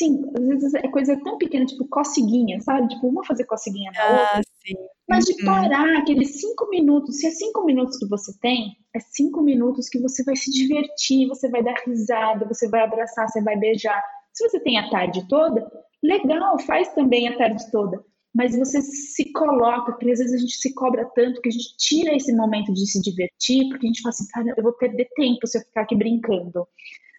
Sim, 0.00 0.22
às 0.34 0.46
vezes 0.46 0.74
é 0.74 0.88
coisa 0.88 1.14
tão 1.22 1.36
pequena, 1.36 1.66
tipo 1.66 1.86
coceguinha, 1.86 2.58
sabe? 2.60 2.88
Tipo, 2.88 3.08
uma 3.08 3.22
fazer 3.22 3.44
coceguinha 3.44 3.90
na 3.92 4.02
ah, 4.02 4.20
outra. 4.20 4.40
Sim. 4.66 4.74
Mas 5.08 5.24
de 5.24 5.32
uhum. 5.32 5.46
parar 5.46 5.98
aqueles 5.98 6.40
cinco 6.40 6.68
minutos, 6.68 7.18
se 7.18 7.26
é 7.26 7.30
cinco 7.30 7.64
minutos 7.64 7.96
que 7.98 8.06
você 8.06 8.32
tem, 8.40 8.76
é 8.94 9.00
cinco 9.00 9.42
minutos 9.42 9.88
que 9.88 9.98
você 9.98 10.22
vai 10.22 10.36
se 10.36 10.52
divertir, 10.52 11.26
você 11.26 11.48
vai 11.48 11.62
dar 11.62 11.74
risada, 11.84 12.46
você 12.46 12.68
vai 12.68 12.82
abraçar, 12.82 13.28
você 13.28 13.42
vai 13.42 13.56
beijar. 13.56 14.00
Se 14.32 14.48
você 14.48 14.60
tem 14.60 14.78
a 14.78 14.88
tarde 14.88 15.26
toda, 15.28 15.68
legal, 16.02 16.58
faz 16.60 16.94
também 16.94 17.28
a 17.28 17.36
tarde 17.36 17.68
toda. 17.72 18.04
Mas 18.32 18.56
você 18.56 18.80
se 18.80 19.32
coloca, 19.32 19.92
porque 19.92 20.12
às 20.12 20.20
vezes 20.20 20.34
a 20.34 20.38
gente 20.38 20.56
se 20.56 20.72
cobra 20.74 21.04
tanto 21.16 21.40
que 21.40 21.48
a 21.48 21.52
gente 21.52 21.76
tira 21.76 22.14
esse 22.14 22.32
momento 22.32 22.72
de 22.72 22.86
se 22.86 23.00
divertir, 23.02 23.68
porque 23.68 23.86
a 23.86 23.88
gente 23.88 24.02
fala 24.02 24.10
assim, 24.10 24.28
cara, 24.28 24.54
eu 24.56 24.62
vou 24.62 24.72
perder 24.74 25.08
tempo 25.16 25.44
se 25.48 25.58
eu 25.58 25.62
ficar 25.62 25.82
aqui 25.82 25.96
brincando. 25.96 26.66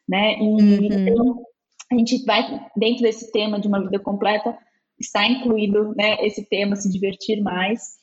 Né? 0.08 0.38
E, 0.38 0.44
uhum. 0.44 0.86
então, 0.86 1.44
a 1.92 1.96
gente 1.96 2.24
vai, 2.24 2.66
dentro 2.78 3.04
desse 3.04 3.30
tema 3.34 3.60
de 3.60 3.68
uma 3.68 3.82
vida 3.82 4.00
completa, 4.00 4.58
está 5.02 5.28
incluído 5.28 5.94
né, 5.96 6.16
esse 6.26 6.48
tema, 6.48 6.76
se 6.76 6.90
divertir 6.90 7.42
mais, 7.42 8.00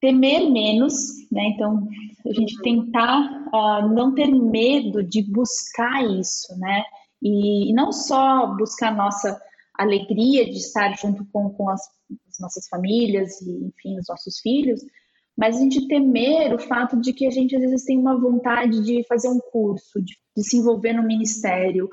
temer 0.00 0.50
menos, 0.50 0.94
né? 1.32 1.46
Então, 1.54 1.88
a 2.26 2.32
gente 2.32 2.60
tentar 2.60 3.48
uh, 3.54 3.88
não 3.94 4.14
ter 4.14 4.26
medo 4.26 5.02
de 5.02 5.22
buscar 5.22 6.04
isso, 6.04 6.54
né? 6.58 6.82
E, 7.22 7.70
e, 7.70 7.72
não 7.72 7.90
só 7.90 8.54
buscar 8.54 8.88
a 8.88 8.94
nossa 8.94 9.40
alegria 9.78 10.44
de 10.44 10.58
estar 10.58 10.94
junto 10.98 11.26
com, 11.32 11.48
com 11.50 11.70
as, 11.70 11.80
as 12.28 12.38
nossas 12.38 12.68
famílias 12.68 13.40
e, 13.40 13.50
enfim, 13.66 13.98
os 13.98 14.06
nossos 14.08 14.40
filhos, 14.40 14.80
mas 15.36 15.56
a 15.56 15.60
gente 15.60 15.88
temer 15.88 16.54
o 16.54 16.58
fato 16.58 17.00
de 17.00 17.12
que 17.12 17.26
a 17.26 17.30
gente 17.30 17.56
às 17.56 17.62
vezes 17.62 17.84
tem 17.84 17.98
uma 17.98 18.20
vontade 18.20 18.84
de 18.84 19.04
fazer 19.08 19.28
um 19.28 19.40
curso, 19.40 20.02
de, 20.02 20.14
de 20.36 20.44
se 20.44 20.58
envolver 20.58 20.92
no 20.92 21.02
ministério, 21.02 21.88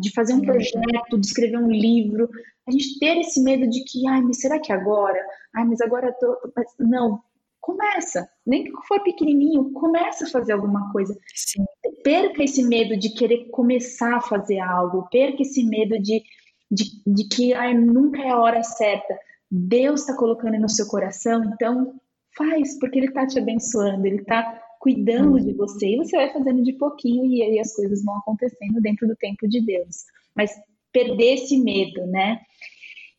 de 0.00 0.12
fazer 0.12 0.34
um 0.34 0.42
projeto, 0.42 1.18
de 1.18 1.26
escrever 1.26 1.56
um 1.56 1.70
livro, 1.70 2.28
a 2.68 2.70
gente 2.70 2.98
ter 2.98 3.18
esse 3.18 3.42
medo 3.42 3.68
de 3.68 3.82
que, 3.84 4.06
ai, 4.06 4.20
mas 4.20 4.40
será 4.40 4.58
que 4.60 4.72
agora? 4.72 5.18
Ai, 5.54 5.64
mas 5.64 5.80
agora 5.80 6.08
eu 6.08 6.12
tô. 6.14 6.52
Mas, 6.54 6.66
não, 6.78 7.20
começa. 7.60 8.28
Nem 8.46 8.64
que 8.64 8.72
for 8.86 9.02
pequenininho, 9.02 9.72
começa 9.72 10.24
a 10.24 10.28
fazer 10.28 10.52
alguma 10.52 10.92
coisa. 10.92 11.16
Sim. 11.34 11.64
Perca 12.04 12.42
esse 12.42 12.62
medo 12.62 12.96
de 12.96 13.10
querer 13.10 13.48
começar 13.50 14.16
a 14.16 14.20
fazer 14.20 14.58
algo, 14.58 15.08
perca 15.10 15.42
esse 15.42 15.64
medo 15.64 15.98
de, 15.98 16.22
de, 16.70 17.02
de 17.06 17.28
que 17.28 17.54
ai, 17.54 17.72
nunca 17.72 18.20
é 18.20 18.30
a 18.30 18.38
hora 18.38 18.62
certa. 18.62 19.16
Deus 19.50 20.00
está 20.00 20.16
colocando 20.16 20.58
no 20.58 20.68
seu 20.68 20.86
coração, 20.86 21.44
então 21.44 21.94
faz, 22.36 22.78
porque 22.78 22.98
Ele 22.98 23.08
está 23.08 23.26
te 23.26 23.38
abençoando, 23.38 24.06
Ele 24.06 24.20
está 24.20 24.61
cuidando 24.82 25.40
de 25.40 25.52
você 25.52 25.94
e 25.94 25.96
você 25.96 26.16
vai 26.16 26.32
fazendo 26.32 26.60
de 26.64 26.72
pouquinho 26.72 27.24
e 27.24 27.40
aí 27.40 27.60
as 27.60 27.72
coisas 27.72 28.04
vão 28.04 28.16
acontecendo 28.16 28.80
dentro 28.80 29.06
do 29.06 29.14
tempo 29.14 29.48
de 29.48 29.64
Deus. 29.64 29.98
Mas 30.34 30.50
perder 30.92 31.34
esse 31.34 31.56
medo, 31.56 32.04
né? 32.08 32.40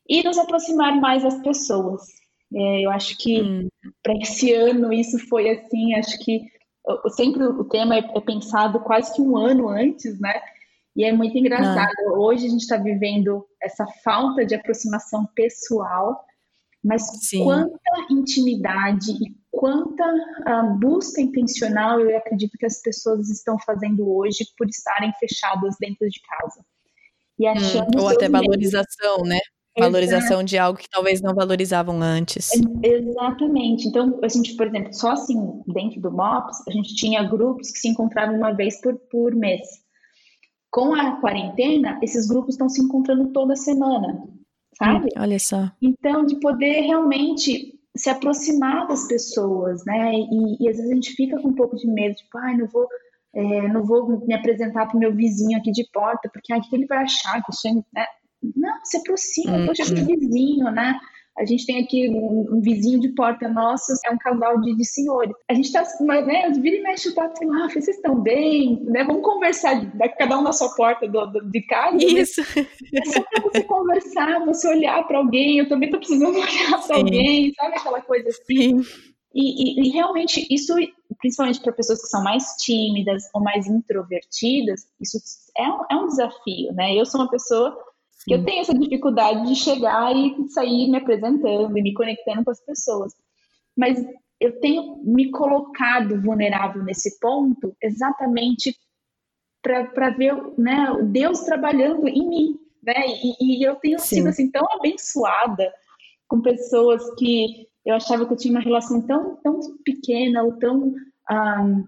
E 0.08 0.22
nos 0.24 0.38
aproximar 0.38 1.00
mais 1.00 1.24
das 1.24 1.42
pessoas. 1.42 2.02
É, 2.54 2.86
eu 2.86 2.92
acho 2.92 3.18
que 3.18 3.42
hum. 3.42 3.70
para 4.04 4.14
esse 4.18 4.54
ano 4.54 4.92
isso 4.92 5.18
foi 5.30 5.50
assim, 5.50 5.96
acho 5.96 6.20
que 6.20 6.42
sempre 7.16 7.46
o 7.46 7.64
tema 7.64 7.96
é, 7.96 8.00
é, 8.00 8.20
pensado 8.20 8.82
quase 8.82 9.16
que 9.16 9.22
um 9.22 9.38
ano 9.38 9.70
antes, 9.70 10.20
né? 10.20 10.34
E 10.98 11.06
é 11.06 11.14
muito 11.14 11.38
engraçado. 11.38 11.96
Ah. 12.10 12.20
Hoje 12.20 12.46
a 12.46 12.50
gente 12.50 12.64
está 12.64 12.76
vivendo 12.76 13.46
essa 13.62 13.88
falta 14.04 14.46
de 14.46 14.54
aproximação 14.54 15.26
pessoal, 15.34 16.26
mas 16.84 17.04
Sim. 17.26 17.46
quanta 17.46 17.80
intimidade 18.12 19.12
e 19.12 19.43
quanta 19.54 20.04
uh, 20.04 20.80
busca 20.80 21.22
intencional 21.22 22.00
eu 22.00 22.18
acredito 22.18 22.58
que 22.58 22.66
as 22.66 22.82
pessoas 22.82 23.30
estão 23.30 23.56
fazendo 23.60 24.12
hoje 24.12 24.46
por 24.58 24.68
estarem 24.68 25.14
fechadas 25.20 25.76
dentro 25.80 26.10
de 26.10 26.20
casa. 26.22 26.66
E 27.40 27.48
hum, 27.48 28.02
ou 28.02 28.08
até 28.10 28.28
valorização, 28.28 29.20
né? 29.24 29.40
Valorização 29.78 30.38
Exato. 30.38 30.46
de 30.46 30.58
algo 30.58 30.80
que 30.80 30.90
talvez 30.90 31.22
não 31.22 31.34
valorizavam 31.34 32.00
antes. 32.02 32.50
Exatamente. 32.84 33.88
Então, 33.88 34.20
a 34.24 34.28
gente, 34.28 34.56
por 34.56 34.68
exemplo, 34.68 34.94
só 34.94 35.12
assim, 35.12 35.36
dentro 35.68 36.00
do 36.00 36.12
MOPS, 36.12 36.68
a 36.68 36.72
gente 36.72 36.96
tinha 36.96 37.24
grupos 37.24 37.72
que 37.72 37.80
se 37.80 37.88
encontravam 37.90 38.36
uma 38.36 38.52
vez 38.52 38.80
por, 38.82 38.96
por 39.10 39.36
mês. 39.36 39.62
Com 40.70 40.94
a 40.94 41.20
quarentena, 41.20 42.00
esses 42.04 42.28
grupos 42.28 42.54
estão 42.54 42.70
se 42.70 42.82
encontrando 42.82 43.32
toda 43.32 43.56
semana, 43.56 44.24
sabe? 44.78 45.06
Hum, 45.06 45.22
olha 45.22 45.40
só. 45.40 45.72
Então, 45.82 46.24
de 46.24 46.40
poder 46.40 46.82
realmente 46.82 47.74
se 47.96 48.10
aproximar 48.10 48.88
das 48.88 49.08
pessoas, 49.08 49.86
né? 49.86 50.14
E, 50.14 50.64
e 50.64 50.70
às 50.70 50.78
vezes 50.78 50.92
a 50.92 50.96
gente 50.96 51.14
fica 51.14 51.40
com 51.42 51.50
um 51.50 51.56
pouco 51.56 51.76
de 51.76 51.88
medo, 51.88 52.16
tipo, 52.16 52.38
ai, 52.38 52.58
não 52.58 52.68
vou 52.68 52.88
é, 53.36 53.68
não 53.68 53.84
vou 53.84 54.26
me 54.28 54.34
apresentar 54.34 54.86
para 54.86 54.96
o 54.96 55.00
meu 55.00 55.14
vizinho 55.14 55.58
aqui 55.58 55.72
de 55.72 55.88
porta, 55.92 56.30
porque 56.32 56.54
ah, 56.54 56.58
o 56.58 56.62
que 56.62 56.76
ele 56.76 56.86
vai 56.86 57.00
achar? 57.00 57.42
Que 57.44 57.50
eu 57.50 57.56
sou, 57.56 57.86
né? 57.94 58.06
Não, 58.56 58.74
se 58.84 58.98
aproxima, 58.98 59.58
uhum. 59.58 59.66
poxa, 59.66 59.84
vizinho, 59.86 60.70
né? 60.72 61.00
A 61.38 61.46
gente 61.46 61.66
tem 61.66 61.84
aqui 61.84 62.08
um, 62.10 62.58
um, 62.58 62.62
vizinho 62.62 63.00
de 63.00 63.10
porta 63.10 63.48
nosso, 63.48 63.92
é 64.06 64.12
um 64.12 64.18
casal 64.18 64.62
de, 64.62 64.76
de 64.76 64.86
senhores. 64.86 65.34
A 65.50 65.54
gente 65.54 65.72
tá, 65.72 65.84
né, 66.02 66.52
vira 66.52 66.76
e 66.78 66.82
mexe 66.84 67.10
o 67.10 67.16
papo, 67.16 67.34
ah, 67.54 67.68
vocês 67.68 67.88
estão 67.88 68.22
bem, 68.22 68.80
né? 68.84 69.04
Vamos 69.04 69.24
conversar, 69.24 69.82
cada 70.18 70.38
um 70.38 70.44
na 70.44 70.54
sua 70.54 70.70
porta 70.76 71.08
do, 71.08 71.26
do 71.26 71.50
de 71.50 71.62
casa. 71.66 71.98
Né? 71.98 72.04
Isso. 72.04 72.42
Né? 72.56 72.68
É 72.94 73.06
só 73.06 73.22
para 73.22 73.42
você 73.42 73.64
conversar, 73.64 74.46
você 74.46 74.68
olhar 74.68 75.08
para 75.08 75.18
alguém, 75.18 75.58
eu 75.58 75.68
também 75.68 75.90
tô 75.90 75.98
precisando 75.98 76.38
olhar 76.38 76.86
para 76.86 76.98
alguém, 76.98 77.52
sabe 77.56 77.78
aquela 77.78 78.02
coisa 78.02 78.30
assim? 78.30 78.84
Sim. 78.84 79.14
E, 79.34 79.82
e, 79.82 79.88
e 79.88 79.90
realmente, 79.92 80.46
isso, 80.52 80.76
principalmente 81.20 81.60
para 81.60 81.74
pessoas 81.74 82.00
que 82.00 82.08
são 82.08 82.24
mais 82.24 82.44
tímidas 82.60 83.24
ou 83.34 83.42
mais 83.42 83.66
introvertidas, 83.66 84.82
isso 85.02 85.18
é 85.58 85.68
um, 85.68 85.80
é 85.90 85.96
um 85.96 86.08
desafio, 86.08 86.72
né? 86.74 86.94
Eu 86.96 87.06
sou 87.06 87.20
uma 87.20 87.30
pessoa 87.30 87.76
que 88.26 88.34
eu 88.34 88.44
tenho 88.44 88.62
essa 88.62 88.78
dificuldade 88.78 89.48
de 89.48 89.56
chegar 89.56 90.16
e 90.16 90.48
sair 90.50 90.90
me 90.90 90.98
apresentando 90.98 91.78
e 91.78 91.82
me 91.82 91.94
conectando 91.94 92.44
com 92.44 92.52
as 92.52 92.64
pessoas. 92.66 93.14
Mas 93.76 94.04
eu 94.40 94.60
tenho 94.60 95.02
me 95.04 95.32
colocado 95.32 96.22
vulnerável 96.22 96.84
nesse 96.84 97.20
ponto 97.20 97.76
exatamente 97.82 98.76
para 99.62 100.10
ver 100.10 100.36
né, 100.58 100.94
Deus 101.04 101.42
trabalhando 101.42 102.08
em 102.08 102.28
mim. 102.28 102.60
Né? 102.82 102.94
E, 103.08 103.62
e 103.62 103.64
eu 103.64 103.76
tenho 103.76 104.00
Sim. 104.00 104.18
sido 104.18 104.28
assim, 104.28 104.52
tão 104.52 104.66
abençoada 104.74 105.74
com 106.28 106.42
pessoas 106.42 107.02
que 107.16 107.68
eu 107.86 107.96
achava 107.96 108.26
que 108.26 108.34
eu 108.34 108.38
tinha 108.38 108.54
uma 108.54 108.64
relação 108.64 109.02
tão, 109.02 109.38
tão 109.38 109.60
pequena 109.84 110.44
ou 110.44 110.58
tão 110.58 110.94
um, 111.32 111.86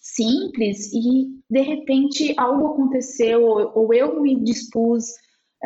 simples 0.00 0.92
e 0.92 1.38
de 1.48 1.60
repente 1.60 2.34
algo 2.38 2.68
aconteceu 2.68 3.42
ou, 3.42 3.72
ou 3.74 3.94
eu 3.94 4.20
me 4.20 4.38
dispus 4.42 5.04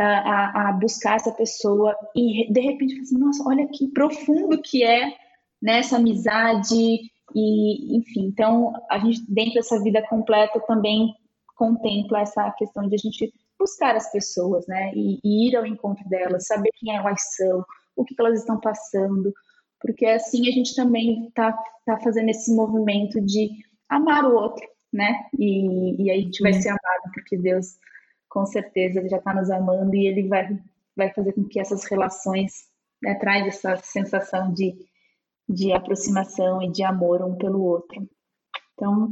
a, 0.03 0.69
a, 0.69 0.73
buscar 0.73 1.17
essa 1.17 1.33
pessoa 1.33 1.97
e 2.15 2.53
de 2.53 2.61
repente 2.61 3.01
assim, 3.01 3.19
nossa, 3.19 3.43
olha 3.49 3.67
que 3.69 3.89
profundo 3.89 4.61
que 4.61 4.85
é 4.85 5.15
nessa 5.61 5.97
né, 5.97 6.03
amizade 6.03 7.01
e 7.35 7.97
enfim, 7.97 8.27
então 8.27 8.73
a 8.91 8.99
gente 8.99 9.25
dentro 9.29 9.55
dessa 9.55 9.83
vida 9.83 10.07
completa 10.09 10.61
também 10.61 11.15
contempla 11.55 12.21
essa 12.21 12.51
questão 12.53 12.89
de 12.89 12.95
a 12.95 12.99
gente 12.99 13.33
buscar 13.59 13.97
as 13.97 14.13
pessoas, 14.13 14.67
né, 14.67 14.93
e, 14.95 15.19
e 15.25 15.49
ir 15.49 15.57
ao 15.57 15.65
encontro 15.65 16.07
delas, 16.09 16.47
saber 16.47 16.71
quem 16.77 16.95
elas 16.95 17.21
são, 17.35 17.65
o 17.97 18.05
que 18.05 18.15
elas 18.19 18.41
estão 18.41 18.61
passando, 18.61 19.33
porque 19.81 20.05
assim 20.05 20.49
a 20.49 20.53
gente 20.53 20.75
também 20.75 21.27
está 21.29 21.57
tá 21.87 21.99
fazendo 22.01 22.29
esse 22.29 22.55
movimento 22.55 23.21
de 23.21 23.49
amar 23.89 24.25
o 24.25 24.35
outro, 24.35 24.67
né? 24.93 25.27
E, 25.39 26.03
e 26.03 26.11
aí 26.11 26.21
a 26.21 26.23
gente 26.23 26.43
vai 26.43 26.53
ser 26.53 26.69
amado, 26.69 27.13
porque 27.15 27.37
Deus, 27.37 27.79
com 28.29 28.45
certeza, 28.47 28.99
ele 28.99 29.09
já 29.09 29.19
está 29.19 29.35
nos 29.35 29.51
amando 29.51 29.95
e 29.95 30.07
ele 30.07 30.29
vai, 30.29 30.59
vai 30.97 31.13
fazer 31.13 31.33
com 31.33 31.45
que 31.45 31.61
essas 31.61 31.85
relações 31.85 32.53
né, 33.03 33.15
traz 33.15 33.47
essa 33.47 33.77
sensação 33.77 34.53
de, 34.53 34.75
de 35.49 35.73
aproximação 35.73 36.63
e 36.63 36.71
de 36.71 36.83
amor 36.83 37.23
um 37.23 37.37
pelo 37.37 37.63
outro. 37.63 38.09
Então, 38.75 39.09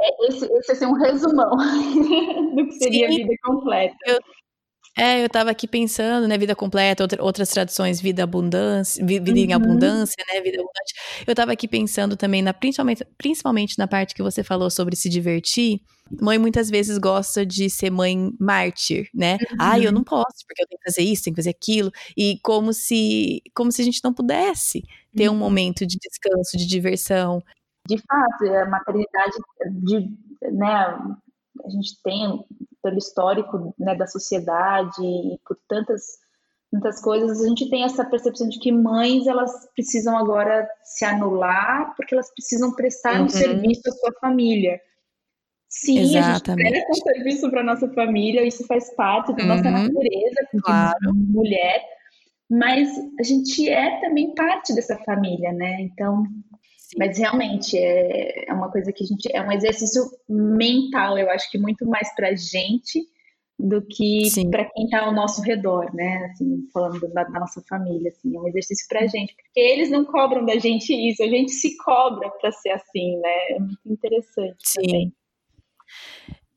é, 0.00 0.28
esse, 0.28 0.44
esse 0.44 0.70
é 0.70 0.74
assim, 0.74 0.86
um 0.86 0.94
resumão 0.94 1.56
do 2.54 2.66
que 2.66 2.72
seria 2.72 3.08
Sim. 3.08 3.14
a 3.14 3.16
vida 3.16 3.34
completa. 3.42 3.96
Eu, 4.06 4.18
é, 4.98 5.20
eu 5.20 5.26
estava 5.26 5.50
aqui 5.50 5.68
pensando, 5.68 6.26
né, 6.26 6.36
vida 6.36 6.56
completa, 6.56 7.04
outra, 7.04 7.22
outras 7.22 7.48
traduções, 7.50 8.00
vida 8.00 8.24
abundância, 8.24 9.04
vida 9.04 9.30
uhum. 9.30 9.36
em 9.36 9.52
abundância, 9.52 10.24
né, 10.32 10.40
vida 10.40 10.56
abundante. 10.56 10.94
Eu 11.24 11.32
estava 11.32 11.52
aqui 11.52 11.68
pensando 11.68 12.16
também, 12.16 12.42
na, 12.42 12.52
principalmente, 12.52 13.04
principalmente 13.16 13.78
na 13.78 13.86
parte 13.86 14.12
que 14.12 14.22
você 14.22 14.42
falou 14.42 14.68
sobre 14.68 14.96
se 14.96 15.08
divertir. 15.08 15.80
Mãe 16.20 16.38
muitas 16.38 16.70
vezes 16.70 16.98
gosta 16.98 17.44
de 17.44 17.68
ser 17.68 17.90
mãe 17.90 18.32
mártir, 18.38 19.08
né? 19.14 19.34
Uhum. 19.34 19.56
Ah, 19.58 19.78
eu 19.78 19.92
não 19.92 20.04
posso, 20.04 20.46
porque 20.46 20.62
eu 20.62 20.66
tenho 20.66 20.80
que 20.80 20.90
fazer 20.90 21.02
isso, 21.02 21.24
tenho 21.24 21.34
que 21.34 21.42
fazer 21.42 21.50
aquilo. 21.50 21.90
E 22.16 22.38
como 22.42 22.72
se, 22.72 23.42
como 23.54 23.70
se 23.72 23.82
a 23.82 23.84
gente 23.84 24.00
não 24.02 24.12
pudesse 24.12 24.82
ter 25.16 25.28
uhum. 25.28 25.34
um 25.34 25.38
momento 25.38 25.86
de 25.86 25.98
descanso, 25.98 26.56
de 26.56 26.66
diversão. 26.66 27.42
De 27.86 27.98
fato, 27.98 28.52
a 28.54 28.66
maternidade 28.66 29.36
de, 29.82 30.00
né, 30.52 30.98
a 31.64 31.70
gente 31.70 32.00
tem 32.02 32.44
pelo 32.82 32.98
histórico 32.98 33.74
né, 33.78 33.94
da 33.94 34.06
sociedade 34.06 35.02
e 35.02 35.38
por 35.44 35.56
tantas 35.68 36.18
tantas 36.70 37.00
coisas, 37.00 37.42
a 37.42 37.48
gente 37.48 37.68
tem 37.70 37.82
essa 37.82 38.04
percepção 38.04 38.48
de 38.48 38.58
que 38.58 38.70
mães 38.70 39.26
elas 39.26 39.50
precisam 39.74 40.16
agora 40.16 40.68
se 40.84 41.04
anular 41.04 41.94
porque 41.96 42.14
elas 42.14 42.30
precisam 42.34 42.74
prestar 42.74 43.18
uhum. 43.18 43.24
um 43.24 43.28
serviço 43.28 43.82
à 43.88 43.92
sua 43.92 44.12
família. 44.20 44.80
Sim, 45.68 45.98
Exatamente. 46.00 46.66
a 46.66 46.70
gente 46.70 46.86
presta 46.86 46.90
um 46.90 47.14
serviço 47.14 47.50
para 47.50 47.62
nossa 47.62 47.88
família, 47.92 48.46
isso 48.46 48.66
faz 48.66 48.94
parte 48.94 49.34
da 49.34 49.42
uhum. 49.42 49.48
nossa 49.48 49.70
natureza 49.70 50.48
claro. 50.62 51.14
mulher, 51.14 51.82
mas 52.50 52.90
a 53.20 53.22
gente 53.22 53.68
é 53.68 54.00
também 54.00 54.34
parte 54.34 54.74
dessa 54.74 54.96
família, 55.04 55.52
né? 55.52 55.82
Então, 55.82 56.24
mas 56.96 57.18
realmente 57.18 57.76
é, 57.76 58.48
é 58.48 58.52
uma 58.52 58.70
coisa 58.70 58.92
que 58.92 59.04
a 59.04 59.06
gente. 59.06 59.28
É 59.34 59.42
um 59.42 59.52
exercício 59.52 60.02
mental, 60.28 61.18
eu 61.18 61.30
acho 61.30 61.50
que 61.50 61.58
muito 61.58 61.86
mais 61.86 62.14
para 62.14 62.28
a 62.28 62.34
gente 62.34 63.00
do 63.58 63.82
que 63.82 64.22
para 64.50 64.66
quem 64.66 64.84
está 64.84 65.00
ao 65.00 65.12
nosso 65.12 65.42
redor, 65.42 65.92
né? 65.92 66.30
Assim, 66.30 66.66
falando 66.72 67.00
da, 67.12 67.24
da, 67.24 67.40
nossa 67.40 67.60
família, 67.68 68.08
assim, 68.08 68.34
é 68.36 68.40
um 68.40 68.48
exercício 68.48 68.86
para 68.88 69.00
a 69.00 69.06
gente, 69.06 69.34
porque 69.34 69.58
eles 69.58 69.90
não 69.90 70.04
cobram 70.04 70.46
da 70.46 70.56
gente 70.58 70.94
isso, 70.94 71.22
a 71.22 71.26
gente 71.26 71.50
se 71.50 71.76
cobra 71.78 72.30
para 72.40 72.52
ser 72.52 72.70
assim, 72.70 73.16
né? 73.18 73.50
É 73.50 73.58
muito 73.58 73.80
interessante 73.84 74.56
Sim. 74.60 74.82
também. 74.82 75.12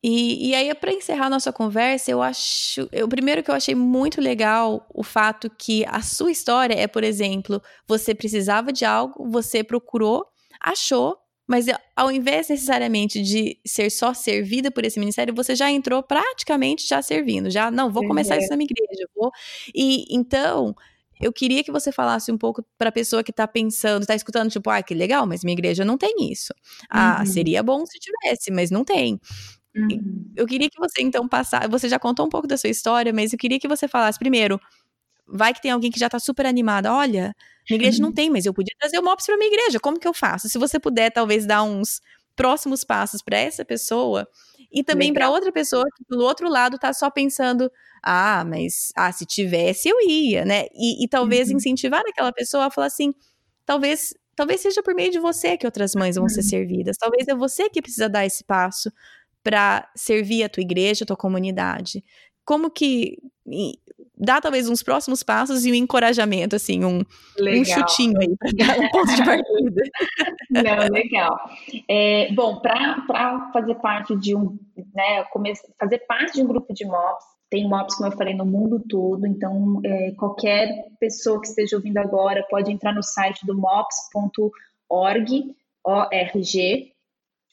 E, 0.03 0.49
e 0.49 0.55
aí, 0.55 0.73
para 0.73 0.91
encerrar 0.91 1.27
a 1.27 1.29
nossa 1.29 1.53
conversa, 1.53 2.09
eu 2.09 2.21
acho. 2.21 2.89
Eu, 2.91 3.07
primeiro 3.07 3.43
que 3.43 3.51
eu 3.51 3.55
achei 3.55 3.75
muito 3.75 4.19
legal 4.19 4.87
o 4.93 5.03
fato 5.03 5.49
que 5.49 5.85
a 5.87 6.01
sua 6.01 6.31
história 6.31 6.73
é, 6.73 6.87
por 6.87 7.03
exemplo, 7.03 7.61
você 7.87 8.15
precisava 8.15 8.73
de 8.73 8.83
algo, 8.83 9.29
você 9.29 9.63
procurou, 9.63 10.25
achou, 10.59 11.17
mas 11.47 11.67
ao 11.95 12.11
invés 12.11 12.49
necessariamente 12.49 13.21
de 13.21 13.59
ser 13.65 13.91
só 13.91 14.13
servida 14.13 14.71
por 14.71 14.85
esse 14.85 14.99
ministério, 14.99 15.35
você 15.35 15.55
já 15.55 15.69
entrou 15.69 16.01
praticamente 16.01 16.87
já 16.87 17.01
servindo, 17.01 17.49
já 17.51 17.69
não 17.69 17.91
vou 17.91 18.07
começar 18.07 18.37
isso 18.37 18.49
na 18.49 18.57
minha 18.57 18.67
igreja, 18.71 19.07
vou. 19.15 19.31
E 19.75 20.05
então 20.09 20.75
eu 21.21 21.31
queria 21.31 21.63
que 21.63 21.71
você 21.71 21.91
falasse 21.91 22.31
um 22.31 22.37
pouco 22.37 22.65
para 22.77 22.89
a 22.89 22.91
pessoa 22.91 23.23
que 23.23 23.31
está 23.31 23.47
pensando, 23.47 24.01
está 24.01 24.15
escutando, 24.15 24.49
tipo, 24.49 24.69
ah, 24.69 24.81
que 24.81 24.93
legal, 24.93 25.25
mas 25.25 25.43
minha 25.43 25.53
igreja 25.53 25.85
não 25.85 25.97
tem 25.97 26.31
isso. 26.31 26.53
Ah, 26.89 27.17
uhum. 27.19 27.25
seria 27.25 27.61
bom 27.63 27.85
se 27.85 27.99
tivesse, 27.99 28.51
mas 28.51 28.71
não 28.71 28.83
tem. 28.83 29.19
Uhum. 29.75 30.31
Eu 30.35 30.45
queria 30.45 30.69
que 30.69 30.79
você 30.79 31.01
então 31.01 31.27
passasse. 31.27 31.67
Você 31.69 31.87
já 31.87 31.99
contou 31.99 32.25
um 32.25 32.29
pouco 32.29 32.47
da 32.47 32.57
sua 32.57 32.69
história, 32.69 33.13
mas 33.13 33.31
eu 33.31 33.39
queria 33.39 33.59
que 33.59 33.67
você 33.67 33.87
falasse 33.87 34.19
primeiro. 34.19 34.59
Vai 35.27 35.53
que 35.53 35.61
tem 35.61 35.71
alguém 35.71 35.91
que 35.91 35.99
já 35.99 36.07
está 36.07 36.19
super 36.19 36.45
animada. 36.45 36.93
Olha, 36.93 37.33
minha 37.69 37.77
igreja 37.77 37.97
uhum. 37.97 38.09
não 38.09 38.13
tem, 38.13 38.29
mas 38.29 38.45
eu 38.45 38.53
podia 38.53 38.75
trazer 38.79 38.99
o 38.99 39.03
MOPS 39.03 39.25
para 39.25 39.37
minha 39.37 39.51
igreja. 39.51 39.79
Como 39.79 39.99
que 39.99 40.07
eu 40.07 40.13
faço? 40.13 40.49
Se 40.49 40.57
você 40.57 40.79
puder, 40.79 41.11
talvez, 41.11 41.45
dar 41.45 41.63
uns 41.63 42.01
próximos 42.35 42.83
passos 42.83 43.21
para 43.21 43.37
essa 43.37 43.63
pessoa 43.63 44.27
e 44.71 44.83
também 44.83 45.13
para 45.13 45.29
outra 45.29 45.51
pessoa 45.51 45.85
que 45.95 46.03
do 46.07 46.23
outro 46.23 46.49
lado 46.49 46.75
está 46.75 46.93
só 46.93 47.09
pensando, 47.09 47.69
ah, 48.01 48.43
mas 48.45 48.91
ah, 48.95 49.11
se 49.11 49.25
tivesse 49.25 49.89
eu 49.89 49.97
ia, 50.01 50.45
né? 50.45 50.65
E, 50.73 51.03
e 51.03 51.07
talvez 51.07 51.49
uhum. 51.49 51.57
incentivar 51.57 52.01
aquela 52.07 52.31
pessoa 52.31 52.65
a 52.65 52.71
falar 52.71 52.87
assim, 52.87 53.13
talvez 53.65 54.13
talvez 54.35 54.61
seja 54.61 54.81
por 54.81 54.95
meio 54.95 55.11
de 55.11 55.19
você 55.19 55.57
que 55.57 55.65
outras 55.65 55.93
mães 55.93 56.15
vão 56.15 56.23
uhum. 56.23 56.29
ser 56.29 56.43
servidas, 56.43 56.97
talvez 56.97 57.27
é 57.27 57.35
você 57.35 57.69
que 57.69 57.81
precisa 57.81 58.07
dar 58.07 58.25
esse 58.25 58.43
passo 58.43 58.91
para 59.43 59.89
servir 59.95 60.43
a 60.43 60.49
tua 60.49 60.61
igreja, 60.61 61.03
a 61.03 61.07
tua 61.07 61.17
comunidade. 61.17 62.03
Como 62.45 62.71
que 62.71 63.17
dá 64.17 64.39
talvez 64.39 64.69
uns 64.69 64.83
próximos 64.83 65.23
passos 65.23 65.65
e 65.65 65.71
um 65.71 65.75
encorajamento, 65.75 66.55
assim, 66.55 66.83
um, 66.85 66.99
um 67.39 67.65
chutinho 67.65 68.19
aí 68.19 68.35
para 68.37 68.51
dar 68.51 68.79
um 68.79 68.89
ponto 68.89 69.15
de 69.15 69.25
partida. 69.25 69.81
Não, 70.49 70.93
legal. 70.93 71.39
É, 71.89 72.31
bom, 72.33 72.59
para 72.59 73.49
fazer 73.53 73.75
parte 73.75 74.15
de 74.15 74.35
um, 74.35 74.57
né, 74.93 75.25
fazer 75.79 75.99
parte 76.07 76.33
de 76.33 76.43
um 76.43 76.47
grupo 76.47 76.73
de 76.73 76.85
MOPs, 76.85 77.25
tem 77.49 77.67
MOPs, 77.67 77.95
como 77.95 78.09
eu 78.11 78.17
falei, 78.17 78.33
no 78.33 78.45
mundo 78.45 78.81
todo, 78.87 79.27
então 79.27 79.81
é, 79.83 80.11
qualquer 80.11 80.85
pessoa 80.99 81.41
que 81.41 81.47
esteja 81.47 81.75
ouvindo 81.75 81.97
agora 81.97 82.45
pode 82.49 82.71
entrar 82.71 82.93
no 82.93 83.03
site 83.03 83.45
do 83.45 83.53
mops.org, 83.57 84.51
O-R-G, 85.83 86.91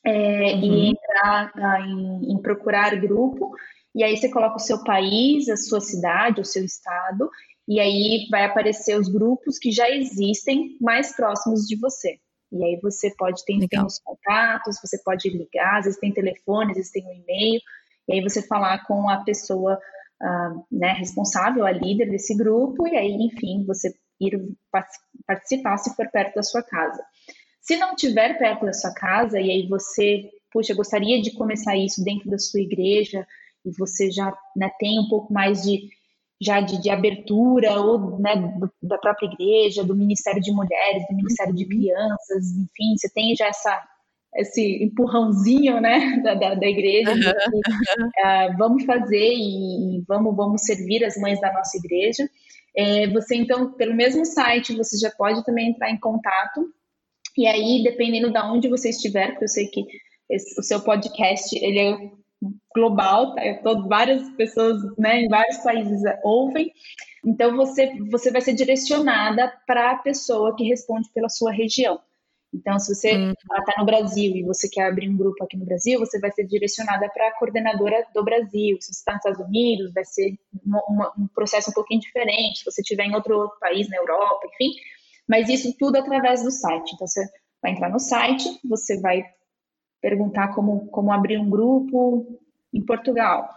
é, 0.05 0.55
uhum. 0.55 0.62
e 0.62 0.90
entrar 0.90 1.53
ah, 1.57 1.80
em, 1.80 2.32
em 2.32 2.38
procurar 2.38 2.94
grupo, 2.96 3.55
e 3.95 4.05
aí 4.05 4.16
você 4.16 4.28
coloca 4.28 4.57
o 4.57 4.61
seu 4.61 4.82
país, 4.84 5.49
a 5.49 5.57
sua 5.57 5.80
cidade, 5.80 6.41
o 6.41 6.45
seu 6.45 6.64
estado, 6.64 7.30
e 7.66 7.80
aí 7.80 8.26
vai 8.30 8.45
aparecer 8.45 8.99
os 8.99 9.09
grupos 9.09 9.59
que 9.59 9.70
já 9.70 9.91
existem 9.91 10.76
mais 10.80 11.14
próximos 11.14 11.66
de 11.66 11.76
você. 11.76 12.18
E 12.51 12.64
aí 12.64 12.80
você 12.80 13.14
pode 13.16 13.45
ter, 13.45 13.59
ter 13.68 13.84
os 13.84 13.99
contatos, 13.99 14.80
você 14.82 14.99
pode 15.03 15.28
ligar, 15.28 15.78
às 15.78 15.84
vezes 15.84 16.01
tem 16.01 16.12
telefone, 16.12 16.70
às 16.70 16.76
vezes 16.76 16.93
tem 16.93 17.07
um 17.07 17.12
e-mail, 17.12 17.61
e 18.09 18.14
aí 18.14 18.22
você 18.22 18.41
falar 18.41 18.86
com 18.86 19.09
a 19.11 19.18
pessoa 19.22 19.78
uh, 20.22 20.64
né, 20.72 20.93
responsável, 20.93 21.66
a 21.66 21.72
líder 21.72 22.11
desse 22.11 22.34
grupo, 22.34 22.86
e 22.86 22.97
aí, 22.97 23.12
enfim, 23.12 23.64
você 23.66 23.95
ir 24.20 24.41
participar 25.26 25.76
se 25.76 25.95
for 25.95 26.11
perto 26.11 26.36
da 26.36 26.43
sua 26.43 26.62
casa. 26.62 27.03
Se 27.61 27.76
não 27.76 27.95
tiver 27.95 28.39
perto 28.39 28.64
da 28.64 28.72
sua 28.72 28.95
casa, 28.95 29.39
e 29.39 29.51
aí 29.51 29.68
você, 29.68 30.30
puxa, 30.51 30.74
gostaria 30.74 31.20
de 31.20 31.32
começar 31.32 31.76
isso 31.76 32.03
dentro 32.03 32.30
da 32.30 32.39
sua 32.39 32.61
igreja, 32.61 33.26
e 33.68 33.72
você 33.78 34.10
já 34.10 34.32
né, 34.56 34.70
tem 34.78 34.98
um 34.98 35.08
pouco 35.08 35.32
mais 35.32 35.62
de 35.62 35.88
já 36.40 36.60
de, 36.60 36.80
de 36.80 36.88
abertura 36.88 37.80
ou 37.80 38.18
né, 38.20 38.36
do, 38.36 38.70
da 38.80 38.96
própria 38.96 39.26
igreja, 39.26 39.82
do 39.82 39.94
Ministério 39.94 40.40
de 40.40 40.52
Mulheres, 40.52 41.04
do 41.10 41.16
Ministério 41.16 41.52
de 41.52 41.64
uhum. 41.64 41.68
Crianças, 41.68 42.46
enfim, 42.52 42.96
você 42.96 43.08
tem 43.12 43.34
já 43.34 43.46
essa 43.46 43.84
esse 44.36 44.84
empurrãozinho, 44.84 45.80
né, 45.80 46.20
da, 46.22 46.34
da, 46.34 46.54
da 46.54 46.66
igreja, 46.66 47.10
uhum. 47.10 47.20
que, 47.20 47.28
uh, 47.28 48.56
vamos 48.58 48.84
fazer 48.84 49.32
e, 49.34 49.98
e, 49.98 50.04
vamos 50.06 50.36
vamos 50.36 50.62
servir 50.62 51.04
as 51.04 51.16
mães 51.16 51.40
da 51.40 51.52
nossa 51.52 51.76
igreja. 51.76 52.28
É, 52.76 53.08
você 53.08 53.34
então, 53.34 53.72
pelo 53.72 53.94
mesmo 53.94 54.24
site, 54.24 54.76
você 54.76 54.96
já 54.98 55.10
pode 55.10 55.44
também 55.44 55.70
entrar 55.70 55.90
em 55.90 55.98
contato 55.98 56.72
e 57.38 57.46
aí, 57.46 57.84
dependendo 57.84 58.32
de 58.32 58.38
onde 58.40 58.68
você 58.68 58.90
estiver, 58.90 59.30
porque 59.30 59.44
eu 59.44 59.48
sei 59.48 59.68
que 59.68 59.86
esse, 60.28 60.58
o 60.58 60.62
seu 60.62 60.80
podcast 60.80 61.56
ele 61.56 61.78
é 61.78 62.10
global, 62.74 63.34
tá? 63.34 63.43
Todo, 63.62 63.89
várias 63.89 64.28
pessoas 64.30 64.80
né, 64.97 65.22
em 65.22 65.28
vários 65.28 65.59
países 65.59 66.01
ouvem. 66.22 66.72
Então 67.24 67.57
você, 67.57 67.93
você 68.11 68.30
vai 68.30 68.41
ser 68.41 68.55
direcionada 68.55 69.53
para 69.66 69.93
a 69.93 69.99
pessoa 69.99 70.55
que 70.57 70.64
responde 70.64 71.11
pela 71.12 71.28
sua 71.28 71.53
região. 71.53 72.01
Então, 72.55 72.78
se 72.78 72.95
você 72.95 73.11
está 73.11 73.74
uhum. 73.76 73.80
no 73.80 73.84
Brasil 73.84 74.34
e 74.36 74.43
você 74.43 74.68
quer 74.70 74.86
abrir 74.86 75.09
um 75.09 75.16
grupo 75.16 75.45
aqui 75.45 75.57
no 75.57 75.66
Brasil, 75.66 75.99
você 75.99 76.18
vai 76.18 76.30
ser 76.32 76.47
direcionada 76.47 77.09
para 77.11 77.28
a 77.28 77.39
coordenadora 77.39 78.07
do 78.14 78.24
Brasil. 78.24 78.78
Se 78.80 78.86
você 78.86 78.99
está 79.01 79.12
nos 79.12 79.20
Estados 79.20 79.47
Unidos, 79.47 79.93
vai 79.93 80.05
ser 80.05 80.34
uma, 80.64 80.82
uma, 80.89 81.12
um 81.18 81.28
processo 81.28 81.70
um 81.70 81.74
pouquinho 81.74 82.01
diferente. 82.01 82.61
Se 82.61 82.64
você 82.64 82.80
estiver 82.80 83.05
em 83.05 83.14
outro, 83.14 83.36
outro 83.36 83.59
país, 83.59 83.89
na 83.91 83.99
Europa, 83.99 84.47
enfim. 84.55 84.72
Mas 85.28 85.51
isso 85.51 85.76
tudo 85.78 85.97
através 85.97 86.43
do 86.43 86.51
site. 86.51 86.93
Então, 86.95 87.07
você 87.07 87.22
vai 87.62 87.72
entrar 87.72 87.91
no 87.91 88.01
site, 88.01 88.49
você 88.64 88.99
vai 88.99 89.22
perguntar 90.01 90.55
como, 90.55 90.86
como 90.88 91.12
abrir 91.12 91.38
um 91.38 91.51
grupo 91.51 92.38
em 92.72 92.84
Portugal. 92.84 93.49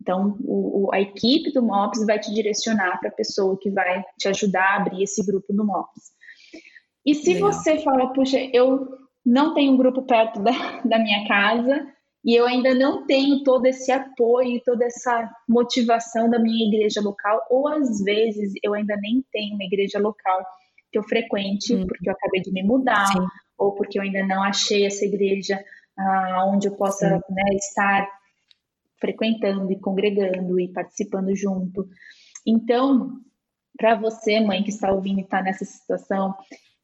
Então, 0.00 0.36
o, 0.44 0.88
a 0.92 1.00
equipe 1.00 1.52
do 1.52 1.62
MOPS 1.62 2.06
vai 2.06 2.18
te 2.18 2.32
direcionar 2.32 2.98
para 2.98 3.10
a 3.10 3.12
pessoa 3.12 3.58
que 3.60 3.70
vai 3.70 4.02
te 4.18 4.28
ajudar 4.28 4.64
a 4.64 4.76
abrir 4.76 5.02
esse 5.02 5.24
grupo 5.24 5.52
do 5.52 5.64
MOPS. 5.64 6.12
E 7.04 7.14
se 7.14 7.34
Legal. 7.34 7.52
você 7.52 7.78
fala, 7.78 8.12
puxa, 8.12 8.38
eu 8.52 8.88
não 9.24 9.52
tenho 9.52 9.72
um 9.72 9.76
grupo 9.76 10.02
perto 10.02 10.40
da, 10.40 10.80
da 10.84 10.98
minha 10.98 11.26
casa 11.28 11.86
e 12.24 12.34
eu 12.34 12.46
ainda 12.46 12.74
não 12.74 13.06
tenho 13.06 13.42
todo 13.42 13.66
esse 13.66 13.90
apoio, 13.90 14.60
toda 14.64 14.84
essa 14.84 15.30
motivação 15.48 16.28
da 16.28 16.38
minha 16.38 16.66
igreja 16.66 17.00
local, 17.00 17.42
ou 17.50 17.68
às 17.68 18.02
vezes 18.02 18.52
eu 18.62 18.74
ainda 18.74 18.94
nem 18.96 19.24
tenho 19.32 19.54
uma 19.54 19.64
igreja 19.64 19.98
local 19.98 20.44
que 20.92 20.98
eu 20.98 21.02
frequente, 21.02 21.74
hum. 21.74 21.86
porque 21.86 22.08
eu 22.08 22.12
acabei 22.12 22.42
de 22.42 22.52
me 22.52 22.62
mudar, 22.62 23.06
Sim. 23.06 23.26
ou 23.56 23.72
porque 23.72 23.98
eu 23.98 24.02
ainda 24.02 24.26
não 24.26 24.42
achei 24.42 24.84
essa 24.84 25.04
igreja 25.04 25.62
ah, 26.00 26.44
onde 26.46 26.68
eu 26.68 26.76
possa 26.76 27.08
né, 27.28 27.54
estar 27.54 28.08
frequentando 29.00 29.70
e 29.72 29.80
congregando 29.80 30.60
e 30.60 30.68
participando 30.68 31.34
junto. 31.34 31.88
Então, 32.46 33.18
para 33.76 33.94
você, 33.94 34.40
mãe 34.40 34.62
que 34.62 34.70
está 34.70 34.92
ouvindo 34.92 35.20
e 35.20 35.22
está 35.22 35.42
nessa 35.42 35.64
situação, 35.64 36.34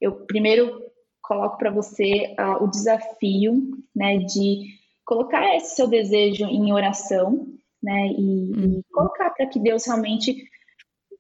eu 0.01 0.25
primeiro 0.27 0.81
coloco 1.23 1.59
para 1.59 1.71
você 1.71 2.35
uh, 2.39 2.63
o 2.63 2.69
desafio, 2.69 3.55
né, 3.95 4.19
de 4.19 4.65
colocar 5.05 5.57
esse 5.57 5.75
seu 5.75 5.89
desejo 5.89 6.45
em 6.47 6.73
oração, 6.73 7.47
né, 7.83 8.09
e, 8.09 8.53
uhum. 8.53 8.79
e 8.79 8.85
colocar 8.93 9.31
para 9.31 9.47
que 9.47 9.59
Deus 9.59 9.85
realmente 9.87 10.49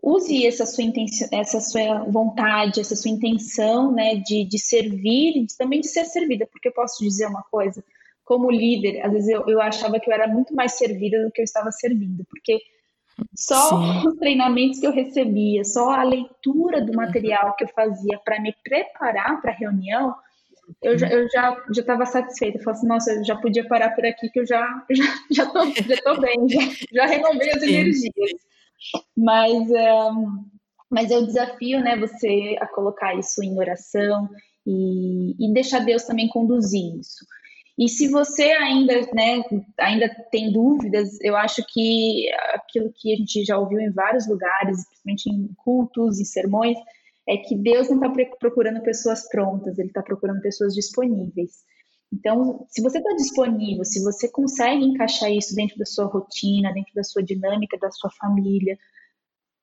use 0.06 0.46
essa 0.46 0.64
sua 0.64 0.84
intenção, 0.84 1.28
essa 1.32 1.60
sua 1.60 2.04
vontade, 2.04 2.80
essa 2.80 2.94
sua 2.94 3.10
intenção, 3.10 3.90
né, 3.90 4.14
de, 4.14 4.44
de 4.44 4.58
servir 4.58 5.36
e 5.36 5.46
também 5.58 5.80
de 5.80 5.88
ser 5.88 6.04
servida, 6.04 6.46
porque 6.46 6.68
eu 6.68 6.72
posso 6.72 7.02
dizer 7.02 7.26
uma 7.26 7.42
coisa, 7.50 7.82
como 8.24 8.50
líder, 8.50 9.04
às 9.04 9.12
vezes 9.12 9.28
eu, 9.28 9.44
eu 9.48 9.60
achava 9.60 9.98
que 9.98 10.08
eu 10.08 10.14
era 10.14 10.28
muito 10.28 10.54
mais 10.54 10.72
servida 10.72 11.24
do 11.24 11.32
que 11.32 11.40
eu 11.40 11.44
estava 11.44 11.72
servindo, 11.72 12.24
porque 12.30 12.60
só 13.36 13.70
Sim. 13.70 14.08
os 14.08 14.16
treinamentos 14.16 14.78
que 14.78 14.86
eu 14.86 14.92
recebia, 14.92 15.64
só 15.64 15.90
a 15.90 16.04
leitura 16.04 16.84
do 16.84 16.92
material 16.92 17.56
que 17.56 17.64
eu 17.64 17.68
fazia 17.68 18.18
para 18.24 18.40
me 18.40 18.54
preparar 18.62 19.40
para 19.40 19.50
a 19.50 19.54
reunião, 19.54 20.14
eu 20.82 20.98
já 20.98 21.08
eu 21.08 21.28
já 21.30 21.64
já 21.72 21.80
estava 21.80 22.04
satisfeita. 22.04 22.58
Eu 22.58 22.62
falei 22.62 22.78
assim, 22.78 22.88
nossa, 22.88 23.12
eu 23.12 23.24
já 23.24 23.36
podia 23.36 23.66
parar 23.66 23.90
por 23.90 24.04
aqui 24.04 24.28
que 24.28 24.40
eu 24.40 24.46
já 24.46 24.66
já 24.90 25.04
já 25.30 25.46
tô, 25.46 25.64
já 25.64 25.96
tô 26.02 26.20
bem, 26.20 26.48
já, 26.48 26.60
já 26.92 27.06
renovei 27.06 27.50
as 27.50 27.62
energias. 27.62 28.12
Mas, 29.16 29.70
um, 29.70 30.44
mas 30.90 31.10
é 31.10 31.18
o 31.18 31.26
desafio, 31.26 31.80
né, 31.80 31.96
você 31.96 32.56
a 32.60 32.66
colocar 32.66 33.14
isso 33.14 33.42
em 33.42 33.58
oração 33.58 34.28
e, 34.66 35.34
e 35.38 35.52
deixar 35.52 35.80
Deus 35.80 36.04
também 36.04 36.28
conduzir 36.28 36.98
isso. 36.98 37.24
E 37.78 37.88
se 37.88 38.08
você 38.08 38.44
ainda, 38.52 38.94
né, 39.12 39.42
ainda 39.78 40.08
tem 40.30 40.50
dúvidas, 40.50 41.20
eu 41.20 41.36
acho 41.36 41.62
que 41.68 42.26
aquilo 42.54 42.90
que 42.94 43.12
a 43.12 43.16
gente 43.16 43.44
já 43.44 43.58
ouviu 43.58 43.78
em 43.80 43.92
vários 43.92 44.26
lugares, 44.26 44.86
principalmente 44.86 45.26
em 45.28 45.54
cultos 45.62 46.18
e 46.18 46.24
sermões, 46.24 46.78
é 47.28 47.36
que 47.36 47.54
Deus 47.54 47.90
não 47.90 47.96
está 47.96 48.36
procurando 48.38 48.80
pessoas 48.82 49.28
prontas, 49.28 49.78
Ele 49.78 49.88
está 49.88 50.02
procurando 50.02 50.40
pessoas 50.40 50.74
disponíveis. 50.74 51.64
Então, 52.12 52.64
se 52.68 52.82
você 52.82 52.98
está 52.98 53.12
disponível, 53.14 53.84
se 53.84 54.02
você 54.02 54.28
consegue 54.28 54.84
encaixar 54.84 55.30
isso 55.30 55.54
dentro 55.54 55.76
da 55.78 55.84
sua 55.84 56.06
rotina, 56.06 56.72
dentro 56.72 56.94
da 56.94 57.02
sua 57.02 57.22
dinâmica, 57.22 57.76
da 57.78 57.90
sua 57.90 58.10
família, 58.10 58.78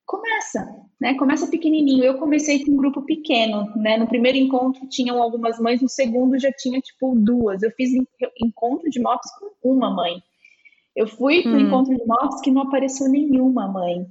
começa, 0.06 0.66
né? 1.00 1.16
Começa 1.16 1.48
pequenininho. 1.48 2.04
Eu 2.04 2.18
comecei 2.18 2.64
com 2.64 2.72
um 2.72 2.78
grupo 2.78 3.02
pequeno, 3.04 3.72
né? 3.76 3.98
No 3.98 4.08
primeiro 4.08 4.38
encontro 4.38 4.88
tinham 4.88 5.22
algumas 5.22 5.60
mães, 5.60 5.82
no 5.82 5.90
segundo 5.90 6.38
já 6.38 6.52
tinha 6.52 6.80
tipo 6.82 7.16
duas. 7.16 7.64
Eu 7.64 7.72
fiz 7.72 7.92
encontro 8.40 8.90
de 8.90 9.00
motos 9.00 9.32
com 9.32 9.70
uma 9.70 9.90
mãe. 9.90 10.22
Eu 10.96 11.08
fui 11.08 11.42
para 11.42 11.54
o 11.54 11.56
hum. 11.56 11.60
encontro 11.60 11.96
de 11.96 12.06
motos 12.06 12.42
que 12.42 12.52
não 12.52 12.64
apareceu 12.64 13.10
nenhuma 13.10 13.68
mãe. 13.68 14.06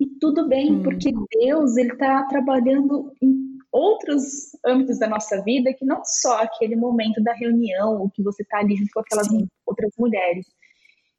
E 0.00 0.06
tudo 0.06 0.48
bem, 0.48 0.72
hum. 0.72 0.82
porque 0.82 1.12
Deus 1.40 1.76
ele 1.76 1.92
está 1.92 2.24
trabalhando 2.24 3.12
em 3.22 3.55
outros 3.76 4.56
âmbitos 4.64 4.98
da 4.98 5.06
nossa 5.06 5.42
vida 5.42 5.74
que 5.74 5.84
não 5.84 6.02
só 6.02 6.38
aquele 6.42 6.74
momento 6.74 7.22
da 7.22 7.34
reunião, 7.34 8.02
o 8.02 8.10
que 8.10 8.22
você 8.22 8.42
está 8.42 8.58
ali 8.58 8.74
junto 8.74 8.90
com 8.92 9.00
aquelas 9.00 9.28
Sim. 9.28 9.46
outras 9.66 9.92
mulheres. 9.98 10.46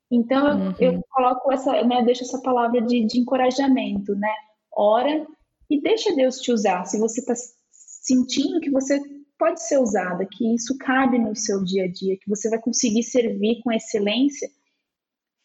Então 0.10 0.58
uhum. 0.58 0.76
eu, 0.80 0.94
eu, 0.94 1.04
coloco 1.12 1.52
essa, 1.52 1.84
né, 1.84 2.02
deixo 2.04 2.24
essa 2.24 2.42
palavra 2.42 2.82
de, 2.82 3.06
de 3.06 3.20
encorajamento, 3.20 4.16
né? 4.16 4.34
Ora 4.76 5.28
e 5.70 5.80
deixa 5.80 6.16
Deus 6.16 6.40
te 6.40 6.52
usar. 6.52 6.86
Se 6.86 6.98
você 7.00 7.20
está 7.20 7.36
sentindo 7.70 8.60
que 8.60 8.72
você 8.72 9.00
pode 9.38 9.62
ser 9.62 9.80
usada, 9.80 10.26
que 10.26 10.56
isso 10.56 10.76
cabe 10.80 11.20
no 11.20 11.36
seu 11.36 11.64
dia 11.64 11.84
a 11.84 11.92
dia, 11.92 12.18
que 12.18 12.30
você 12.30 12.50
vai 12.50 12.60
conseguir 12.60 13.04
servir 13.04 13.62
com 13.62 13.72
excelência, 13.72 14.50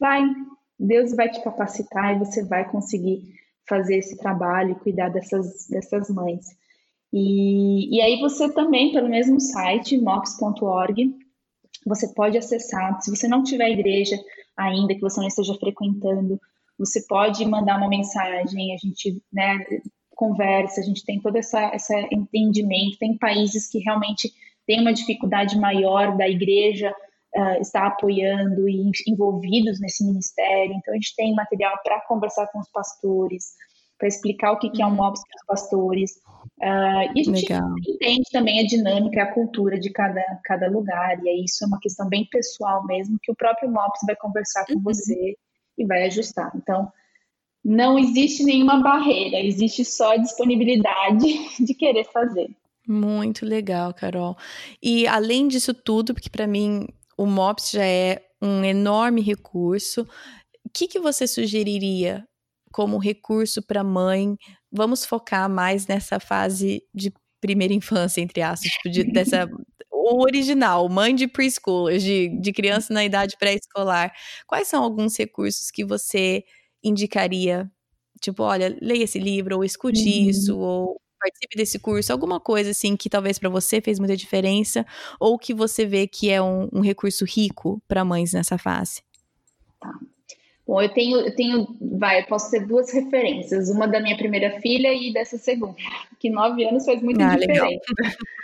vai. 0.01 0.23
Deus 0.79 1.15
vai 1.15 1.31
te 1.31 1.43
capacitar 1.45 2.17
e 2.17 2.19
você 2.19 2.43
vai 2.45 2.69
conseguir 2.69 3.35
fazer 3.69 3.99
esse 3.99 4.17
trabalho 4.17 4.73
e 4.73 4.81
cuidar 4.81 5.11
dessas, 5.11 5.69
dessas 5.69 6.09
mães. 6.09 6.57
E, 7.13 7.97
e 7.97 8.01
aí 8.01 8.21
você 8.21 8.53
também, 8.53 8.93
pelo 8.93 9.09
mesmo 9.09 9.39
site, 9.39 9.99
mox.org, 9.99 11.15
você 11.87 12.13
pode 12.15 12.39
acessar. 12.39 13.01
Se 13.03 13.11
você 13.11 13.29
não 13.29 13.43
tiver 13.43 13.71
igreja 13.71 14.17
ainda, 14.57 14.95
que 14.95 15.01
você 15.01 15.21
não 15.21 15.29
esteja 15.29 15.55
frequentando, 15.55 16.41
você 16.79 17.05
pode 17.07 17.45
mandar 17.45 17.77
uma 17.77 17.89
mensagem, 17.89 18.75
a 18.75 18.77
gente 18.79 19.23
né, 19.33 19.59
conversa, 20.15 20.81
a 20.81 20.85
gente 20.85 21.05
tem 21.05 21.21
todo 21.21 21.37
esse 21.37 21.57
entendimento. 22.13 22.99
Tem 22.99 23.17
países 23.19 23.69
que 23.69 23.79
realmente 23.79 24.33
têm 24.67 24.81
uma 24.81 24.93
dificuldade 24.93 25.59
maior 25.59 26.17
da 26.17 26.29
igreja 26.29 26.95
uh, 27.37 27.61
estar 27.61 27.87
apoiando 27.87 28.69
e 28.69 28.91
envolvidos 29.07 29.81
nesse 29.81 30.05
ministério. 30.05 30.75
Então, 30.75 30.95
a 30.95 30.97
gente 30.97 31.15
tem 31.17 31.35
material 31.35 31.77
para 31.83 32.01
conversar 32.03 32.47
com 32.49 32.61
os 32.61 32.71
pastores, 32.71 33.55
para 33.99 34.09
explicar 34.09 34.53
o 34.53 34.59
que, 34.59 34.71
que 34.71 34.83
é 34.83 34.87
um 34.87 34.95
MOPS 34.95 35.23
para 35.27 35.37
os 35.37 35.47
pastores. 35.47 36.13
Uh, 36.63 37.11
e 37.17 37.21
a 37.21 37.25
gente 37.25 37.43
Legal. 37.43 37.75
entende 37.89 38.31
também 38.31 38.61
a 38.61 38.67
dinâmica, 38.67 39.25
a 39.25 39.33
cultura 39.33 39.81
de 39.81 39.91
cada, 39.91 40.23
cada 40.45 40.71
lugar, 40.71 41.21
e 41.25 41.29
aí 41.29 41.45
isso 41.45 41.65
é 41.65 41.67
uma 41.67 41.81
questão 41.81 42.09
bem 42.09 42.25
pessoal 42.31 42.87
mesmo, 42.87 43.19
que 43.21 43.33
o 43.33 43.35
próprio 43.35 43.69
MOPS 43.69 44.03
vai 44.07 44.15
conversar 44.15 44.65
com 44.67 44.75
uhum. 44.75 44.83
você 44.83 45.37
e 45.77 45.85
vai 45.85 46.05
ajustar. 46.05 46.53
Então, 46.55 46.89
não 47.65 47.99
existe 47.99 48.45
nenhuma 48.45 48.81
barreira, 48.81 49.41
existe 49.41 49.85
só 49.85 50.13
a 50.13 50.17
disponibilidade 50.17 51.27
de 51.59 51.75
querer 51.75 52.05
fazer. 52.05 52.49
Muito 52.87 53.45
legal, 53.45 53.93
Carol. 53.93 54.37
E 54.81 55.05
além 55.09 55.49
disso 55.49 55.75
tudo, 55.75 56.15
porque 56.15 56.31
para 56.31 56.47
mim 56.47 56.87
o 57.19 57.27
MOPS 57.27 57.73
já 57.73 57.85
é 57.85 58.23
um 58.41 58.65
enorme 58.65 59.21
recurso, 59.21 60.03
o 60.65 60.71
que, 60.73 60.87
que 60.87 61.01
você 61.01 61.27
sugeriria 61.27 62.25
como 62.73 62.99
recurso 62.99 63.63
para 63.63 63.85
mãe? 63.85 64.37
Vamos 64.71 65.05
focar 65.05 65.49
mais 65.49 65.87
nessa 65.87 66.19
fase 66.19 66.83
de 66.95 67.13
primeira 67.41 67.75
infância, 67.75 68.21
entre 68.21 68.41
aspas, 68.41 68.71
tipo 68.71 68.91
de, 68.91 69.05
dessa 69.05 69.49
o 69.91 70.23
original, 70.23 70.89
mãe 70.89 71.15
de 71.15 71.29
preschoolers, 71.29 72.03
de, 72.03 72.29
de 72.41 72.53
criança 72.53 72.93
na 72.93 73.05
idade 73.05 73.37
pré-escolar. 73.39 74.13
Quais 74.47 74.67
são 74.67 74.83
alguns 74.83 75.17
recursos 75.17 75.71
que 75.71 75.85
você 75.85 76.45
indicaria? 76.83 77.71
Tipo, 78.21 78.43
olha, 78.43 78.77
leia 78.81 79.05
esse 79.05 79.19
livro, 79.19 79.57
ou 79.57 79.65
escute 79.65 80.01
uhum. 80.01 80.29
isso, 80.29 80.59
ou 80.59 81.01
participe 81.21 81.57
desse 81.57 81.79
curso, 81.79 82.13
alguma 82.13 82.41
coisa 82.41 82.71
assim 82.71 82.97
que 82.97 83.09
talvez 83.09 83.39
para 83.39 83.49
você 83.49 83.81
fez 83.81 84.01
muita 84.01 84.17
diferença, 84.17 84.85
ou 85.21 85.39
que 85.39 85.55
você 85.55 85.87
vê 85.87 86.09
que 86.09 86.29
é 86.31 86.43
um, 86.43 86.69
um 86.73 86.81
recurso 86.81 87.25
rico 87.25 87.81
para 87.87 88.05
mães 88.05 88.33
nessa 88.33 88.59
fase? 88.59 89.03
Tá. 89.81 89.93
Bom, 90.67 90.81
eu 90.81 90.89
tenho, 90.89 91.19
eu 91.19 91.35
tenho, 91.35 91.67
vai, 91.99 92.21
eu 92.21 92.27
posso 92.27 92.51
ter 92.51 92.67
duas 92.67 92.93
referências, 92.93 93.69
uma 93.69 93.89
da 93.89 94.01
minha 94.01 94.17
primeira 94.17 94.61
filha 94.61 94.95
e 94.95 95.13
dessa 95.13 95.37
segunda, 95.37 95.75
que 96.21 96.31
nove 96.31 96.65
anos 96.65 96.85
faz 96.85 97.03
muito 97.03 97.21
ah, 97.21 97.37
diferença. 97.37 97.81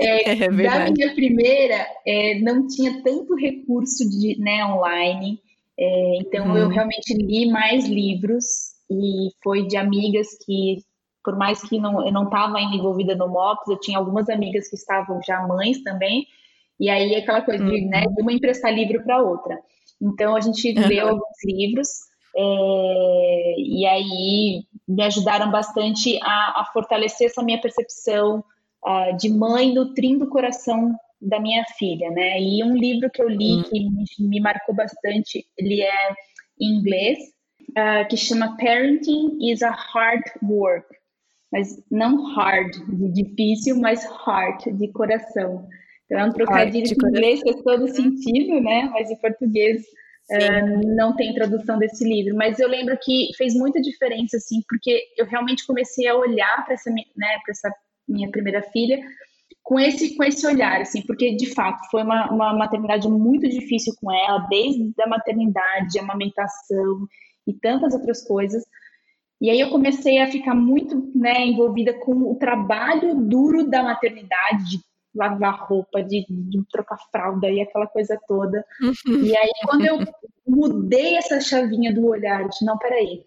É, 0.00 0.32
é, 0.32 0.48
da 0.48 0.90
minha 0.90 1.14
primeira, 1.14 1.86
é, 2.06 2.38
não 2.40 2.66
tinha 2.66 3.02
tanto 3.02 3.34
recurso 3.34 4.08
de, 4.08 4.40
né, 4.40 4.64
online, 4.64 5.38
é, 5.78 6.16
então 6.20 6.52
hum. 6.52 6.56
eu 6.56 6.68
realmente 6.68 7.12
li 7.12 7.50
mais 7.50 7.86
livros 7.86 8.46
e 8.90 9.28
foi 9.44 9.66
de 9.66 9.76
amigas 9.76 10.28
que, 10.46 10.78
por 11.22 11.36
mais 11.36 11.60
que 11.60 11.78
não, 11.78 12.02
eu 12.02 12.10
não 12.10 12.24
estava 12.24 12.56
ainda 12.56 12.76
envolvida 12.76 13.14
no 13.14 13.28
MOPS, 13.28 13.68
eu 13.68 13.78
tinha 13.78 13.98
algumas 13.98 14.30
amigas 14.30 14.68
que 14.68 14.74
estavam 14.76 15.20
já 15.22 15.46
mães 15.46 15.82
também, 15.82 16.26
e 16.80 16.88
aí 16.88 17.14
aquela 17.14 17.42
coisa 17.42 17.62
de, 17.62 17.82
né, 17.82 18.06
uhum. 18.06 18.22
uma 18.22 18.32
emprestar 18.32 18.74
livro 18.74 19.04
para 19.04 19.22
outra. 19.22 19.58
Então 20.02 20.34
a 20.34 20.40
gente 20.40 20.76
uhum. 20.76 20.88
leu 20.88 21.08
alguns 21.08 21.44
livros 21.44 21.88
é, 22.36 23.54
e 23.58 23.86
aí 23.86 24.64
me 24.88 25.02
ajudaram 25.04 25.50
bastante 25.50 26.18
a, 26.22 26.60
a 26.60 26.70
fortalecer 26.72 27.28
essa 27.28 27.42
minha 27.42 27.60
percepção 27.60 28.44
uh, 28.84 29.16
de 29.16 29.30
mãe 29.30 29.72
nutrindo 29.72 30.24
o 30.24 30.30
coração 30.30 30.94
da 31.20 31.38
minha 31.38 31.64
filha, 31.78 32.10
né? 32.10 32.40
E 32.40 32.64
um 32.64 32.74
livro 32.74 33.08
que 33.10 33.22
eu 33.22 33.28
li 33.28 33.56
uhum. 33.56 33.62
que 33.62 33.90
me, 33.90 34.28
me, 34.28 34.40
marcou 34.40 34.74
bastante, 34.74 35.46
ele 35.56 35.80
é 35.80 36.14
em 36.60 36.78
inglês, 36.78 37.18
uh, 37.70 38.08
que 38.08 38.16
chama 38.16 38.56
Parenting 38.56 39.38
is 39.40 39.62
a 39.62 39.70
Hard 39.70 40.24
Work, 40.42 40.86
mas 41.52 41.80
não 41.90 42.34
hard 42.34 42.72
de 42.88 43.22
difícil, 43.22 43.78
mas 43.78 44.04
heart 44.04 44.66
de 44.72 44.88
coração. 44.88 45.68
Então, 46.12 46.26
é 46.26 46.28
um 46.28 46.32
trocadilho 46.32 46.86
que 46.86 47.06
em 47.06 47.08
inglês 47.08 47.40
faz 47.40 47.62
todo 47.62 47.88
sentido, 47.88 48.60
né? 48.60 48.84
Mas 48.92 49.10
em 49.10 49.16
português 49.16 49.82
uh, 50.30 50.94
não 50.94 51.16
tem 51.16 51.34
tradução 51.34 51.78
desse 51.78 52.04
livro. 52.04 52.36
Mas 52.36 52.60
eu 52.60 52.68
lembro 52.68 52.98
que 53.02 53.30
fez 53.36 53.54
muita 53.54 53.80
diferença, 53.80 54.36
assim, 54.36 54.60
porque 54.68 55.04
eu 55.16 55.24
realmente 55.24 55.66
comecei 55.66 56.06
a 56.06 56.14
olhar 56.14 56.64
para 56.66 56.74
essa, 56.74 56.90
né, 56.90 57.38
essa 57.48 57.74
minha 58.06 58.30
primeira 58.30 58.62
filha 58.62 59.00
com 59.62 59.80
esse, 59.80 60.14
com 60.16 60.24
esse 60.24 60.46
olhar, 60.46 60.82
assim, 60.82 61.02
porque 61.06 61.34
de 61.36 61.54
fato 61.54 61.80
foi 61.90 62.02
uma, 62.02 62.30
uma 62.30 62.52
maternidade 62.52 63.08
muito 63.08 63.48
difícil 63.48 63.94
com 64.00 64.12
ela, 64.12 64.46
desde 64.50 64.92
a 65.00 65.06
maternidade, 65.06 65.98
a 65.98 66.02
amamentação 66.02 67.06
e 67.46 67.54
tantas 67.54 67.94
outras 67.94 68.26
coisas. 68.26 68.62
E 69.40 69.48
aí 69.48 69.60
eu 69.60 69.70
comecei 69.70 70.18
a 70.18 70.30
ficar 70.30 70.54
muito 70.54 71.10
né, 71.14 71.46
envolvida 71.46 71.94
com 71.94 72.12
o 72.30 72.34
trabalho 72.34 73.14
duro 73.14 73.64
da 73.68 73.82
maternidade, 73.82 74.64
de 74.68 74.78
lavar 75.14 75.66
roupa, 75.66 76.02
de, 76.02 76.24
de 76.28 76.62
trocar 76.70 76.98
fralda 77.10 77.48
e 77.50 77.60
aquela 77.60 77.86
coisa 77.86 78.18
toda. 78.26 78.64
Uhum. 78.80 79.22
E 79.22 79.36
aí, 79.36 79.50
quando 79.66 79.84
eu 79.84 79.98
mudei 80.46 81.16
essa 81.16 81.40
chavinha 81.40 81.92
do 81.94 82.06
olhar, 82.06 82.48
de 82.48 82.64
não, 82.64 82.78
peraí, 82.78 83.24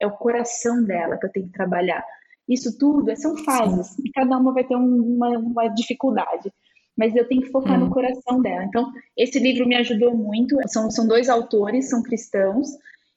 é 0.00 0.06
o 0.06 0.12
coração 0.12 0.82
dela 0.84 1.16
que 1.16 1.26
eu 1.26 1.32
tenho 1.32 1.46
que 1.46 1.52
trabalhar. 1.52 2.04
Isso 2.48 2.78
tudo 2.78 3.14
são 3.16 3.36
fases, 3.38 3.88
Sim. 3.88 4.02
e 4.04 4.10
cada 4.12 4.36
uma 4.36 4.52
vai 4.52 4.64
ter 4.64 4.76
uma, 4.76 5.30
uma 5.38 5.68
dificuldade 5.68 6.52
mas 6.96 7.14
eu 7.16 7.26
tenho 7.26 7.42
que 7.42 7.50
focar 7.50 7.76
hum. 7.76 7.86
no 7.86 7.90
coração 7.90 8.40
dela. 8.40 8.64
Então, 8.64 8.92
esse 9.16 9.38
livro 9.38 9.66
me 9.66 9.74
ajudou 9.74 10.16
muito. 10.16 10.56
São, 10.68 10.90
são 10.90 11.06
dois 11.06 11.28
autores, 11.28 11.90
são 11.90 12.02
cristãos, 12.02 12.68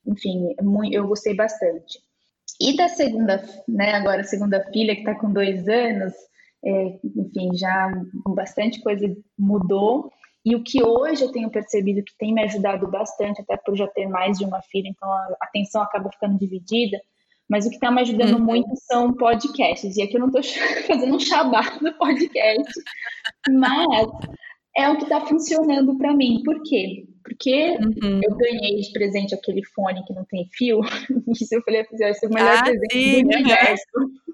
enfim, 0.06 0.56
eu 0.92 1.08
gostei 1.08 1.36
bastante. 1.36 2.00
E 2.60 2.76
da 2.76 2.88
segunda, 2.88 3.44
né, 3.68 3.94
agora 3.94 4.22
a 4.22 4.24
segunda 4.24 4.64
filha, 4.72 4.96
que 4.96 5.02
está 5.02 5.14
com 5.14 5.32
dois 5.32 5.68
anos, 5.68 6.14
é, 6.64 7.00
enfim, 7.04 7.56
já 7.56 7.92
bastante 8.28 8.82
coisa 8.82 9.08
mudou. 9.38 10.12
E 10.46 10.56
o 10.56 10.64
que 10.64 10.82
hoje 10.82 11.24
eu 11.24 11.32
tenho 11.32 11.50
percebido 11.50 12.04
que 12.04 12.18
tem 12.18 12.34
me 12.34 12.42
ajudado 12.44 12.90
bastante, 12.90 13.42
até 13.42 13.58
por 13.58 13.76
já 13.76 13.88
ter 13.88 14.08
mais 14.08 14.38
de 14.38 14.46
uma 14.46 14.62
filha, 14.62 14.88
então 14.88 15.12
a 15.12 15.38
atenção 15.42 15.82
acaba 15.82 16.10
ficando 16.10 16.38
dividida. 16.38 16.98
Mas 17.50 17.66
o 17.66 17.70
que 17.70 17.76
está 17.76 17.90
me 17.92 18.02
ajudando 18.02 18.38
uhum. 18.38 18.46
muito 18.46 18.70
são 18.76 19.14
podcasts. 19.14 19.96
E 19.96 20.02
aqui 20.02 20.16
eu 20.16 20.20
não 20.20 20.28
estou 20.28 20.44
fazendo 20.88 21.16
um 21.16 21.20
xabá 21.20 21.62
do 21.82 21.94
podcast, 21.98 22.74
mas 23.50 24.10
é 24.78 24.90
o 24.90 24.98
que 24.98 25.04
está 25.04 25.22
funcionando 25.22 25.98
para 25.98 26.14
mim. 26.14 26.42
Por 26.44 26.62
quê? 26.64 27.06
Porque 27.24 27.78
uhum. 27.82 28.22
eu 28.24 28.36
ganhei 28.38 28.80
de 28.80 28.92
presente 28.92 29.34
aquele 29.34 29.64
fone 29.66 30.04
que 30.06 30.14
não 30.14 30.26
tem 30.26 30.48
fio. 30.54 30.82
Isso 31.42 31.56
eu 31.56 31.62
falei, 31.64 31.86
vai 32.00 32.14
ser 32.14 32.28
o 32.28 32.34
melhor 32.34 32.58
ah, 32.58 32.64
presente 32.64 32.94
sim, 32.94 33.24
do 33.24 33.36
universo. 33.36 33.86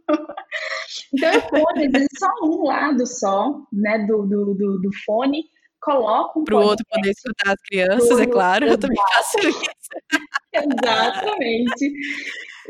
então 1.13 1.33
eu 1.33 1.41
ponho, 1.43 1.85
às 1.85 1.91
vezes, 1.91 2.07
só 2.17 2.27
um 2.43 2.65
lado 2.65 3.05
só, 3.05 3.61
né, 3.71 4.05
do, 4.05 4.23
do, 4.23 4.53
do, 4.53 4.81
do 4.81 4.89
fone, 5.05 5.43
coloco 5.81 6.39
um 6.39 6.43
Para 6.43 6.57
o 6.57 6.63
outro 6.63 6.85
poder 6.89 7.11
escutar 7.11 7.53
as 7.53 7.61
crianças, 7.61 8.19
é 8.19 8.25
claro, 8.25 8.65
eu 8.65 8.77
também 8.77 8.97
faço 9.13 9.39
isso. 9.39 9.63
Exatamente. 10.53 11.93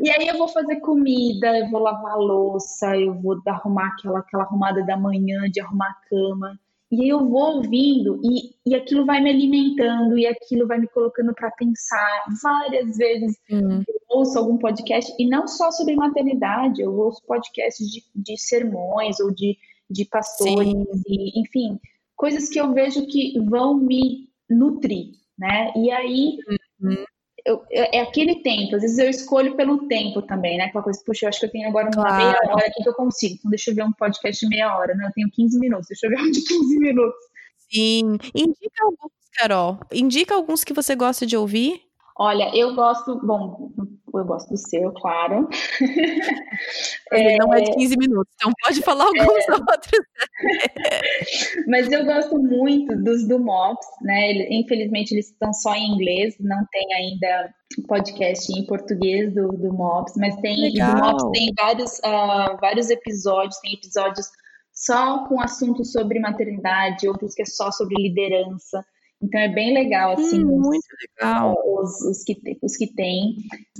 E 0.00 0.10
aí 0.10 0.26
eu 0.26 0.36
vou 0.36 0.48
fazer 0.48 0.80
comida, 0.80 1.56
eu 1.58 1.70
vou 1.70 1.80
lavar 1.80 2.16
louça, 2.16 2.96
eu 2.96 3.14
vou 3.14 3.40
arrumar 3.46 3.88
aquela, 3.88 4.18
aquela 4.18 4.42
arrumada 4.42 4.84
da 4.84 4.96
manhã, 4.96 5.48
de 5.50 5.60
arrumar 5.60 5.88
a 5.88 6.08
cama. 6.08 6.58
E 6.94 7.02
aí 7.02 7.08
eu 7.08 7.28
vou 7.28 7.56
ouvindo 7.56 8.20
e, 8.22 8.54
e 8.64 8.74
aquilo 8.74 9.04
vai 9.04 9.20
me 9.20 9.30
alimentando 9.30 10.16
e 10.16 10.26
aquilo 10.26 10.66
vai 10.66 10.78
me 10.78 10.86
colocando 10.86 11.34
para 11.34 11.50
pensar. 11.50 12.24
Várias 12.42 12.96
vezes 12.96 13.36
uhum. 13.50 13.82
eu 13.86 14.00
ouço 14.08 14.38
algum 14.38 14.56
podcast, 14.56 15.12
e 15.18 15.28
não 15.28 15.48
só 15.48 15.70
sobre 15.72 15.96
maternidade, 15.96 16.80
eu 16.80 16.94
ouço 16.94 17.20
podcasts 17.26 17.86
de, 17.90 18.02
de 18.14 18.38
sermões 18.38 19.18
ou 19.18 19.34
de, 19.34 19.56
de 19.90 20.04
pastores, 20.04 20.72
e, 21.08 21.40
enfim, 21.40 21.80
coisas 22.14 22.48
que 22.48 22.60
eu 22.60 22.72
vejo 22.72 23.06
que 23.06 23.38
vão 23.40 23.76
me 23.76 24.28
nutrir, 24.48 25.10
né? 25.36 25.72
E 25.76 25.90
aí 25.90 26.38
uhum 26.80 27.04
eu, 27.46 27.62
é 27.70 28.00
aquele 28.00 28.36
tempo, 28.36 28.76
às 28.76 28.82
vezes 28.82 28.98
eu 28.98 29.10
escolho 29.10 29.54
pelo 29.54 29.86
tempo 29.86 30.22
também, 30.22 30.56
né? 30.56 30.64
Aquela 30.64 30.82
coisa, 30.82 31.02
puxa, 31.04 31.26
eu 31.26 31.28
acho 31.28 31.40
que 31.40 31.46
eu 31.46 31.50
tenho 31.50 31.68
agora 31.68 31.86
uma 31.86 32.02
claro. 32.02 32.16
meia 32.16 32.38
hora 32.54 32.66
aqui 32.66 32.82
que 32.82 32.88
eu 32.88 32.94
consigo, 32.94 33.34
então 33.34 33.50
deixa 33.50 33.70
eu 33.70 33.74
ver 33.74 33.84
um 33.84 33.92
podcast 33.92 34.40
de 34.40 34.48
meia 34.48 34.76
hora, 34.76 34.94
né? 34.94 35.06
Eu 35.06 35.12
tenho 35.12 35.30
15 35.30 35.58
minutos, 35.58 35.86
deixa 35.88 36.06
eu 36.06 36.10
ver 36.10 36.20
um 36.20 36.30
de 36.30 36.42
15 36.42 36.78
minutos. 36.78 37.24
Sim, 37.70 38.18
indica 38.34 38.84
alguns, 38.84 39.12
Carol. 39.36 39.78
Indica 39.92 40.34
alguns 40.34 40.64
que 40.64 40.72
você 40.72 40.94
gosta 40.94 41.26
de 41.26 41.36
ouvir. 41.36 41.82
Olha, 42.16 42.50
eu 42.54 42.74
gosto, 42.76 43.18
bom, 43.26 43.72
eu 44.14 44.24
gosto 44.24 44.48
do 44.50 44.56
seu, 44.56 44.92
claro. 44.92 45.48
é, 47.12 47.36
não 47.38 47.52
é 47.52 47.60
de 47.62 47.72
15 47.72 47.96
minutos, 47.98 48.32
então 48.36 48.52
pode 48.64 48.82
falar 48.82 49.06
alguns 49.06 49.48
é, 49.48 49.52
outros. 49.52 50.06
Mas 51.66 51.90
eu 51.90 52.04
gosto 52.04 52.38
muito 52.38 52.96
dos 53.02 53.26
do 53.26 53.40
MOPS, 53.40 53.86
né? 54.02 54.32
Infelizmente 54.48 55.12
eles 55.12 55.30
estão 55.30 55.52
só 55.52 55.74
em 55.74 55.92
inglês, 55.92 56.36
não 56.38 56.64
tem 56.70 56.94
ainda 56.94 57.52
podcast 57.88 58.52
em 58.56 58.64
português 58.66 59.34
do, 59.34 59.48
do 59.48 59.72
MOPS, 59.72 60.12
mas 60.16 60.36
tem 60.36 60.72
do 60.72 60.80
MOPS 60.80 61.30
tem 61.32 61.52
vários, 61.60 61.98
uh, 61.98 62.56
vários 62.60 62.88
episódios, 62.90 63.58
tem 63.58 63.74
episódios 63.74 64.28
só 64.72 65.26
com 65.26 65.40
assuntos 65.40 65.90
sobre 65.90 66.20
maternidade, 66.20 67.08
outros 67.08 67.34
que 67.34 67.42
é 67.42 67.46
só 67.46 67.72
sobre 67.72 68.00
liderança. 68.00 68.84
Então 69.24 69.40
é 69.40 69.48
bem 69.48 69.72
legal, 69.72 70.12
assim. 70.12 70.44
Hum, 70.44 70.60
muito 70.60 70.86
legal. 71.00 71.56
Os, 71.80 72.00
os, 72.02 72.22
que, 72.24 72.36
os 72.62 72.76
que 72.76 72.86
tem. 72.94 73.36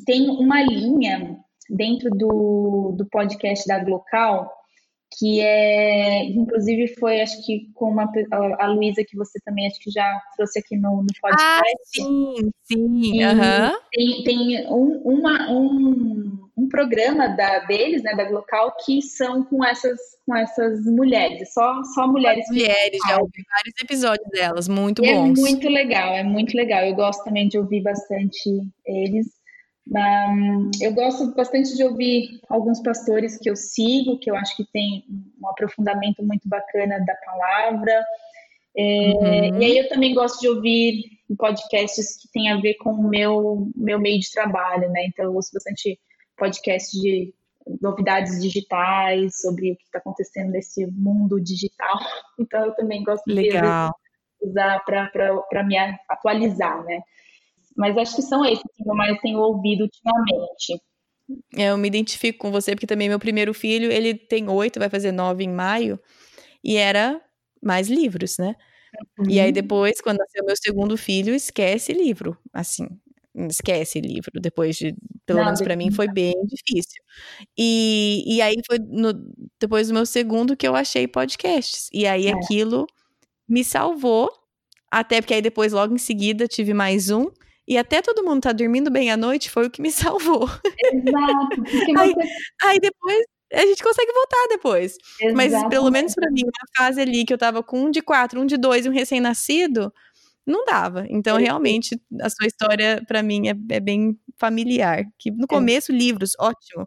Tem 0.06 0.30
uma 0.30 0.62
linha 0.62 1.38
dentro 1.68 2.08
do, 2.10 2.94
do 2.96 3.06
podcast 3.06 3.66
da 3.68 3.78
Glocal, 3.78 4.50
que 5.18 5.40
é, 5.40 6.24
inclusive 6.24 6.88
foi, 6.98 7.20
acho 7.20 7.44
que 7.44 7.70
com 7.74 7.90
uma, 7.90 8.10
a, 8.58 8.66
Luísa, 8.66 9.04
que 9.06 9.16
você 9.16 9.38
também 9.44 9.66
acho 9.66 9.78
que 9.80 9.90
já 9.90 10.20
trouxe 10.36 10.58
aqui 10.58 10.76
no, 10.76 11.02
no 11.02 11.06
podcast. 11.20 11.40
Ah, 11.40 11.62
sim, 11.84 12.34
sim. 12.64 13.24
Uhum. 13.24 13.78
Tem, 13.92 14.24
tem 14.24 14.66
um, 14.68 15.00
uma, 15.04 15.50
um, 15.50 16.48
um 16.56 16.68
programa 16.68 17.28
da, 17.28 17.60
deles, 17.60 18.02
né, 18.02 18.14
da 18.14 18.24
Glocal, 18.24 18.74
que 18.84 19.00
são 19.02 19.44
com 19.44 19.64
essas, 19.64 19.98
com 20.26 20.36
essas 20.36 20.84
mulheres, 20.84 21.52
só, 21.52 21.82
só 21.94 22.06
mulheres. 22.06 22.44
mulheres, 22.48 22.98
já 23.06 23.18
ouvi 23.18 23.42
vários 23.48 23.74
episódios 23.82 24.28
delas, 24.30 24.68
muito 24.68 25.04
e 25.04 25.08
é 25.08 25.14
bons. 25.14 25.38
É 25.38 25.42
muito 25.42 25.68
legal, 25.68 26.14
é 26.14 26.22
muito 26.24 26.56
legal. 26.56 26.84
Eu 26.84 26.94
gosto 26.94 27.24
também 27.24 27.48
de 27.48 27.58
ouvir 27.58 27.82
bastante 27.82 28.50
eles. 28.86 29.43
Eu 30.80 30.92
gosto 30.94 31.34
bastante 31.34 31.76
de 31.76 31.84
ouvir 31.84 32.40
alguns 32.48 32.80
pastores 32.80 33.38
que 33.38 33.50
eu 33.50 33.56
sigo, 33.56 34.18
que 34.18 34.30
eu 34.30 34.36
acho 34.36 34.56
que 34.56 34.64
tem 34.72 35.04
um 35.40 35.48
aprofundamento 35.48 36.22
muito 36.22 36.48
bacana 36.48 36.98
da 37.04 37.14
palavra. 37.16 38.04
É, 38.76 38.82
uhum. 38.82 39.60
E 39.60 39.64
aí 39.64 39.78
eu 39.78 39.88
também 39.88 40.14
gosto 40.14 40.40
de 40.40 40.48
ouvir 40.48 41.04
podcasts 41.38 42.16
que 42.20 42.28
têm 42.32 42.50
a 42.50 42.60
ver 42.60 42.74
com 42.74 42.90
o 42.90 43.08
meu, 43.08 43.70
meu 43.74 43.98
meio 43.98 44.18
de 44.18 44.30
trabalho, 44.30 44.90
né? 44.90 45.06
Então 45.06 45.26
eu 45.26 45.34
ouço 45.34 45.50
bastante 45.52 45.98
podcast 46.36 46.98
de 47.00 47.32
novidades 47.80 48.40
digitais, 48.40 49.40
sobre 49.40 49.72
o 49.72 49.76
que 49.76 49.84
está 49.84 49.98
acontecendo 49.98 50.50
nesse 50.50 50.86
mundo 50.86 51.40
digital. 51.40 51.98
Então 52.36 52.66
eu 52.66 52.74
também 52.74 53.04
gosto 53.04 53.22
Legal. 53.28 53.94
de 54.42 54.48
usar 54.48 54.80
para 54.84 55.62
me 55.62 55.76
atualizar, 56.08 56.82
né? 56.84 57.00
Mas 57.76 57.96
acho 57.96 58.16
que 58.16 58.22
são 58.22 58.44
esses 58.44 58.62
que 58.62 58.88
eu 58.88 58.94
mais 58.94 59.20
tenho 59.20 59.38
ouvido 59.38 59.82
ultimamente. 59.82 60.80
É, 61.56 61.70
eu 61.70 61.78
me 61.78 61.88
identifico 61.88 62.38
com 62.38 62.50
você, 62.50 62.72
porque 62.74 62.86
também 62.86 63.08
meu 63.08 63.18
primeiro 63.18 63.54
filho, 63.54 63.90
ele 63.90 64.14
tem 64.14 64.48
oito, 64.48 64.78
vai 64.78 64.90
fazer 64.90 65.10
nove 65.12 65.44
em 65.44 65.50
maio, 65.50 65.98
e 66.62 66.76
era 66.76 67.20
mais 67.62 67.88
livros, 67.88 68.36
né? 68.38 68.54
Uhum. 69.18 69.30
E 69.30 69.40
aí 69.40 69.48
uhum. 69.48 69.52
depois, 69.52 70.00
quando 70.00 70.18
nasceu 70.18 70.44
meu 70.44 70.56
segundo 70.56 70.96
filho, 70.96 71.34
esquece 71.34 71.92
livro, 71.92 72.36
assim, 72.52 72.86
esquece 73.48 74.00
livro, 74.00 74.30
depois 74.40 74.76
de, 74.76 74.94
pelo 75.26 75.44
menos 75.44 75.60
para 75.60 75.76
mim, 75.76 75.90
foi 75.90 76.08
bem 76.08 76.34
difícil. 76.44 77.02
E, 77.56 78.22
e 78.26 78.42
aí 78.42 78.56
foi 78.66 78.78
no, 78.78 79.12
depois 79.58 79.88
do 79.88 79.94
meu 79.94 80.06
segundo 80.06 80.56
que 80.56 80.68
eu 80.68 80.76
achei 80.76 81.08
podcasts, 81.08 81.88
e 81.92 82.06
aí 82.06 82.26
é. 82.26 82.32
aquilo 82.34 82.86
me 83.48 83.64
salvou, 83.64 84.30
até 84.90 85.20
porque 85.20 85.34
aí 85.34 85.42
depois, 85.42 85.72
logo 85.72 85.94
em 85.94 85.98
seguida, 85.98 86.46
tive 86.46 86.74
mais 86.74 87.10
um, 87.10 87.26
e 87.66 87.78
até 87.78 88.02
todo 88.02 88.24
mundo 88.24 88.42
tá 88.42 88.52
dormindo 88.52 88.90
bem 88.90 89.10
à 89.10 89.16
noite 89.16 89.50
foi 89.50 89.66
o 89.66 89.70
que 89.70 89.82
me 89.82 89.90
salvou. 89.92 90.48
Exato. 90.92 91.62
Você... 91.62 91.98
aí, 91.98 92.14
aí, 92.62 92.78
depois 92.78 93.24
a 93.52 93.66
gente 93.66 93.82
consegue 93.82 94.12
voltar 94.12 94.46
depois. 94.48 94.96
Exato. 95.20 95.36
Mas 95.36 95.68
pelo 95.68 95.90
menos 95.90 96.14
para 96.14 96.30
mim, 96.30 96.42
uma 96.42 96.76
fase 96.76 97.00
ali 97.00 97.24
que 97.24 97.32
eu 97.32 97.38
tava 97.38 97.62
com 97.62 97.84
um 97.84 97.90
de 97.90 98.02
quatro, 98.02 98.40
um 98.40 98.46
de 98.46 98.56
dois 98.56 98.84
e 98.84 98.88
um 98.88 98.92
recém-nascido, 98.92 99.92
não 100.46 100.64
dava. 100.64 101.06
Então, 101.08 101.36
realmente, 101.38 101.98
a 102.20 102.28
sua 102.28 102.46
história, 102.46 103.02
para 103.06 103.22
mim, 103.22 103.48
é, 103.48 103.54
é, 103.70 103.80
bem 103.80 104.18
familiar. 104.36 105.04
Que 105.18 105.30
no 105.30 105.44
é. 105.44 105.46
começo, 105.46 105.92
livros, 105.92 106.32
ótimo. 106.38 106.86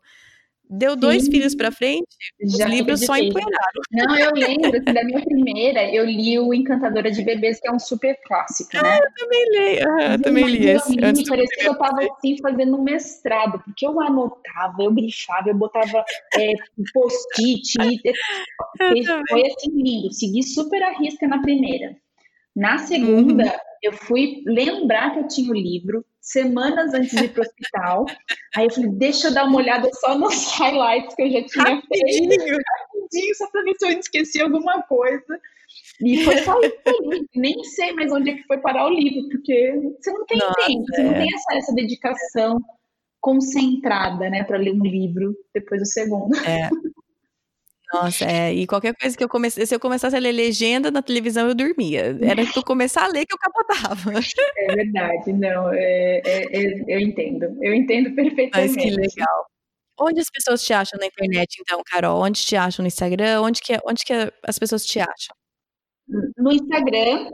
Deu 0.70 0.94
Sim. 0.94 1.00
dois 1.00 1.28
filhos 1.28 1.56
para 1.56 1.72
frente, 1.72 2.08
Já 2.42 2.66
os 2.66 2.72
livros 2.72 3.06
só 3.06 3.16
empoeiraram. 3.16 3.82
Não, 3.92 4.18
eu 4.18 4.32
lembro 4.34 4.72
que 4.84 4.94
da 4.94 5.04
minha 5.04 5.22
primeira, 5.22 5.90
eu 5.94 6.06
li 6.06 6.38
o 6.38 6.54
Encantadora 6.54 7.10
de 7.10 7.24
Bebês, 7.24 7.60
que 7.60 7.68
é 7.68 7.72
um 7.72 7.80
super 7.80 8.20
clássico, 8.26 8.70
né? 8.74 8.82
Ah, 8.84 8.98
eu 8.98 9.14
também 9.16 9.50
li, 9.52 9.80
ah, 9.80 10.14
eu 10.14 10.22
também 10.22 10.46
li 10.46 10.68
esse. 10.68 10.94
Li, 10.94 11.06
antes 11.06 11.30
parecia 11.30 11.58
que 11.58 11.68
eu 11.68 11.74
estava 11.74 12.04
assim 12.04 12.38
fazendo 12.42 12.78
um 12.78 12.84
mestrado, 12.84 13.62
porque 13.64 13.86
eu 13.88 14.00
anotava, 14.02 14.84
eu 14.84 14.94
grifava, 14.94 15.50
eu 15.50 15.56
botava 15.56 16.04
é, 16.36 16.54
post-it, 16.94 17.74
foi 19.30 19.48
assim 19.48 19.72
lindo, 19.74 20.12
segui 20.12 20.44
super 20.44 20.84
a 20.84 20.98
risca 20.98 21.28
na 21.28 21.42
primeira. 21.42 21.96
Na 22.56 22.78
segunda, 22.80 23.44
uhum. 23.44 23.67
Eu 23.84 23.94
fui 23.94 24.44
lembrar 24.46 25.14
que 25.14 25.20
eu 25.20 25.28
tinha 25.28 25.52
o 25.52 25.56
livro, 25.56 26.06
semanas 26.22 26.94
antes 26.94 27.12
de 27.12 27.26
ir 27.26 27.30
pro 27.30 27.42
hospital. 27.42 28.06
Aí 28.56 28.66
eu 28.66 28.72
falei, 28.72 28.90
deixa 28.92 29.28
eu 29.28 29.34
dar 29.34 29.46
uma 29.46 29.58
olhada 29.58 29.90
só 29.94 30.18
nos 30.18 30.52
highlights 30.58 31.16
que 31.16 31.22
eu 31.22 31.32
já 31.32 31.44
tinha 31.44 31.64
rapidinho. 31.64 32.30
feito. 32.30 32.58
Rapidinho, 32.80 33.36
só 33.36 33.50
pra 33.52 33.64
ver 33.64 33.76
se 33.78 33.86
eu 33.86 34.00
esqueci 34.00 34.42
alguma 34.42 34.82
coisa. 34.84 35.40
E 36.02 36.24
foi 36.24 36.38
só 36.40 36.60
isso. 36.62 37.28
Nem 37.36 37.64
sei 37.64 37.94
mais 37.94 38.12
onde 38.12 38.32
é 38.32 38.36
que 38.36 38.44
foi 38.44 38.60
parar 38.60 38.86
o 38.88 38.94
livro, 38.94 39.30
porque 39.30 39.74
você 40.00 40.12
não 40.12 40.26
tem 40.26 40.38
Nossa, 40.38 40.66
tempo, 40.66 40.84
é. 40.92 40.96
você 40.96 41.04
não 41.04 41.12
é. 41.12 41.20
tem 41.20 41.28
essa, 41.34 41.58
essa 41.58 41.74
dedicação 41.74 42.58
concentrada, 43.20 44.30
né, 44.30 44.44
para 44.44 44.58
ler 44.58 44.74
um 44.74 44.84
livro 44.84 45.36
depois 45.54 45.82
do 45.82 45.88
segundo. 45.88 46.36
É. 46.46 46.70
Nossa, 47.94 48.26
é, 48.26 48.54
e 48.54 48.68
qualquer 48.68 48.94
coisa 48.96 49.18
que 49.18 49.24
eu 49.24 49.30
comecei, 49.30 49.66
se 49.66 49.74
eu 49.74 49.80
começasse 49.80 50.16
a 50.16 50.20
ler 50.20 50.34
legenda 50.34 50.92
na 50.92 51.02
televisão, 51.02 51.48
eu 51.48 51.56
dormia. 51.56 52.18
Era 52.22 52.46
que 52.46 52.60
eu 52.60 52.64
começar 52.64 53.06
a 53.06 53.08
ler 53.08 53.26
que 53.26 53.34
eu 53.34 53.40
capotava. 53.40 54.12
É 54.58 54.76
verdade, 54.76 55.32
não, 55.32 55.72
é, 55.72 56.22
é, 56.26 56.44
é, 56.52 56.84
eu 56.88 57.00
entendo, 57.00 57.58
eu 57.62 57.74
entendo 57.74 58.14
perfeitamente. 58.14 58.76
Mas 58.76 58.84
que 58.84 58.90
legal. 58.92 59.46
Onde 60.00 60.20
as 60.20 60.30
pessoas 60.30 60.64
te 60.64 60.74
acham 60.74 61.00
na 61.00 61.08
internet, 61.08 61.58
então, 61.60 61.82
Carol? 61.86 62.22
Onde 62.22 62.42
te 62.42 62.56
acham 62.56 62.84
no 62.84 62.88
Instagram? 62.88 63.42
Onde 63.42 63.62
que, 63.62 63.80
onde 63.86 64.04
que 64.04 64.14
as 64.44 64.60
pessoas 64.60 64.86
te 64.86 65.00
acham? 65.00 65.36
No 66.38 66.52
Instagram, 66.52 67.32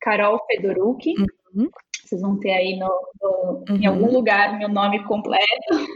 Carol 0.00 0.40
Fedoruk. 0.46 1.12
Uhum. 1.54 1.68
Vocês 2.02 2.22
vão 2.22 2.38
ter 2.40 2.52
aí 2.52 2.78
no, 2.78 2.88
no 3.20 3.64
uhum. 3.68 3.76
em 3.76 3.86
algum 3.86 4.06
uhum. 4.06 4.12
lugar 4.12 4.58
meu 4.58 4.68
nome 4.68 5.04
completo. 5.04 5.44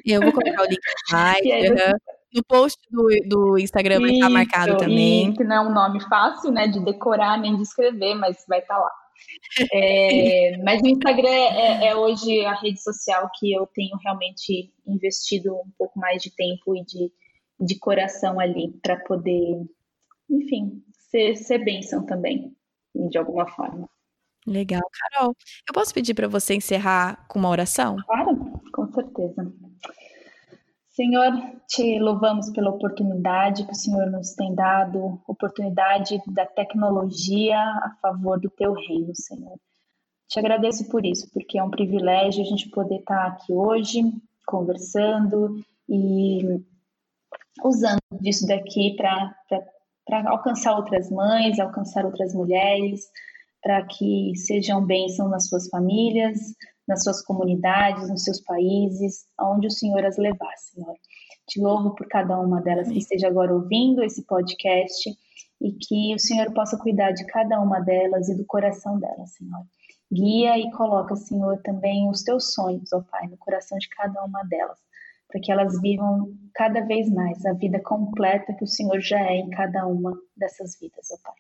Eu 0.05 0.21
vou 0.21 0.33
colocar 0.33 0.63
o 0.63 0.67
link 0.67 0.79
no 0.79 1.09
site. 1.11 1.49
No 2.35 2.43
post 2.43 2.81
do, 2.91 3.07
do 3.29 3.59
Instagram 3.59 4.01
vai 4.01 4.11
estar 4.11 4.29
marcado 4.29 4.77
também. 4.77 5.33
Que 5.33 5.45
não 5.45 5.57
é 5.57 5.61
um 5.61 5.73
nome 5.73 6.01
fácil, 6.09 6.51
né, 6.51 6.67
de 6.67 6.81
decorar 6.81 7.39
nem 7.39 7.57
de 7.57 7.63
escrever, 7.63 8.15
mas 8.15 8.45
vai 8.49 8.59
estar 8.59 8.77
lá. 8.77 8.91
É, 9.73 10.57
mas 10.65 10.83
o 10.83 10.89
Instagram 10.89 11.29
é, 11.29 11.89
é, 11.89 11.97
hoje 11.97 12.45
a 12.45 12.55
rede 12.55 12.83
social 12.83 13.31
que 13.39 13.53
eu 13.53 13.67
tenho 13.69 13.97
realmente 14.03 14.73
investido 14.87 15.55
um 15.55 15.71
pouco 15.79 15.99
mais 15.99 16.23
de 16.23 16.35
tempo 16.35 16.77
e 16.77 16.85
de, 16.85 17.13
de 17.61 17.79
coração 17.79 18.41
ali 18.41 18.73
para 18.83 18.97
poder, 19.05 19.65
enfim, 20.29 20.83
ser, 21.11 21.37
ser 21.37 21.59
bênção 21.59 22.05
também, 22.05 22.53
de 23.11 23.17
alguma 23.17 23.47
forma. 23.47 23.89
Legal, 24.47 24.83
Carol. 24.93 25.35
Eu 25.69 25.73
posso 25.73 25.95
pedir 25.95 26.15
para 26.15 26.29
você 26.29 26.55
encerrar 26.55 27.25
com 27.29 27.39
uma 27.39 27.49
oração? 27.49 27.97
Claro, 28.07 28.61
com 28.73 28.93
certeza. 28.93 29.53
Senhor, 30.95 31.33
te 31.67 31.99
louvamos 31.99 32.51
pela 32.51 32.71
oportunidade 32.71 33.67
que 33.67 33.73
o 33.73 33.75
Senhor 33.75 34.09
nos 34.13 34.33
tem 34.35 34.55
dado, 34.55 35.21
oportunidade 35.27 36.23
da 36.29 36.47
tecnologia 36.47 37.59
a 37.59 37.97
favor 38.01 38.41
do 38.41 38.49
teu 38.49 38.73
reino, 38.75 39.13
Senhor. 39.13 39.59
Te 40.29 40.39
agradeço 40.39 40.89
por 40.89 41.05
isso, 41.05 41.29
porque 41.33 41.59
é 41.59 41.65
um 41.65 41.71
privilégio 41.71 42.43
a 42.43 42.47
gente 42.47 42.71
poder 42.71 43.01
estar 43.01 43.27
aqui 43.27 43.53
hoje 43.53 44.03
conversando 44.47 45.61
e 45.89 46.63
usando 47.65 47.99
disso 48.21 48.47
daqui 48.47 48.95
para 48.97 49.35
alcançar 50.27 50.77
outras 50.77 51.11
mães, 51.11 51.59
alcançar 51.59 52.07
outras 52.07 52.33
mulheres, 52.33 53.01
para 53.61 53.85
que 53.85 54.33
sejam 54.37 54.87
bênçãos 54.87 55.29
nas 55.29 55.49
suas 55.49 55.69
famílias, 55.69 56.39
nas 56.87 57.03
suas 57.03 57.23
comunidades, 57.23 58.09
nos 58.09 58.25
seus 58.25 58.41
países, 58.41 59.27
aonde 59.39 59.67
o 59.67 59.71
Senhor 59.71 60.05
as 60.05 60.17
levar, 60.19 60.57
Senhor. 60.57 60.95
Te 61.47 61.61
louvo 61.61 61.95
por 61.95 62.07
cada 62.09 62.39
uma 62.39 62.61
delas 62.63 62.89
que 62.89 62.99
esteja 62.99 63.29
agora 63.29 63.55
ouvindo 63.55 64.03
esse 64.03 64.25
podcast 64.25 65.11
e 65.61 65.73
que 65.73 66.15
o 66.15 66.19
Senhor 66.19 66.53
possa 66.53 66.79
cuidar 66.79 67.13
de 67.13 67.25
cada 67.27 67.61
uma 67.61 67.81
delas 67.81 68.29
e 68.29 68.37
do 68.37 68.45
coração 68.45 68.99
delas, 68.99 69.35
Senhor. 69.35 69.65
Guia 70.13 70.59
e 70.59 70.71
coloca, 70.73 71.17
Senhor, 71.17 71.61
também 71.63 72.09
os 72.09 72.23
teus 72.23 72.53
sonhos, 72.53 72.93
ó 72.93 73.03
Pai, 73.11 73.27
no 73.27 73.37
coração 73.37 73.79
de 73.79 73.89
cada 73.89 74.23
uma 74.25 74.43
delas, 74.45 74.79
para 75.29 75.41
que 75.41 75.51
elas 75.51 75.81
vivam 75.81 76.33
cada 76.55 76.81
vez 76.83 77.11
mais 77.11 77.45
a 77.45 77.53
vida 77.53 77.81
completa 77.81 78.55
que 78.55 78.65
o 78.65 78.69
Senhor 78.69 79.01
já 79.01 79.21
é 79.21 79.37
em 79.37 79.51
cada 79.51 79.87
uma 79.87 80.17
dessas 80.37 80.79
vidas, 80.79 81.09
ó 81.11 81.17
Pai. 81.23 81.35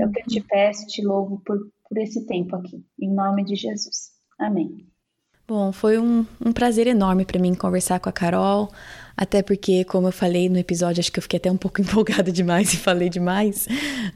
É 0.00 0.06
o 0.06 0.12
que 0.12 0.20
eu 0.20 0.26
te 0.26 0.40
peço, 0.42 0.86
te 0.86 1.04
louvo 1.04 1.40
por, 1.44 1.58
por 1.88 1.98
esse 1.98 2.26
tempo 2.26 2.56
aqui, 2.56 2.84
em 2.98 3.12
nome 3.12 3.44
de 3.44 3.56
Jesus. 3.56 4.19
Amém. 4.40 4.86
Bom, 5.46 5.70
foi 5.70 5.98
um, 5.98 6.24
um 6.44 6.52
prazer 6.52 6.86
enorme 6.86 7.24
para 7.24 7.38
mim 7.38 7.54
conversar 7.54 8.00
com 8.00 8.08
a 8.08 8.12
Carol, 8.12 8.70
até 9.16 9.42
porque, 9.42 9.84
como 9.84 10.08
eu 10.08 10.12
falei 10.12 10.48
no 10.48 10.56
episódio, 10.56 11.00
acho 11.00 11.12
que 11.12 11.18
eu 11.18 11.22
fiquei 11.22 11.36
até 11.36 11.50
um 11.50 11.56
pouco 11.56 11.80
empolgada 11.82 12.32
demais 12.32 12.72
e 12.72 12.76
falei 12.76 13.10
demais, 13.10 13.68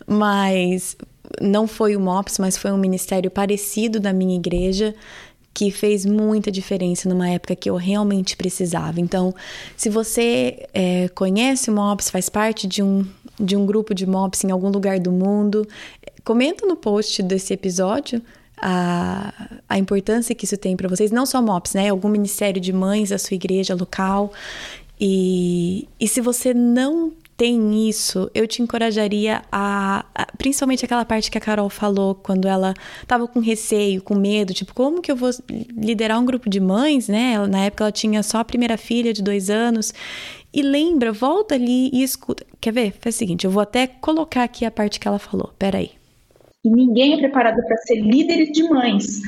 mas 0.06 0.96
não 1.42 1.66
foi 1.66 1.94
o 1.94 2.00
MOPS, 2.00 2.38
mas 2.38 2.56
foi 2.56 2.72
um 2.72 2.78
ministério 2.78 3.30
parecido 3.30 4.00
da 4.00 4.12
minha 4.12 4.36
igreja 4.36 4.94
que 5.52 5.70
fez 5.70 6.06
muita 6.06 6.50
diferença 6.50 7.08
numa 7.08 7.28
época 7.28 7.54
que 7.54 7.68
eu 7.68 7.76
realmente 7.76 8.36
precisava. 8.36 9.00
Então, 9.00 9.34
se 9.76 9.90
você 9.90 10.66
é, 10.72 11.08
conhece 11.08 11.70
o 11.70 11.74
MOPS, 11.74 12.10
faz 12.10 12.28
parte 12.28 12.66
de 12.66 12.82
um, 12.82 13.06
de 13.38 13.56
um 13.56 13.66
grupo 13.66 13.94
de 13.94 14.06
MOPS 14.06 14.44
em 14.44 14.50
algum 14.50 14.68
lugar 14.70 14.98
do 14.98 15.12
mundo, 15.12 15.66
comenta 16.24 16.66
no 16.66 16.76
post 16.76 17.22
desse 17.22 17.52
episódio 17.52 18.22
a, 18.66 19.50
a 19.68 19.78
importância 19.78 20.34
que 20.34 20.46
isso 20.46 20.56
tem 20.56 20.74
para 20.74 20.88
vocês, 20.88 21.10
não 21.10 21.26
só 21.26 21.42
MOPS, 21.42 21.74
né? 21.74 21.90
Algum 21.90 22.08
ministério 22.08 22.58
de 22.58 22.72
mães 22.72 23.10
da 23.10 23.18
sua 23.18 23.34
igreja 23.34 23.74
local. 23.74 24.32
E, 24.98 25.86
e 26.00 26.08
se 26.08 26.22
você 26.22 26.54
não 26.54 27.12
tem 27.36 27.86
isso, 27.86 28.30
eu 28.32 28.46
te 28.46 28.62
encorajaria 28.62 29.42
a, 29.52 30.06
a, 30.14 30.26
Principalmente 30.38 30.82
aquela 30.82 31.04
parte 31.04 31.30
que 31.30 31.36
a 31.36 31.40
Carol 31.40 31.68
falou, 31.68 32.14
quando 32.14 32.48
ela 32.48 32.72
tava 33.06 33.28
com 33.28 33.38
receio, 33.38 34.00
com 34.00 34.14
medo, 34.14 34.54
tipo, 34.54 34.72
como 34.72 35.02
que 35.02 35.12
eu 35.12 35.16
vou 35.16 35.28
liderar 35.76 36.18
um 36.18 36.24
grupo 36.24 36.48
de 36.48 36.58
mães, 36.58 37.06
né? 37.06 37.32
Ela, 37.34 37.46
na 37.46 37.58
época 37.66 37.84
ela 37.84 37.92
tinha 37.92 38.22
só 38.22 38.38
a 38.38 38.44
primeira 38.44 38.78
filha 38.78 39.12
de 39.12 39.22
dois 39.22 39.50
anos. 39.50 39.92
E 40.54 40.62
lembra, 40.62 41.12
volta 41.12 41.54
ali 41.54 41.90
e 41.92 42.02
escuta. 42.02 42.46
Quer 42.60 42.72
ver? 42.72 42.94
Faz 42.98 43.16
o 43.16 43.18
seguinte, 43.18 43.44
eu 43.44 43.50
vou 43.50 43.62
até 43.62 43.86
colocar 43.86 44.44
aqui 44.44 44.64
a 44.64 44.70
parte 44.70 44.98
que 44.98 45.06
ela 45.06 45.18
falou. 45.18 45.52
Peraí. 45.58 46.03
E 46.64 46.70
ninguém 46.70 47.14
é 47.14 47.18
preparado 47.18 47.62
para 47.66 47.76
ser 47.78 48.00
líder 48.00 48.50
de 48.50 48.62
mães. 48.64 49.20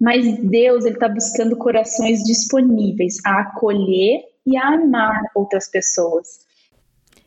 Mas 0.00 0.38
Deus 0.38 0.84
ele 0.84 0.94
está 0.94 1.08
buscando 1.08 1.56
corações 1.56 2.22
disponíveis 2.22 3.18
a 3.24 3.40
acolher 3.40 4.24
e 4.46 4.56
a 4.56 4.74
amar 4.74 5.20
outras 5.34 5.68
pessoas. 5.68 6.40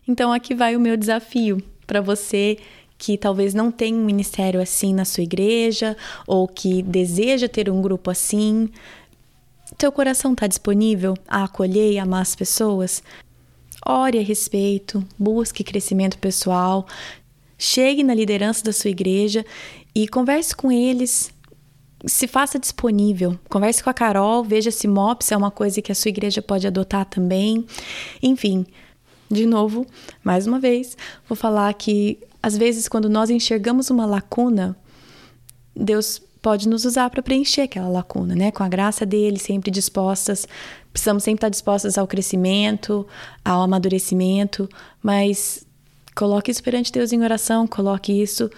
Então 0.08 0.32
aqui 0.32 0.56
vai 0.56 0.76
o 0.76 0.80
meu 0.80 0.96
desafio 0.96 1.62
para 1.86 2.00
você 2.00 2.58
que 2.98 3.18
talvez 3.18 3.54
não 3.54 3.72
tenha 3.72 3.98
um 3.98 4.06
ministério 4.06 4.62
assim 4.62 4.94
na 4.94 5.06
sua 5.06 5.24
igreja 5.24 5.96
ou 6.28 6.48
que 6.48 6.84
deseja 6.84 7.48
ter 7.48 7.70
um 7.70 7.82
grupo 7.82 8.12
assim. 8.12 8.70
Teu 9.78 9.92
coração 9.92 10.34
está 10.34 10.48
disponível 10.48 11.16
a 11.28 11.46
acolher 11.46 11.94
e 11.94 11.98
amar 11.98 12.22
as 12.22 12.36
pessoas? 12.36 13.02
Ore 13.86 14.20
a 14.20 14.22
respeito, 14.22 15.04
busque 15.18 15.64
crescimento 15.64 16.18
pessoal, 16.18 16.86
Chegue 17.62 18.04
na 18.04 18.16
liderança 18.16 18.64
da 18.64 18.72
sua 18.72 18.90
igreja 18.90 19.46
e 19.94 20.08
converse 20.08 20.56
com 20.56 20.72
eles. 20.72 21.30
Se 22.06 22.26
faça 22.26 22.58
disponível. 22.58 23.38
Converse 23.50 23.84
com 23.84 23.90
a 23.90 23.94
Carol, 23.94 24.44
veja 24.46 24.72
se 24.72 24.88
MOPS 24.88 25.34
é 25.34 25.38
uma 25.38 25.52
coisa 25.52 25.82
que 25.82 25.92
a 25.92 25.96
sua 25.96 26.08
igreja 26.08 26.42
pode 26.42 26.66
adotar 26.66 27.04
também. 27.04 27.66
Enfim, 28.24 28.66
de 29.30 29.46
novo, 29.46 29.86
mais 30.24 30.48
uma 30.48 30.60
vez, 30.60 30.98
vou 31.28 31.36
falar 31.36 31.74
que 31.74 32.18
às 32.42 32.58
vezes 32.58 32.88
quando 32.88 33.10
nós 33.10 33.30
enxergamos 33.30 33.90
uma 33.90 34.06
lacuna, 34.06 34.76
Deus 35.76 36.22
pode 36.42 36.70
nos 36.70 36.86
usar 36.86 37.10
para 37.10 37.22
preencher 37.22 37.64
aquela 37.64 37.90
lacuna, 37.90 38.34
né? 38.34 38.52
Com 38.52 38.64
a 38.64 38.70
graça 38.70 39.06
dele, 39.06 39.38
sempre 39.38 39.70
dispostas. 39.70 40.48
Precisamos 40.92 41.24
sempre 41.24 41.40
estar 41.40 41.50
dispostas 41.50 41.98
ao 41.98 42.08
crescimento, 42.08 43.06
ao 43.44 43.62
amadurecimento, 43.62 44.70
mas 45.04 45.66
Coloque 46.20 46.52
isso 46.52 46.62
perante 46.62 46.92
Deus 46.92 47.14
em 47.14 47.24
oração, 47.24 47.66
coloque 47.66 48.12
isso 48.12 48.52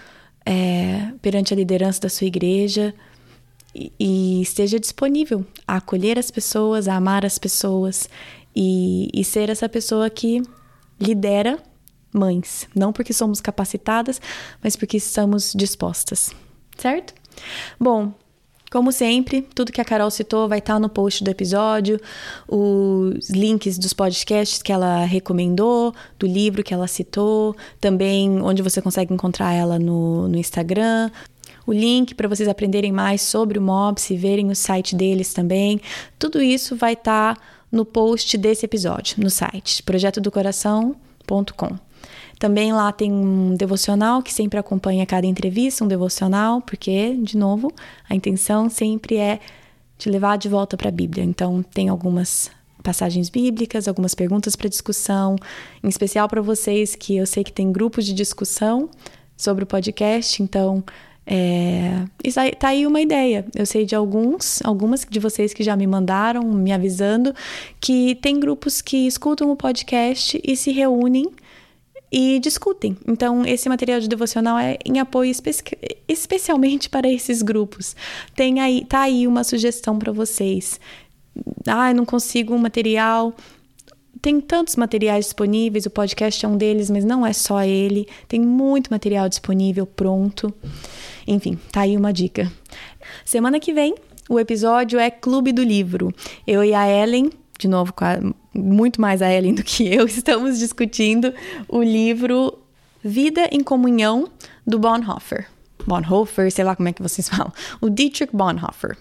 é, 0.44 1.12
perante 1.22 1.54
a 1.54 1.56
liderança 1.56 2.00
da 2.00 2.08
sua 2.08 2.26
igreja 2.26 2.92
e, 3.72 3.92
e, 4.00 4.42
esteja 4.42 4.80
disponível 4.80 5.46
a 5.64 5.76
acolher 5.76 6.18
as 6.18 6.28
pessoas, 6.28 6.88
a 6.88 6.96
amar 6.96 7.24
as 7.24 7.38
pessoas 7.38 8.08
e, 8.52 9.08
e 9.14 9.22
ser 9.22 9.48
essa 9.48 9.68
pessoa 9.68 10.10
que 10.10 10.42
lidera 11.00 11.56
mães. 12.12 12.66
Não 12.74 12.92
porque 12.92 13.12
somos 13.12 13.40
capacitadas, 13.40 14.20
mas 14.60 14.74
porque 14.74 14.96
estamos 14.96 15.52
dispostas, 15.54 16.34
certo? 16.76 17.14
Bom, 17.78 18.12
como 18.72 18.90
sempre, 18.90 19.42
tudo 19.54 19.70
que 19.70 19.82
a 19.82 19.84
Carol 19.84 20.10
citou 20.10 20.48
vai 20.48 20.58
estar 20.58 20.80
no 20.80 20.88
post 20.88 21.22
do 21.22 21.30
episódio, 21.30 22.00
os 22.48 23.28
links 23.28 23.76
dos 23.76 23.92
podcasts 23.92 24.62
que 24.62 24.72
ela 24.72 25.04
recomendou, 25.04 25.94
do 26.18 26.26
livro 26.26 26.64
que 26.64 26.72
ela 26.72 26.88
citou, 26.88 27.54
também 27.78 28.40
onde 28.40 28.62
você 28.62 28.80
consegue 28.80 29.12
encontrar 29.12 29.52
ela 29.52 29.78
no, 29.78 30.26
no 30.26 30.38
Instagram, 30.38 31.10
o 31.66 31.72
link 31.72 32.14
para 32.14 32.26
vocês 32.26 32.48
aprenderem 32.48 32.92
mais 32.92 33.20
sobre 33.20 33.58
o 33.58 33.62
MOBS 33.62 34.08
e 34.08 34.16
verem 34.16 34.50
o 34.50 34.56
site 34.56 34.96
deles 34.96 35.34
também. 35.34 35.78
Tudo 36.18 36.40
isso 36.40 36.74
vai 36.74 36.94
estar 36.94 37.38
no 37.70 37.84
post 37.84 38.38
desse 38.38 38.64
episódio, 38.64 39.22
no 39.22 39.28
site 39.28 39.82
projetodocoração.com. 39.82 41.91
Também 42.42 42.72
lá 42.72 42.90
tem 42.90 43.12
um 43.12 43.54
devocional 43.54 44.20
que 44.20 44.34
sempre 44.34 44.58
acompanha 44.58 45.06
cada 45.06 45.24
entrevista, 45.24 45.84
um 45.84 45.86
devocional, 45.86 46.60
porque, 46.60 47.14
de 47.22 47.36
novo, 47.36 47.72
a 48.10 48.16
intenção 48.16 48.68
sempre 48.68 49.16
é 49.16 49.38
te 49.96 50.10
levar 50.10 50.36
de 50.38 50.48
volta 50.48 50.76
para 50.76 50.88
a 50.88 50.90
Bíblia. 50.90 51.22
Então, 51.22 51.62
tem 51.62 51.88
algumas 51.88 52.50
passagens 52.82 53.28
bíblicas, 53.28 53.86
algumas 53.86 54.12
perguntas 54.12 54.56
para 54.56 54.68
discussão, 54.68 55.36
em 55.84 55.88
especial 55.88 56.28
para 56.28 56.42
vocês 56.42 56.96
que 56.96 57.16
eu 57.16 57.26
sei 57.26 57.44
que 57.44 57.52
tem 57.52 57.70
grupos 57.70 58.04
de 58.04 58.12
discussão 58.12 58.90
sobre 59.36 59.62
o 59.62 59.66
podcast, 59.66 60.42
então 60.42 60.82
é, 61.24 62.04
tá 62.58 62.70
aí 62.70 62.84
uma 62.88 63.00
ideia. 63.00 63.46
Eu 63.54 63.66
sei 63.66 63.84
de 63.86 63.94
alguns, 63.94 64.60
algumas 64.64 65.06
de 65.08 65.20
vocês 65.20 65.54
que 65.54 65.62
já 65.62 65.76
me 65.76 65.86
mandaram, 65.86 66.42
me 66.42 66.72
avisando, 66.72 67.32
que 67.80 68.16
tem 68.16 68.40
grupos 68.40 68.82
que 68.82 69.06
escutam 69.06 69.48
o 69.52 69.54
podcast 69.54 70.40
e 70.42 70.56
se 70.56 70.72
reúnem 70.72 71.30
e 72.12 72.38
discutem. 72.38 72.96
Então, 73.08 73.46
esse 73.46 73.68
material 73.70 73.98
de 73.98 74.06
devocional 74.06 74.58
é 74.58 74.76
em 74.84 75.00
apoio 75.00 75.30
espe 75.30 75.50
especialmente 76.06 76.90
para 76.90 77.10
esses 77.10 77.40
grupos. 77.40 77.96
Tem 78.36 78.60
aí, 78.60 78.84
tá 78.84 79.00
aí 79.00 79.26
uma 79.26 79.42
sugestão 79.42 79.98
para 79.98 80.12
vocês. 80.12 80.78
Ah, 81.66 81.94
não 81.94 82.04
consigo 82.04 82.54
um 82.54 82.58
material. 82.58 83.34
Tem 84.20 84.40
tantos 84.40 84.76
materiais 84.76 85.24
disponíveis, 85.24 85.86
o 85.86 85.90
podcast 85.90 86.44
é 86.44 86.48
um 86.48 86.56
deles, 86.56 86.90
mas 86.90 87.04
não 87.04 87.24
é 87.24 87.32
só 87.32 87.62
ele. 87.64 88.06
Tem 88.28 88.40
muito 88.40 88.90
material 88.90 89.28
disponível 89.28 89.86
pronto. 89.86 90.52
Enfim, 91.26 91.58
tá 91.72 91.80
aí 91.80 91.96
uma 91.96 92.12
dica. 92.12 92.52
Semana 93.24 93.58
que 93.58 93.72
vem, 93.72 93.94
o 94.28 94.38
episódio 94.38 94.98
é 94.98 95.10
Clube 95.10 95.50
do 95.50 95.62
Livro. 95.62 96.14
Eu 96.46 96.62
e 96.62 96.74
a 96.74 96.86
Ellen 96.86 97.30
de 97.62 97.68
novo, 97.68 97.94
muito 98.52 99.00
mais 99.00 99.22
a 99.22 99.32
Ellen 99.32 99.54
do 99.54 99.62
que 99.62 99.86
eu, 99.86 100.04
estamos 100.06 100.58
discutindo 100.58 101.32
o 101.68 101.80
livro 101.80 102.58
Vida 103.02 103.48
em 103.52 103.62
Comunhão 103.62 104.28
do 104.66 104.78
Bonhoeffer. 104.78 105.48
Bonhoeffer, 105.86 106.50
sei 106.50 106.64
lá 106.64 106.74
como 106.74 106.88
é 106.88 106.92
que 106.92 107.02
vocês 107.02 107.26
falam. 107.30 107.52
O 107.80 107.88
Dietrich 107.88 108.34
Bonhoeffer. 108.34 108.96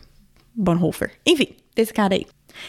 Bonhoeffer. 0.53 1.11
Enfim, 1.25 1.55
desse 1.75 1.93
cara 1.93 2.13
aí. 2.13 2.25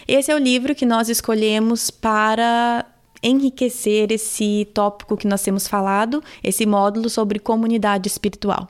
Esse 0.08 0.30
é 0.30 0.34
o 0.34 0.38
livro 0.38 0.74
que 0.74 0.86
nós 0.86 1.08
escolhemos 1.08 1.90
para 1.90 2.86
enriquecer 3.22 4.10
esse 4.10 4.66
tópico 4.72 5.16
que 5.16 5.26
nós 5.26 5.42
temos 5.42 5.68
falado, 5.68 6.22
esse 6.42 6.64
módulo 6.64 7.08
sobre 7.10 7.38
comunidade 7.38 8.08
espiritual. 8.08 8.68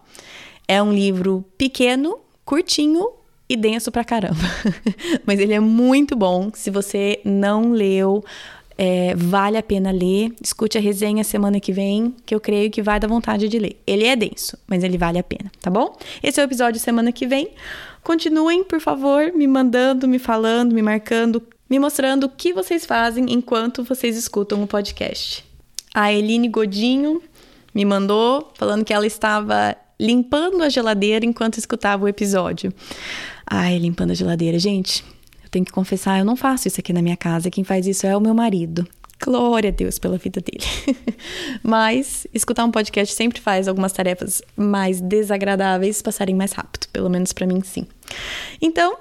É 0.66 0.83
um 0.83 0.93
livro 0.93 1.45
pequeno, 1.57 2.18
curtinho, 2.45 3.09
e 3.53 3.57
denso 3.57 3.93
pra 3.93 4.03
caramba. 4.03 4.41
Mas 5.27 5.39
ele 5.39 5.53
é 5.53 5.61
muito 5.61 6.17
bom. 6.17 6.51
Se 6.55 6.71
você 6.71 7.21
não 7.23 7.73
leu, 7.73 8.25
é, 8.79 9.15
vale 9.15 9.59
a 9.59 9.63
pena 9.63 9.91
ler. 9.91 10.33
Escute 10.43 10.79
a 10.79 10.81
resenha 10.81 11.23
semana 11.23 11.61
que 11.61 11.71
vem, 11.71 12.15
que 12.25 12.35
eu 12.35 12.41
creio 12.41 12.71
que 12.71 12.81
vai 12.81 12.99
dar 12.99 13.09
vontade 13.09 13.49
de 13.49 13.59
ler. 13.59 13.79
Ele 13.87 14.05
é 14.05 14.17
denso, 14.17 14.57
mas 14.67 14.83
ele 14.83 14.97
vale 14.97 15.19
a 15.19 15.23
pena, 15.23 15.53
tá 15.61 15.71
bom? 15.71 15.95
Esse 16.23 16.41
é 16.41 16.43
o 16.43 16.47
episódio 16.47 16.81
semana 16.81 17.13
que 17.13 17.27
vem. 17.27 17.51
Continuem, 18.03 18.65
por 18.65 18.81
favor, 18.81 19.33
me 19.35 19.47
mandando, 19.47 20.09
me 20.09 20.19
falando, 20.19 20.73
me 20.75 20.81
marcando, 20.81 21.43
me 21.69 21.79
mostrando 21.79 22.25
o 22.25 22.29
que 22.31 22.55
vocês 22.55 22.87
fazem 22.87 23.27
enquanto 23.29 23.85
vocês 23.85 24.17
escutam 24.17 24.63
o 24.63 24.67
podcast. 24.67 25.45
A 25.95 26.11
Eline 26.11 26.49
Godinho 26.49 27.23
me 27.75 27.85
mandou 27.85 28.51
falando 28.55 28.83
que 28.83 28.95
ela 28.95 29.07
estava 29.07 29.77
limpando 30.03 30.63
a 30.63 30.69
geladeira 30.69 31.25
enquanto 31.25 31.59
escutava 31.59 32.05
o 32.05 32.09
episódio. 32.09 32.73
Ai, 33.55 33.77
limpando 33.77 34.13
a 34.13 34.15
geladeira. 34.15 34.59
Gente, 34.59 35.05
eu 35.45 35.51
tenho 35.51 35.63
que 35.63 35.71
confessar, 35.71 36.19
eu 36.19 36.25
não 36.25 36.35
faço 36.37 36.69
isso 36.69 36.81
aqui 36.81 36.91
na 36.91 37.03
minha 37.03 37.19
casa. 37.19 37.51
Quem 37.51 37.63
faz 37.63 37.87
isso 37.87 38.07
é 38.07 38.17
o 38.17 38.21
meu 38.21 38.33
marido. 38.33 38.89
Glória 39.23 39.69
a 39.69 39.71
Deus 39.71 39.99
pela 39.99 40.17
vida 40.17 40.41
dele. 40.41 40.65
Mas 41.63 42.27
escutar 42.33 42.65
um 42.65 42.71
podcast 42.71 43.15
sempre 43.15 43.43
faz 43.43 43.69
algumas 43.69 43.93
tarefas 43.93 44.41
mais 44.57 45.03
desagradáveis 45.03 46.01
passarem 46.01 46.35
mais 46.35 46.53
rápido, 46.53 46.89
pelo 46.95 47.11
menos 47.11 47.35
para 47.35 47.47
mim 47.47 47.61
sim. 47.63 47.87
Então, 48.59 48.97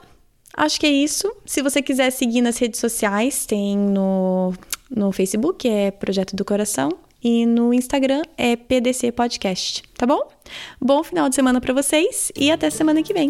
acho 0.58 0.82
que 0.82 0.86
é 0.86 0.92
isso. 0.92 1.34
Se 1.46 1.62
você 1.62 1.82
quiser 1.82 2.12
seguir 2.12 2.42
nas 2.42 2.58
redes 2.58 2.82
sociais, 2.82 3.46
tem 3.46 3.78
no, 3.78 4.54
no 4.94 5.14
Facebook, 5.14 5.66
é 5.66 5.92
Projeto 5.92 6.36
do 6.36 6.44
Coração, 6.44 6.90
e 7.24 7.46
no 7.46 7.74
Instagram 7.74 8.24
é 8.38 8.58
PDC 8.58 9.14
Podcast, 9.14 9.84
tá 9.98 10.06
bom? 10.06 10.28
Bom 10.82 11.02
final 11.06 11.30
de 11.30 11.36
semana 11.36 11.62
para 11.62 11.74
vocês 11.74 12.34
e 12.36 12.52
até 12.52 12.70
semana 12.70 13.02
que 13.02 13.14
vem. 13.14 13.30